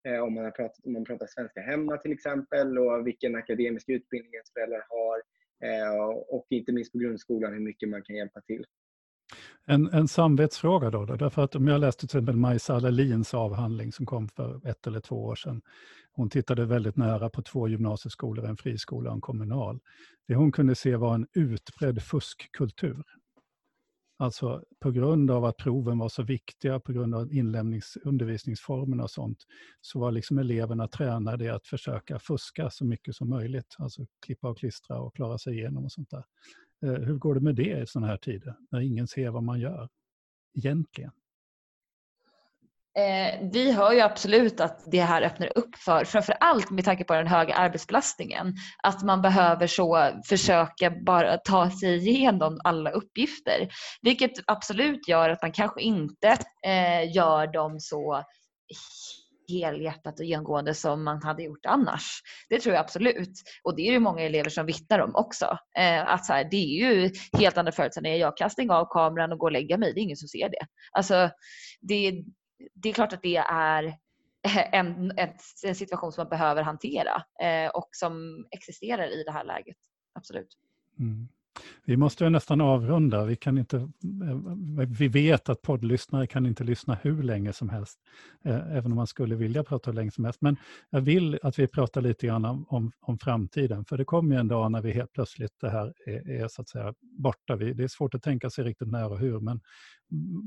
eh, 0.09 0.21
om 0.21 0.35
man, 0.35 0.45
har 0.45 0.51
pratat, 0.51 0.85
om 0.85 0.93
man 0.93 1.05
pratar 1.05 1.27
svenska 1.27 1.61
hemma 1.61 1.97
till 1.97 2.13
exempel 2.13 2.79
och 2.79 3.07
vilken 3.07 3.37
akademisk 3.37 3.89
utbildning 3.89 4.35
ens 4.35 4.53
föräldrar 4.53 4.85
har 4.89 5.19
eh, 5.69 6.05
och 6.29 6.47
inte 6.51 6.73
minst 6.73 6.93
på 6.93 6.99
grundskolan 6.99 7.53
hur 7.53 7.61
mycket 7.61 7.89
man 7.89 8.03
kan 8.03 8.17
hjälpa 8.17 8.41
till. 8.41 8.65
En, 9.67 9.87
en 9.87 10.09
samvetsfråga 10.09 10.91
då, 10.91 11.05
då, 11.05 11.17
därför 11.17 11.45
att 11.45 11.55
om 11.55 11.69
jag 11.69 11.81
läste 11.81 12.01
till 12.01 12.07
exempel 12.07 12.37
Majsa 12.37 12.75
Alalins 12.75 13.35
avhandling 13.35 13.93
som 13.93 14.07
kom 14.07 14.29
för 14.29 14.67
ett 14.69 14.87
eller 14.87 15.01
två 15.01 15.25
år 15.25 15.35
sedan. 15.35 15.63
Hon 16.13 16.31
tittade 16.31 16.67
väldigt 16.67 16.97
nära 16.97 17.31
på 17.31 17.43
två 17.43 17.69
gymnasieskolor, 17.69 18.47
en 18.47 18.57
friskola 18.57 19.11
och 19.11 19.15
en 19.15 19.21
kommunal. 19.21 19.81
Det 20.29 20.35
hon 20.35 20.53
kunde 20.53 20.75
se 20.75 20.97
var 20.97 21.15
en 21.15 21.27
utbredd 21.33 22.03
fuskkultur. 22.03 23.05
Alltså 24.19 24.65
på 24.81 24.91
grund 24.91 25.31
av 25.31 25.45
att 25.45 25.57
proven 25.57 25.99
var 25.99 26.09
så 26.09 26.23
viktiga, 26.23 26.81
på 26.81 26.93
grund 26.93 27.15
av 27.15 27.33
inlämnings 27.33 27.97
undervisningsformerna 28.05 29.03
och 29.03 29.11
sånt, 29.11 29.39
så 29.81 30.01
var 30.01 30.13
liksom 30.13 30.39
eleverna 30.39 30.89
tränade 30.89 31.45
i 31.45 31.49
att 31.49 31.67
försöka 31.67 32.19
fuska 32.19 32.71
så 32.71 32.85
mycket 32.85 33.15
som 33.15 33.29
möjligt. 33.29 33.77
Alltså 33.79 34.07
klippa 34.27 34.49
och 34.49 34.59
klistra 34.59 35.01
och 35.01 35.15
klara 35.15 35.39
sig 35.39 35.59
igenom 35.59 35.85
och 35.85 35.93
sånt 35.93 36.11
där. 36.11 36.25
Eh, 36.83 36.93
hur 36.93 37.19
går 37.19 37.35
det 37.35 37.41
med 37.41 37.55
det 37.55 37.83
i 37.83 37.87
sådana 37.87 38.07
här 38.07 38.17
tider, 38.17 38.57
när 38.71 38.81
ingen 38.81 39.09
ser 39.09 39.31
vad 39.31 39.43
man 39.43 39.61
gör 39.61 39.89
egentligen? 40.57 41.11
Eh, 42.99 43.49
vi 43.53 43.73
hör 43.73 43.93
ju 43.93 44.01
absolut 44.01 44.61
att 44.61 44.83
det 44.87 45.01
här 45.01 45.23
öppnar 45.23 45.59
upp 45.59 45.77
för, 45.77 46.05
framför 46.05 46.37
allt 46.41 46.71
med 46.71 46.85
tanke 46.85 47.05
på 47.05 47.15
den 47.15 47.27
höga 47.27 47.55
arbetsbelastningen, 47.55 48.55
att 48.83 49.03
man 49.03 49.23
behöver 49.23 49.67
så 49.67 50.11
försöka 50.29 50.91
bara 50.91 51.39
ta 51.39 51.71
sig 51.71 52.09
igenom 52.09 52.61
alla 52.65 52.91
uppgifter. 52.91 53.69
Vilket 54.03 54.33
absolut 54.47 55.09
gör 55.09 55.31
att 55.31 55.43
man 55.43 55.53
kanske 55.53 55.81
inte 55.83 56.29
eh, 56.67 57.15
gör 57.15 57.53
dem 57.53 57.81
så 57.81 58.25
helhjärtat 59.51 60.21
och 60.21 60.27
genomgående 60.27 60.75
som 60.75 61.05
man 61.05 61.23
hade 61.23 61.43
gjort 61.43 61.67
annars. 61.67 62.21
Det 62.49 62.61
tror 62.61 62.75
jag 62.75 62.81
absolut. 62.85 63.43
Och 63.63 63.77
det 63.77 63.89
är 63.89 63.93
det 63.93 64.01
många 64.01 64.23
elever 64.23 64.51
som 64.51 64.67
vittnar 64.67 64.99
om 64.99 65.17
också. 65.17 65.59
Eh, 65.79 66.09
att 66.09 66.27
så 66.27 66.33
här, 66.33 66.49
det 66.51 66.57
är 66.57 66.89
ju 66.89 67.11
helt 67.39 67.59
andra 67.59 67.73
förutsättningar. 67.73 68.17
Jag 68.17 68.37
kan 68.37 68.51
stänga 68.51 68.75
av 68.75 68.87
kameran 68.91 69.33
och 69.33 69.39
gå 69.39 69.47
och 69.47 69.53
lägga 69.53 69.79
mig. 69.79 69.95
Det 69.95 70.01
är 70.01 70.03
ingen 70.03 70.17
som 70.17 70.29
ser 70.29 70.49
det. 70.49 70.67
Alltså, 70.93 71.31
det, 71.81 72.25
det 72.75 72.89
är 72.89 72.93
klart 72.93 73.13
att 73.13 73.23
det 73.23 73.37
är 73.37 73.95
en, 74.73 75.13
en, 75.65 75.75
situation 75.75 76.13
som 76.13 76.23
man 76.23 76.31
behöver 76.31 76.63
hantera 76.63 77.23
eh, 77.43 77.71
och 77.71 77.89
som 77.93 78.45
existerar 78.51 79.07
i 79.09 79.23
det 79.25 79.33
här 79.33 79.45
läget. 79.45 79.77
Absolut. 80.15 80.57
Mm. 80.99 81.29
Vi 81.85 81.97
måste 81.97 82.31
nästan 82.31 82.61
avrunda. 82.61 83.25
Vi, 83.25 83.37
kan 83.37 83.59
inte, 83.59 83.89
vi 84.89 85.09
vet 85.09 85.49
att 85.49 85.63
poddlyssnare 85.63 86.27
kan 86.27 86.47
inte 86.47 86.65
lyssna 86.65 86.99
hur 87.03 87.23
länge 87.23 87.53
som 87.53 87.69
helst, 87.69 88.01
eh, 88.45 88.77
även 88.77 88.93
om 88.93 88.97
man 88.97 89.07
skulle 89.07 89.37
vilja 89.37 89.65
prata 89.65 89.91
hur 89.91 89.97
länge 89.97 90.11
som 90.11 90.25
helst. 90.25 90.41
Men 90.41 90.57
jag 90.91 91.01
vill 91.01 91.39
att 91.43 91.59
vi 91.59 91.67
pratar 91.67 92.01
lite 92.01 92.27
grann 92.27 92.45
om, 92.45 92.93
om, 93.01 93.19
framtiden, 93.19 93.85
för 93.85 93.99
det 93.99 94.05
kommer 94.05 94.35
ju 94.35 94.41
en 94.41 94.49
dag 94.49 94.73
när 94.73 94.83
vi 94.83 94.93
helt 94.93 95.13
plötsligt, 95.13 95.53
det 95.61 95.71
här 95.71 95.95
är, 96.07 96.31
är 96.31 96.49
så 96.49 96.63
att 96.63 96.69
säga 96.69 96.95
borta. 97.01 97.57
Vi, 97.57 97.73
det 97.73 97.85
är 97.85 97.89
svårt 97.89 98.15
att 98.15 98.23
tänka 98.23 98.51
sig 98.51 98.65
riktigt 98.65 98.89
när 98.89 99.11
och 99.11 99.19
hur, 99.19 99.41
men 99.41 99.61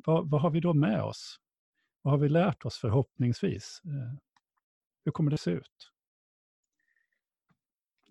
vad, 0.06 0.30
vad 0.30 0.41
har 0.41 0.49
vi 0.49 0.60
då 0.60 0.73
med 0.73 1.04
oss? 1.04 1.39
Vad 2.02 2.13
har 2.13 2.19
vi 2.19 2.30
lärt 2.30 2.65
oss 2.65 2.78
förhoppningsvis? 2.78 3.82
Eh, 3.86 4.19
hur 5.06 5.12
kommer 5.12 5.32
det 5.32 5.38
se 5.38 5.52
ut? 5.52 5.92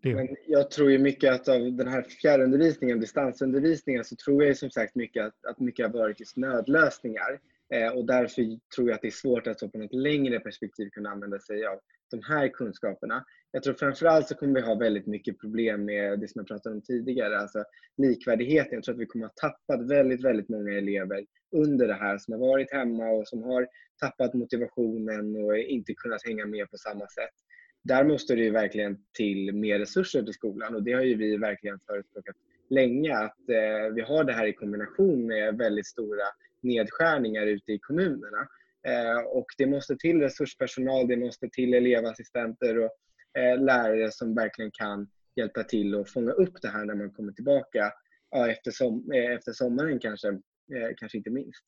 Det. 0.02 0.14
Men 0.14 0.28
jag 0.46 0.70
tror 0.70 0.90
ju 0.90 0.98
mycket 0.98 1.32
att 1.32 1.48
av 1.48 1.72
den 1.72 1.88
här 1.88 2.02
fjärrundervisningen, 2.02 3.00
distansundervisningen, 3.00 4.04
så 4.04 4.16
tror 4.16 4.42
jag 4.42 4.48
ju 4.48 4.54
som 4.54 4.70
sagt 4.70 4.94
mycket 4.94 5.26
att, 5.26 5.46
att 5.46 5.60
mycket 5.60 5.86
har 5.86 5.92
varit 5.92 6.20
just 6.20 6.36
nödlösningar. 6.36 7.40
Eh, 7.74 7.88
och 7.88 8.06
därför 8.06 8.42
tror 8.74 8.88
jag 8.88 8.94
att 8.94 9.02
det 9.02 9.08
är 9.08 9.10
svårt 9.10 9.46
att 9.46 9.60
så 9.60 9.68
på 9.68 9.78
något 9.78 9.94
längre 9.94 10.40
perspektiv 10.40 10.88
kunna 10.90 11.10
använda 11.10 11.38
sig 11.38 11.66
av 11.66 11.78
de 12.10 12.22
här 12.22 12.48
kunskaperna. 12.48 13.24
Jag 13.52 13.62
tror 13.62 13.74
framförallt 13.74 14.28
så 14.28 14.34
kommer 14.34 14.54
vi 14.54 14.66
ha 14.66 14.74
väldigt 14.74 15.06
mycket 15.06 15.40
problem 15.40 15.84
med 15.84 16.20
det 16.20 16.28
som 16.28 16.38
jag 16.38 16.46
pratade 16.46 16.74
om 16.74 16.82
tidigare, 16.82 17.38
alltså 17.38 17.64
likvärdigheten. 17.96 18.74
Jag 18.74 18.84
tror 18.84 18.94
att 18.94 19.00
vi 19.00 19.06
kommer 19.06 19.24
ha 19.24 19.32
tappat 19.32 19.90
väldigt, 19.90 20.24
väldigt 20.24 20.48
många 20.48 20.72
elever 20.78 21.26
under 21.56 21.88
det 21.88 21.94
här 21.94 22.18
som 22.18 22.32
har 22.32 22.40
varit 22.40 22.72
hemma 22.72 23.10
och 23.10 23.28
som 23.28 23.42
har 23.42 23.68
tappat 24.00 24.34
motivationen 24.34 25.36
och 25.36 25.56
inte 25.58 25.94
kunnat 25.94 26.26
hänga 26.26 26.46
med 26.46 26.70
på 26.70 26.76
samma 26.76 27.08
sätt. 27.08 27.34
Där 27.82 28.04
måste 28.04 28.34
det 28.34 28.42
ju 28.42 28.50
verkligen 28.50 28.98
till 29.12 29.54
mer 29.54 29.78
resurser 29.78 30.22
till 30.22 30.34
skolan 30.34 30.74
och 30.74 30.82
det 30.82 30.92
har 30.92 31.02
ju 31.02 31.16
vi 31.16 31.36
verkligen 31.36 31.80
förespråkat 31.86 32.36
länge 32.70 33.16
att 33.16 33.48
eh, 33.48 33.94
vi 33.94 34.00
har 34.00 34.24
det 34.24 34.32
här 34.32 34.46
i 34.46 34.52
kombination 34.52 35.26
med 35.26 35.58
väldigt 35.58 35.86
stora 35.86 36.24
nedskärningar 36.60 37.46
ute 37.46 37.72
i 37.72 37.78
kommunerna. 37.78 38.48
Eh, 38.86 39.20
och 39.26 39.46
det 39.58 39.66
måste 39.66 39.96
till 39.96 40.20
resurspersonal, 40.20 41.08
det 41.08 41.16
måste 41.16 41.48
till 41.48 41.74
elevassistenter 41.74 42.78
och 42.78 42.90
eh, 43.38 43.62
lärare 43.62 44.12
som 44.12 44.34
verkligen 44.34 44.70
kan 44.70 45.08
hjälpa 45.36 45.62
till 45.62 45.94
och 45.94 46.08
fånga 46.08 46.32
upp 46.32 46.62
det 46.62 46.68
här 46.68 46.84
när 46.84 46.94
man 46.94 47.10
kommer 47.10 47.32
tillbaka 47.32 47.92
ja, 48.30 48.50
efter, 48.50 48.70
som, 48.70 49.12
eh, 49.12 49.30
efter 49.30 49.52
sommaren 49.52 49.98
kanske, 49.98 50.28
eh, 50.28 50.90
kanske 50.96 51.18
inte 51.18 51.30
minst. 51.30 51.64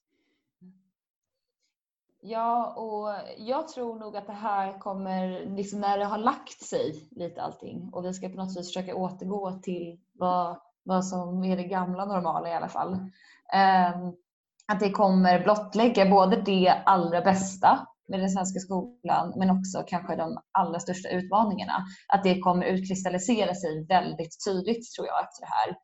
Ja, 2.26 2.74
och 2.76 3.28
jag 3.38 3.68
tror 3.68 3.98
nog 3.98 4.16
att 4.16 4.26
det 4.26 4.32
här 4.32 4.78
kommer, 4.78 5.46
liksom 5.56 5.80
när 5.80 5.98
det 5.98 6.04
har 6.04 6.18
lagt 6.18 6.62
sig 6.62 7.08
lite 7.10 7.42
allting 7.42 7.90
och 7.92 8.04
vi 8.04 8.14
ska 8.14 8.28
på 8.28 8.36
något 8.36 8.56
vis 8.56 8.68
försöka 8.68 8.94
återgå 8.94 9.60
till 9.62 9.98
vad, 10.12 10.56
vad 10.82 11.06
som 11.06 11.44
är 11.44 11.56
det 11.56 11.64
gamla 11.64 12.04
normala 12.04 12.48
i 12.48 12.54
alla 12.54 12.68
fall. 12.68 12.92
Um, 12.92 14.16
att 14.72 14.80
det 14.80 14.90
kommer 14.90 15.44
blottlägga 15.44 16.10
både 16.10 16.36
det 16.36 16.68
allra 16.86 17.20
bästa 17.20 17.86
med 18.08 18.20
den 18.20 18.30
svenska 18.30 18.60
skolan 18.60 19.32
men 19.36 19.50
också 19.50 19.84
kanske 19.86 20.16
de 20.16 20.38
allra 20.52 20.80
största 20.80 21.08
utmaningarna. 21.08 21.84
Att 22.08 22.24
det 22.24 22.40
kommer 22.40 22.66
utkristallisera 22.66 23.54
sig 23.54 23.86
väldigt 23.86 24.44
tydligt 24.46 24.92
tror 24.94 25.06
jag 25.06 25.24
efter 25.24 25.40
det 25.40 25.52
här. 25.52 25.76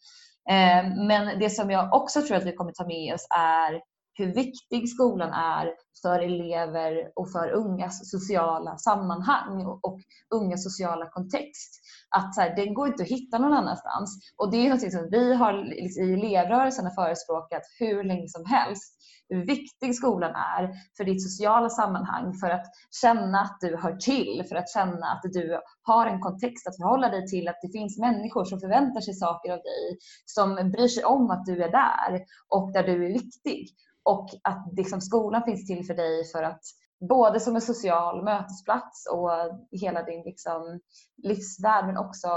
Ehm, 0.50 1.06
men 1.06 1.38
det 1.38 1.50
som 1.50 1.70
jag 1.70 1.94
också 1.94 2.22
tror 2.22 2.36
att 2.36 2.46
vi 2.46 2.56
kommer 2.56 2.72
ta 2.72 2.86
med 2.86 3.14
oss 3.14 3.26
är 3.38 3.89
hur 4.20 4.34
viktig 4.34 4.88
skolan 4.88 5.32
är 5.32 5.74
för 6.02 6.18
elever 6.18 7.12
och 7.16 7.32
för 7.32 7.50
ungas 7.50 8.10
sociala 8.10 8.76
sammanhang 8.76 9.66
och 9.82 10.00
ungas 10.34 10.64
sociala 10.64 11.10
kontext. 11.10 11.80
Att 12.16 12.34
så 12.34 12.40
här, 12.40 12.56
den 12.56 12.74
går 12.74 12.88
inte 12.88 13.02
att 13.02 13.08
hitta 13.08 13.38
någon 13.38 13.52
annanstans. 13.52 14.18
Och 14.36 14.50
det 14.50 14.66
är 14.66 14.70
något 14.70 14.92
som 14.92 15.08
vi 15.10 15.34
har 15.34 15.52
liksom, 15.52 16.04
i 16.04 16.12
elevrörelsen 16.12 16.84
har 16.84 17.04
förespråkat 17.04 17.62
hur 17.78 18.04
länge 18.04 18.28
som 18.28 18.44
helst. 18.44 18.96
Hur 19.32 19.46
viktig 19.46 19.96
skolan 19.96 20.34
är 20.34 20.70
för 20.96 21.04
ditt 21.04 21.22
sociala 21.22 21.68
sammanhang, 21.68 22.34
för 22.34 22.50
att 22.50 22.66
känna 23.02 23.40
att 23.40 23.58
du 23.60 23.76
hör 23.76 23.96
till, 23.96 24.44
för 24.48 24.56
att 24.56 24.70
känna 24.70 25.06
att 25.06 25.22
du 25.32 25.60
har 25.82 26.06
en 26.06 26.20
kontext 26.20 26.66
att 26.66 26.76
förhålla 26.76 27.08
dig 27.08 27.26
till, 27.26 27.48
att 27.48 27.58
det 27.62 27.78
finns 27.78 27.98
människor 27.98 28.44
som 28.44 28.60
förväntar 28.60 29.00
sig 29.00 29.14
saker 29.14 29.52
av 29.52 29.58
dig, 29.58 29.98
som 30.24 30.70
bryr 30.70 30.88
sig 30.88 31.04
om 31.04 31.30
att 31.30 31.46
du 31.46 31.62
är 31.62 31.70
där 31.70 32.20
och 32.48 32.72
där 32.72 32.82
du 32.82 33.06
är 33.06 33.12
viktig. 33.12 33.68
Och 34.04 34.28
att 34.44 34.66
liksom 34.76 35.00
skolan 35.00 35.42
finns 35.42 35.66
till 35.66 35.86
för 35.86 35.94
dig 35.94 36.24
för 36.24 36.42
att 36.42 36.62
både 37.08 37.40
som 37.40 37.54
en 37.54 37.60
social 37.60 38.24
mötesplats 38.24 39.06
och 39.10 39.30
hela 39.70 40.02
din 40.02 40.22
liksom 40.22 40.80
livsvärld 41.22 41.86
men 41.86 41.96
också 41.96 42.28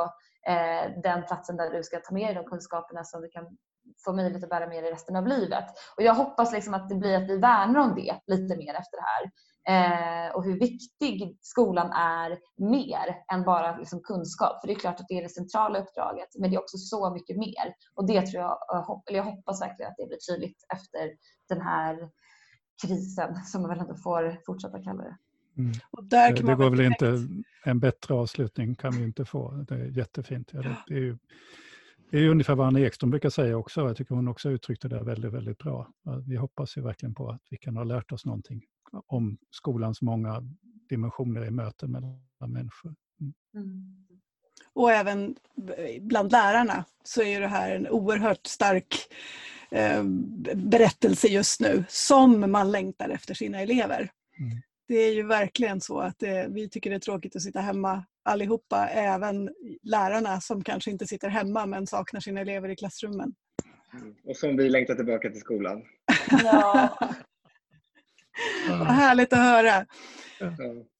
eh, 0.48 1.02
den 1.04 1.24
platsen 1.24 1.58
där 1.58 1.72
du 1.72 1.84
ska 1.84 2.00
ta 2.00 2.14
med 2.14 2.28
dig 2.28 2.36
de 2.36 2.46
kunskaperna 2.50 3.04
som 3.04 3.22
du 3.22 3.30
kan 3.30 3.46
få 4.06 4.14
möjlighet 4.14 4.44
att 4.44 4.50
bära 4.50 4.68
med 4.68 4.84
dig 4.84 4.92
resten 4.92 5.16
av 5.16 5.28
livet. 5.28 5.66
Och 5.98 6.04
jag 6.04 6.16
hoppas 6.16 6.54
liksom 6.54 6.74
att 6.74 6.90
det 6.90 6.96
blir 6.96 7.18
att 7.18 7.30
vi 7.30 7.38
värnar 7.38 7.80
om 7.80 7.96
det 7.96 8.20
lite 8.28 8.58
mer 8.58 8.74
efter 8.74 8.98
det 8.98 9.04
här. 9.04 9.32
Eh, 9.70 10.36
och 10.36 10.44
hur 10.44 10.60
viktig 10.60 11.38
skolan 11.42 11.92
är 11.92 12.40
mer 12.58 13.16
än 13.34 13.44
bara 13.44 13.78
liksom 13.78 14.02
kunskap. 14.02 14.62
För 14.62 14.68
det 14.68 14.74
är 14.74 14.80
klart 14.80 15.00
att 15.00 15.08
det 15.10 15.18
är 15.18 15.24
det 15.24 15.30
centrala 15.30 15.80
uppdraget 15.80 16.30
men 16.40 16.50
det 16.50 16.56
är 16.56 16.60
också 16.60 16.78
så 16.78 17.14
mycket 17.14 17.38
mer. 17.38 17.76
Och 17.96 18.08
det 18.08 18.22
tror 18.22 18.44
jag, 18.44 18.58
eller 19.10 19.20
jag 19.20 19.26
hoppas 19.26 19.62
verkligen 19.62 19.92
att 19.92 19.98
det 19.98 20.08
blir 20.08 20.34
tydligt 20.34 20.66
efter 20.74 21.12
den 21.50 21.62
här 21.62 22.10
krisen 22.82 23.36
som 23.36 23.62
man 23.62 23.70
väl 23.70 23.80
ändå 23.80 23.96
får 23.96 24.38
fortsätta 24.46 24.84
kalla 24.84 25.04
det. 25.04 25.18
Mm. 25.58 25.72
Och 25.92 26.04
där 26.04 26.36
kan 26.36 26.46
det 26.46 26.56
går 26.56 26.70
väl 26.70 26.82
inte, 26.82 27.28
en 27.64 27.80
bättre 27.80 28.14
avslutning 28.14 28.76
kan 28.76 28.92
vi 28.92 29.04
inte 29.04 29.26
få. 29.26 29.52
Det 29.68 29.76
är 29.76 29.98
jättefint. 29.98 30.50
Ja, 30.54 30.62
det, 30.62 30.78
det, 30.88 30.94
är 30.94 31.00
ju, 31.00 31.18
det 32.12 32.18
är 32.18 32.30
ungefär 32.30 32.56
vad 32.56 32.68
Anna 32.68 32.80
Ekström 32.80 33.10
brukar 33.10 33.30
säga 33.30 33.58
också. 33.58 33.82
Jag 33.82 33.98
tycker 33.98 34.16
hon 34.16 34.28
också 34.28 34.50
uttryckte 34.50 34.88
det 34.88 35.04
väldigt, 35.04 35.34
väldigt 35.34 35.58
bra. 35.58 35.88
Vi 36.28 36.36
hoppas 36.36 36.78
ju 36.78 36.82
verkligen 36.82 37.16
på 37.16 37.30
att 37.30 37.42
vi 37.50 37.58
kan 37.58 37.78
ha 37.78 37.84
lärt 37.84 38.12
oss 38.12 38.26
någonting 38.26 38.62
om 39.08 39.38
skolans 39.52 40.02
många 40.02 40.44
dimensioner 40.90 41.46
i 41.46 41.52
möten 41.52 41.92
mellan 41.92 42.20
människor. 42.48 42.96
Mm. 43.22 43.34
Mm. 43.56 44.04
Och 44.74 44.92
även 44.92 45.36
bland 46.02 46.32
lärarna 46.32 46.86
så 47.04 47.24
är 47.24 47.42
det 47.42 47.48
här 47.48 47.76
en 47.76 47.88
oerhört 47.88 48.48
stark 48.48 48.96
eh, 49.72 50.04
berättelse 50.56 51.28
just 51.28 51.60
nu 51.60 51.84
som 51.90 52.52
man 52.52 52.72
längtar 52.72 53.10
efter 53.10 53.34
sina 53.34 53.62
elever. 53.62 54.12
Mm. 54.40 54.62
Det 54.88 54.96
är 54.96 55.14
ju 55.14 55.24
verkligen 55.24 55.82
så 55.82 56.00
att 56.00 56.20
det, 56.20 56.48
vi 56.50 56.70
tycker 56.70 56.90
det 56.90 56.96
är 56.96 57.00
tråkigt 57.00 57.36
att 57.36 57.42
sitta 57.42 57.62
hemma 57.62 58.06
allihopa, 58.24 58.88
även 58.88 59.50
lärarna 59.84 60.42
som 60.42 60.64
kanske 60.64 60.92
inte 60.92 61.08
sitter 61.08 61.30
hemma 61.30 61.66
men 61.66 61.88
saknar 61.88 62.20
sina 62.20 62.42
elever 62.42 62.70
i 62.70 62.76
klassrummen. 62.76 63.34
Mm. 63.94 64.16
Och 64.26 64.38
som 64.38 64.58
vi 64.58 64.70
längtar 64.70 64.96
tillbaka 64.96 65.30
till 65.30 65.40
skolan. 65.40 65.82
Ja. 66.44 66.98
Vad 68.70 68.88
härligt 68.88 69.34
att 69.34 69.40
höra. 69.40 69.86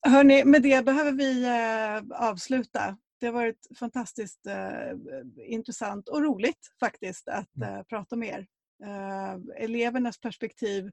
Hörni, 0.06 0.44
med 0.44 0.62
det 0.62 0.84
behöver 0.84 1.12
vi 1.12 1.44
eh, 1.44 2.28
avsluta. 2.28 2.96
Det 3.20 3.26
har 3.26 3.32
varit 3.32 3.68
fantastiskt 3.78 4.46
eh, 4.46 5.46
intressant 5.46 6.08
och 6.08 6.22
roligt 6.22 6.70
faktiskt 6.80 7.28
att 7.28 7.56
mm. 7.56 7.74
eh, 7.74 7.82
prata 7.82 8.16
med 8.16 8.28
er. 8.28 8.46
Elevernas 9.56 10.20
perspektiv 10.20 10.90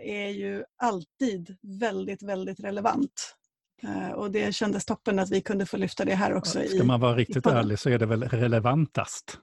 är 0.00 0.28
ju 0.28 0.64
alltid 0.76 1.56
väldigt, 1.80 2.22
väldigt 2.22 2.60
relevant. 2.60 3.36
Och 4.14 4.30
det 4.30 4.54
kändes 4.54 4.84
toppen 4.84 5.18
att 5.18 5.30
vi 5.30 5.40
kunde 5.40 5.66
få 5.66 5.76
lyfta 5.76 6.04
det 6.04 6.14
här 6.14 6.34
också. 6.34 6.62
Ska 6.62 6.84
man 6.84 7.00
vara 7.00 7.16
riktigt 7.16 7.46
ärlig 7.46 7.78
så 7.78 7.90
är 7.90 7.98
det 7.98 8.06
väl 8.06 8.22
relevantast. 8.22 9.38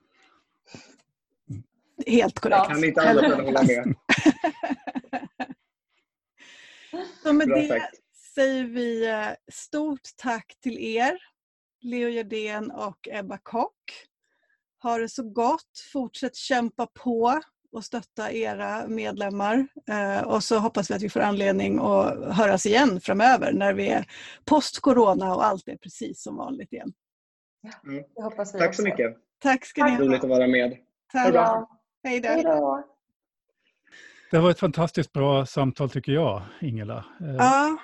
Helt 2.06 2.40
korrekt. 2.40 2.68
Kan 2.68 2.84
inte 2.84 3.00
än 3.02 3.32
hålla 3.32 3.62
med. 3.62 3.94
Så 7.22 7.32
med 7.32 7.48
det 7.48 7.90
säger 8.34 8.64
vi 8.64 9.08
eh, 9.10 9.28
stort 9.52 10.00
tack 10.16 10.56
till 10.62 10.78
er, 10.78 11.18
Leo 11.80 12.08
Gerdén 12.08 12.70
och 12.70 13.08
Ebba 13.10 13.38
Kock. 13.38 14.06
Ha 14.82 14.98
det 14.98 15.08
så 15.08 15.22
gott, 15.22 15.78
fortsätt 15.92 16.36
kämpa 16.36 16.86
på 16.86 17.40
och 17.72 17.84
stötta 17.84 18.32
era 18.32 18.88
medlemmar. 18.88 19.68
Eh, 19.88 20.22
och 20.22 20.44
så 20.44 20.58
hoppas 20.58 20.90
vi 20.90 20.94
att 20.94 21.02
vi 21.02 21.08
får 21.08 21.20
anledning 21.20 21.78
att 21.78 22.36
höras 22.36 22.66
igen 22.66 23.00
framöver 23.00 23.52
när 23.52 23.74
vi 23.74 23.88
är 23.88 24.06
post-corona 24.44 25.34
och 25.34 25.44
allt 25.44 25.68
är 25.68 25.76
precis 25.76 26.22
som 26.22 26.36
vanligt 26.36 26.72
igen. 26.72 26.92
Mm. 27.86 28.04
Tack 28.58 28.74
så 28.74 28.82
mycket. 28.82 29.16
Tack 29.38 29.66
ska 29.66 29.84
ni 29.84 29.90
ha. 29.90 29.98
Roligt 29.98 30.24
att 30.24 30.30
vara 30.30 30.46
med. 30.46 30.76
Tack. 31.12 31.68
Hej 32.04 32.20
då. 32.42 32.84
Det 34.30 34.38
var 34.38 34.50
ett 34.50 34.58
fantastiskt 34.58 35.12
bra 35.12 35.46
samtal 35.46 35.90
tycker 35.90 36.12
jag, 36.12 36.42
Ingela. 36.60 37.04
Eh, 37.20 37.34
ja. 37.34 37.78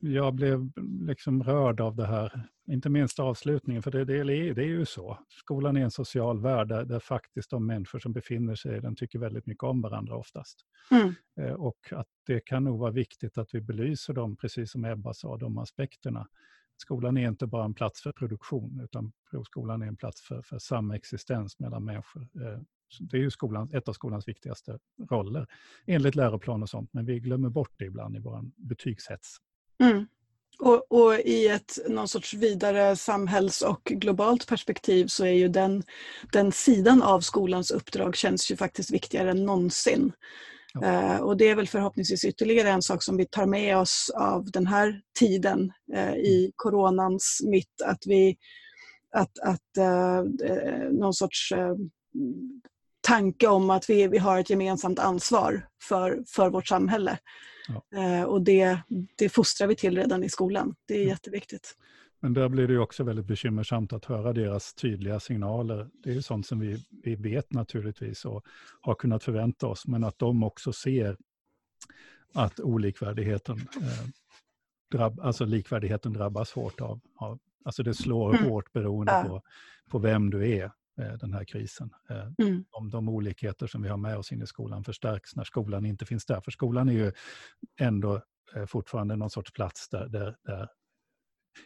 Jag 0.00 0.34
blev 0.34 0.70
liksom 1.06 1.42
rörd 1.42 1.80
av 1.80 1.96
det 1.96 2.06
här, 2.06 2.48
inte 2.66 2.88
minst 2.88 3.18
avslutningen, 3.18 3.82
för 3.82 3.90
det, 3.90 4.04
det, 4.04 4.24
det 4.52 4.62
är 4.62 4.66
ju 4.66 4.86
så. 4.86 5.18
Skolan 5.28 5.76
är 5.76 5.80
en 5.80 5.90
social 5.90 6.40
värld 6.40 6.68
där, 6.68 6.84
där, 6.84 7.00
faktiskt 7.00 7.50
de 7.50 7.66
människor 7.66 7.98
som 7.98 8.12
befinner 8.12 8.54
sig 8.54 8.76
i 8.76 8.80
den 8.80 8.96
tycker 8.96 9.18
väldigt 9.18 9.46
mycket 9.46 9.64
om 9.64 9.80
varandra 9.80 10.16
oftast. 10.16 10.58
Mm. 10.90 11.14
Eh, 11.40 11.54
och 11.54 11.92
att 11.92 12.08
det 12.26 12.40
kan 12.40 12.64
nog 12.64 12.78
vara 12.78 12.90
viktigt 12.90 13.38
att 13.38 13.54
vi 13.54 13.60
belyser 13.60 14.12
dem, 14.12 14.36
precis 14.36 14.70
som 14.70 14.84
Ebba 14.84 15.14
sa, 15.14 15.36
de 15.36 15.58
aspekterna. 15.58 16.28
Skolan 16.76 17.16
är 17.16 17.28
inte 17.28 17.46
bara 17.46 17.64
en 17.64 17.74
plats 17.74 18.02
för 18.02 18.12
produktion, 18.12 18.80
utan 18.84 19.12
provskolan 19.30 19.82
är 19.82 19.86
en 19.86 19.96
plats 19.96 20.22
för, 20.22 20.42
för 20.42 20.58
samexistens 20.58 21.58
mellan 21.58 21.84
människor. 21.84 22.22
Eh, 22.22 22.60
det 23.00 23.16
är 23.16 23.20
ju 23.20 23.30
skolan, 23.30 23.70
ett 23.74 23.88
av 23.88 23.92
skolans 23.92 24.28
viktigaste 24.28 24.78
roller, 25.10 25.46
enligt 25.86 26.14
läroplan 26.14 26.62
och 26.62 26.68
sånt, 26.68 26.90
men 26.92 27.06
vi 27.06 27.20
glömmer 27.20 27.48
bort 27.48 27.72
det 27.78 27.84
ibland 27.84 28.16
i 28.16 28.18
vår 28.18 28.40
betygshets. 28.56 29.36
Mm. 29.80 30.06
Och, 30.58 30.92
och, 30.92 31.14
i 31.14 31.48
ett 31.48 31.78
någon 31.88 32.08
sorts 32.08 32.34
vidare 32.34 32.96
samhälls 32.96 33.62
och 33.62 33.82
globalt 33.84 34.48
perspektiv 34.48 35.06
så 35.06 35.24
är 35.24 35.32
ju 35.32 35.48
den, 35.48 35.82
den 36.32 36.52
sidan 36.52 37.02
av 37.02 37.20
skolans 37.20 37.70
uppdrag 37.70 38.16
känns 38.16 38.50
ju 38.50 38.56
faktiskt 38.56 38.90
viktigare 38.90 39.30
än 39.30 39.44
någonsin. 39.44 40.12
Ja. 40.80 41.14
Uh, 41.14 41.20
och 41.20 41.36
det 41.36 41.48
är 41.48 41.54
väl 41.54 41.68
förhoppningsvis 41.68 42.24
ytterligare 42.24 42.70
en 42.70 42.82
sak 42.82 43.02
som 43.02 43.16
vi 43.16 43.26
tar 43.26 43.46
med 43.46 43.78
oss 43.78 44.10
av 44.14 44.50
den 44.50 44.66
här 44.66 45.00
tiden 45.18 45.72
uh, 45.94 46.14
i 46.14 46.38
mm. 46.44 46.52
coronans 46.56 47.40
mitt, 47.44 47.82
att 47.84 48.06
vi 48.06 48.36
att, 49.12 49.38
att 49.38 49.78
uh, 49.78 50.90
någon 50.90 51.14
sorts 51.14 51.52
tanke 53.00 53.46
om 53.46 53.70
att 53.70 53.90
vi, 53.90 54.08
vi 54.08 54.18
har 54.18 54.38
ett 54.38 54.50
gemensamt 54.50 54.98
ansvar 54.98 55.68
för, 55.82 56.24
för 56.26 56.50
vårt 56.50 56.68
samhälle. 56.68 57.18
Ja. 57.68 58.00
Eh, 58.00 58.22
och 58.22 58.42
det, 58.42 58.78
det 59.16 59.28
fostrar 59.28 59.66
vi 59.68 59.76
till 59.76 59.96
redan 59.96 60.24
i 60.24 60.28
skolan. 60.28 60.74
Det 60.88 60.94
är 60.94 60.98
mm. 60.98 61.08
jätteviktigt. 61.08 61.74
Men 62.24 62.34
där 62.34 62.48
blir 62.48 62.68
det 62.68 62.78
också 62.78 63.04
väldigt 63.04 63.26
bekymmersamt 63.26 63.92
att 63.92 64.04
höra 64.04 64.32
deras 64.32 64.74
tydliga 64.74 65.20
signaler. 65.20 65.90
Det 66.02 66.10
är 66.10 66.14
ju 66.14 66.22
sånt 66.22 66.46
som 66.46 66.60
vi, 66.60 66.84
vi 67.02 67.14
vet 67.14 67.52
naturligtvis 67.52 68.24
och 68.24 68.44
har 68.80 68.94
kunnat 68.94 69.22
förvänta 69.22 69.66
oss, 69.66 69.86
men 69.86 70.04
att 70.04 70.18
de 70.18 70.42
också 70.42 70.72
ser 70.72 71.16
att 72.34 72.60
olikvärdigheten, 72.60 73.56
eh, 73.56 74.08
drabb, 74.92 75.20
alltså 75.20 75.44
likvärdigheten 75.44 76.12
drabbas 76.12 76.52
hårt 76.52 76.80
av, 76.80 77.00
av 77.16 77.38
alltså 77.64 77.82
det 77.82 77.94
slår 77.94 78.36
mm. 78.36 78.50
hårt 78.50 78.72
beroende 78.72 79.12
ja. 79.12 79.24
på, 79.24 79.42
på 79.90 79.98
vem 79.98 80.30
du 80.30 80.48
är. 80.48 80.64
Eh, 81.00 81.12
den 81.12 81.32
här 81.32 81.44
krisen. 81.44 81.90
Eh, 82.10 82.28
mm. 82.38 82.64
Om 82.70 82.90
de 82.90 83.08
olikheter 83.08 83.66
som 83.66 83.82
vi 83.82 83.88
har 83.88 83.96
med 83.96 84.18
oss 84.18 84.32
in 84.32 84.42
i 84.42 84.46
skolan 84.46 84.84
förstärks 84.84 85.36
när 85.36 85.44
skolan 85.44 85.86
inte 85.86 86.06
finns 86.06 86.26
där. 86.26 86.40
För 86.40 86.50
skolan 86.50 86.88
är 86.88 86.92
ju 86.92 87.12
ändå 87.80 88.22
eh, 88.54 88.66
fortfarande 88.66 89.16
någon 89.16 89.30
sorts 89.30 89.52
plats 89.52 89.88
där, 89.88 90.08
där, 90.08 90.36
där 90.44 90.68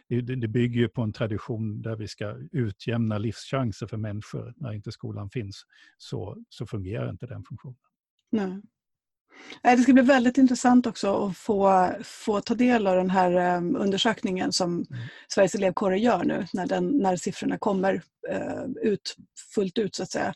det 0.07 0.47
bygger 0.47 0.79
ju 0.79 0.89
på 0.89 1.01
en 1.01 1.13
tradition 1.13 1.81
där 1.81 1.95
vi 1.95 2.07
ska 2.07 2.35
utjämna 2.51 3.17
livschanser 3.17 3.87
för 3.87 3.97
människor. 3.97 4.53
När 4.57 4.73
inte 4.73 4.91
skolan 4.91 5.29
finns 5.29 5.65
så, 5.97 6.37
så 6.49 6.65
fungerar 6.65 7.09
inte 7.09 7.25
den 7.25 7.43
funktionen. 7.43 7.77
Nej. 8.29 8.61
Det 9.63 9.77
ska 9.77 9.93
bli 9.93 10.03
väldigt 10.03 10.37
intressant 10.37 10.87
också 10.87 11.25
att 11.25 11.37
få, 11.37 11.89
få 12.03 12.41
ta 12.41 12.55
del 12.55 12.87
av 12.87 12.95
den 12.95 13.09
här 13.09 13.57
um, 13.57 13.75
undersökningen 13.75 14.53
som 14.53 14.73
mm. 14.73 14.85
Sveriges 15.27 15.55
elevkårer 15.55 15.95
gör 15.95 16.23
nu 16.23 16.45
när, 16.53 16.67
den, 16.67 16.87
när 16.87 17.15
siffrorna 17.15 17.57
kommer 17.57 17.93
uh, 18.31 18.65
ut 18.81 19.15
fullt 19.55 19.77
ut 19.77 19.95
så 19.95 20.03
att 20.03 20.11
säga. 20.11 20.33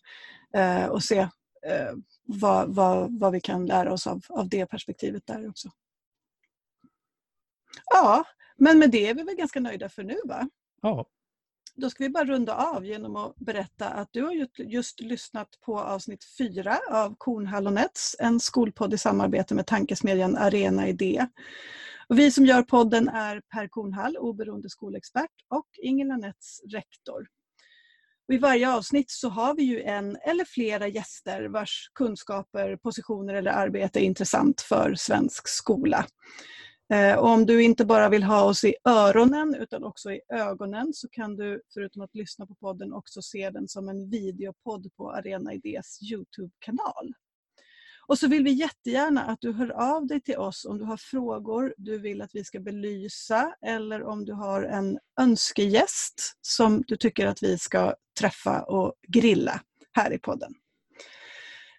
Uh, 0.58 0.86
och 0.86 1.04
se 1.04 1.28
vad, 2.26 2.76
vad, 2.76 3.20
vad 3.20 3.32
vi 3.32 3.42
kan 3.42 3.66
lära 3.66 3.94
oss 3.94 4.08
av, 4.08 4.22
av 4.30 4.50
det 4.50 4.66
perspektivet 4.66 5.24
där 5.26 5.50
också. 5.50 5.70
Ja, 7.92 8.26
men 8.64 8.80
med 8.80 8.92
det 8.92 9.10
är 9.10 9.14
vi 9.14 9.24
väl 9.24 9.36
ganska 9.36 9.60
nöjda 9.60 9.90
för 9.90 10.04
nu 10.04 10.18
va? 10.26 10.50
Ja. 10.82 11.06
Då 11.76 11.90
ska 11.90 12.04
vi 12.04 12.10
bara 12.10 12.26
runda 12.26 12.56
av 12.56 12.86
genom 12.86 13.16
att 13.16 13.36
berätta 13.36 13.90
att 13.90 14.10
du 14.12 14.24
har 14.24 14.48
just 14.58 15.00
lyssnat 15.00 15.48
på 15.62 15.80
avsnitt 15.80 16.26
fyra 16.38 16.80
av 16.92 17.16
Kornhallonets, 17.18 18.16
en 18.20 18.40
skolpodd 18.40 18.94
i 18.94 18.98
samarbete 18.98 19.56
med 19.56 19.68
tankesmedjan 19.68 20.38
Arena 20.38 20.88
Idé. 20.88 21.28
Och 22.08 22.20
vi 22.20 22.32
som 22.32 22.46
gör 22.46 22.64
podden 22.64 23.10
är 23.10 23.42
Per 23.54 23.68
Kornhall, 23.68 24.18
oberoende 24.18 24.70
skolexpert, 24.70 25.32
och 25.50 25.68
Ingela 25.82 26.18
Nets, 26.18 26.62
rektor. 26.72 27.28
Och 28.28 28.34
I 28.34 28.38
varje 28.38 28.74
avsnitt 28.74 29.12
så 29.12 29.30
har 29.30 29.56
vi 29.56 29.64
ju 29.64 29.82
en 29.82 30.16
eller 30.16 30.46
flera 30.46 30.88
gäster 30.88 31.46
vars 31.46 31.92
kunskaper, 31.94 32.78
positioner 32.78 33.34
eller 33.34 33.52
arbete 33.52 34.00
är 34.00 34.04
intressant 34.04 34.62
för 34.62 34.96
svensk 34.96 35.48
skola. 35.48 36.06
Eh, 36.90 37.16
och 37.16 37.30
om 37.30 37.46
du 37.46 37.64
inte 37.64 37.86
bara 37.86 38.10
vill 38.10 38.24
ha 38.24 38.44
oss 38.44 38.64
i 38.64 38.76
öronen 38.86 39.56
utan 39.56 39.84
också 39.84 40.12
i 40.12 40.22
ögonen 40.34 40.94
så 40.94 41.10
kan 41.10 41.36
du 41.36 41.62
förutom 41.74 42.02
att 42.02 42.16
lyssna 42.16 42.46
på 42.46 42.56
podden 42.56 42.94
också 42.94 43.22
se 43.22 43.50
den 43.50 43.68
som 43.68 43.90
en 43.90 44.10
videopodd 44.10 44.96
på 44.98 45.12
Arena 45.12 45.54
Idés 45.54 46.00
Youtube-kanal. 46.12 47.14
Och 48.08 48.20
så 48.20 48.28
vill 48.28 48.44
vi 48.44 48.52
jättegärna 48.52 49.24
att 49.24 49.42
du 49.42 49.52
hör 49.52 49.70
av 49.70 50.08
dig 50.08 50.22
till 50.22 50.38
oss 50.38 50.66
om 50.66 50.78
du 50.78 50.86
har 50.86 50.98
frågor 50.98 51.74
du 51.78 51.98
vill 51.98 52.22
att 52.22 52.36
vi 52.36 52.44
ska 52.44 52.60
belysa 52.60 53.56
eller 53.62 54.04
om 54.04 54.26
du 54.26 54.34
har 54.34 54.64
en 54.64 55.00
önskegäst 55.20 56.38
som 56.42 56.84
du 56.88 56.98
tycker 56.98 57.28
att 57.28 57.44
vi 57.44 57.58
ska 57.58 57.96
träffa 58.20 58.64
och 58.64 58.94
grilla 59.08 59.62
här 59.92 60.14
i 60.14 60.20
podden. 60.20 60.54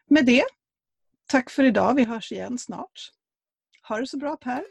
Med 0.07 0.27
det, 0.27 0.45
tack 1.27 1.51
för 1.51 1.65
idag. 1.65 1.95
Vi 1.95 2.05
hörs 2.05 2.33
igen 2.33 2.59
snart. 2.59 3.11
Ha 3.89 4.01
det 4.01 4.07
så 4.07 4.19
bra 4.19 4.37
Per. 4.37 4.65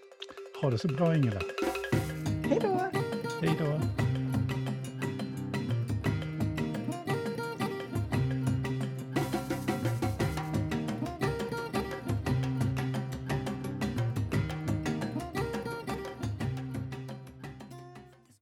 Ha 0.64 0.70
det 0.70 0.78
så 0.78 0.88
bra 0.88 1.16
Ingela. 1.16 1.41
Hej 2.49 2.59
då. 2.61 2.80
Hej 3.41 3.55
då. 3.59 3.72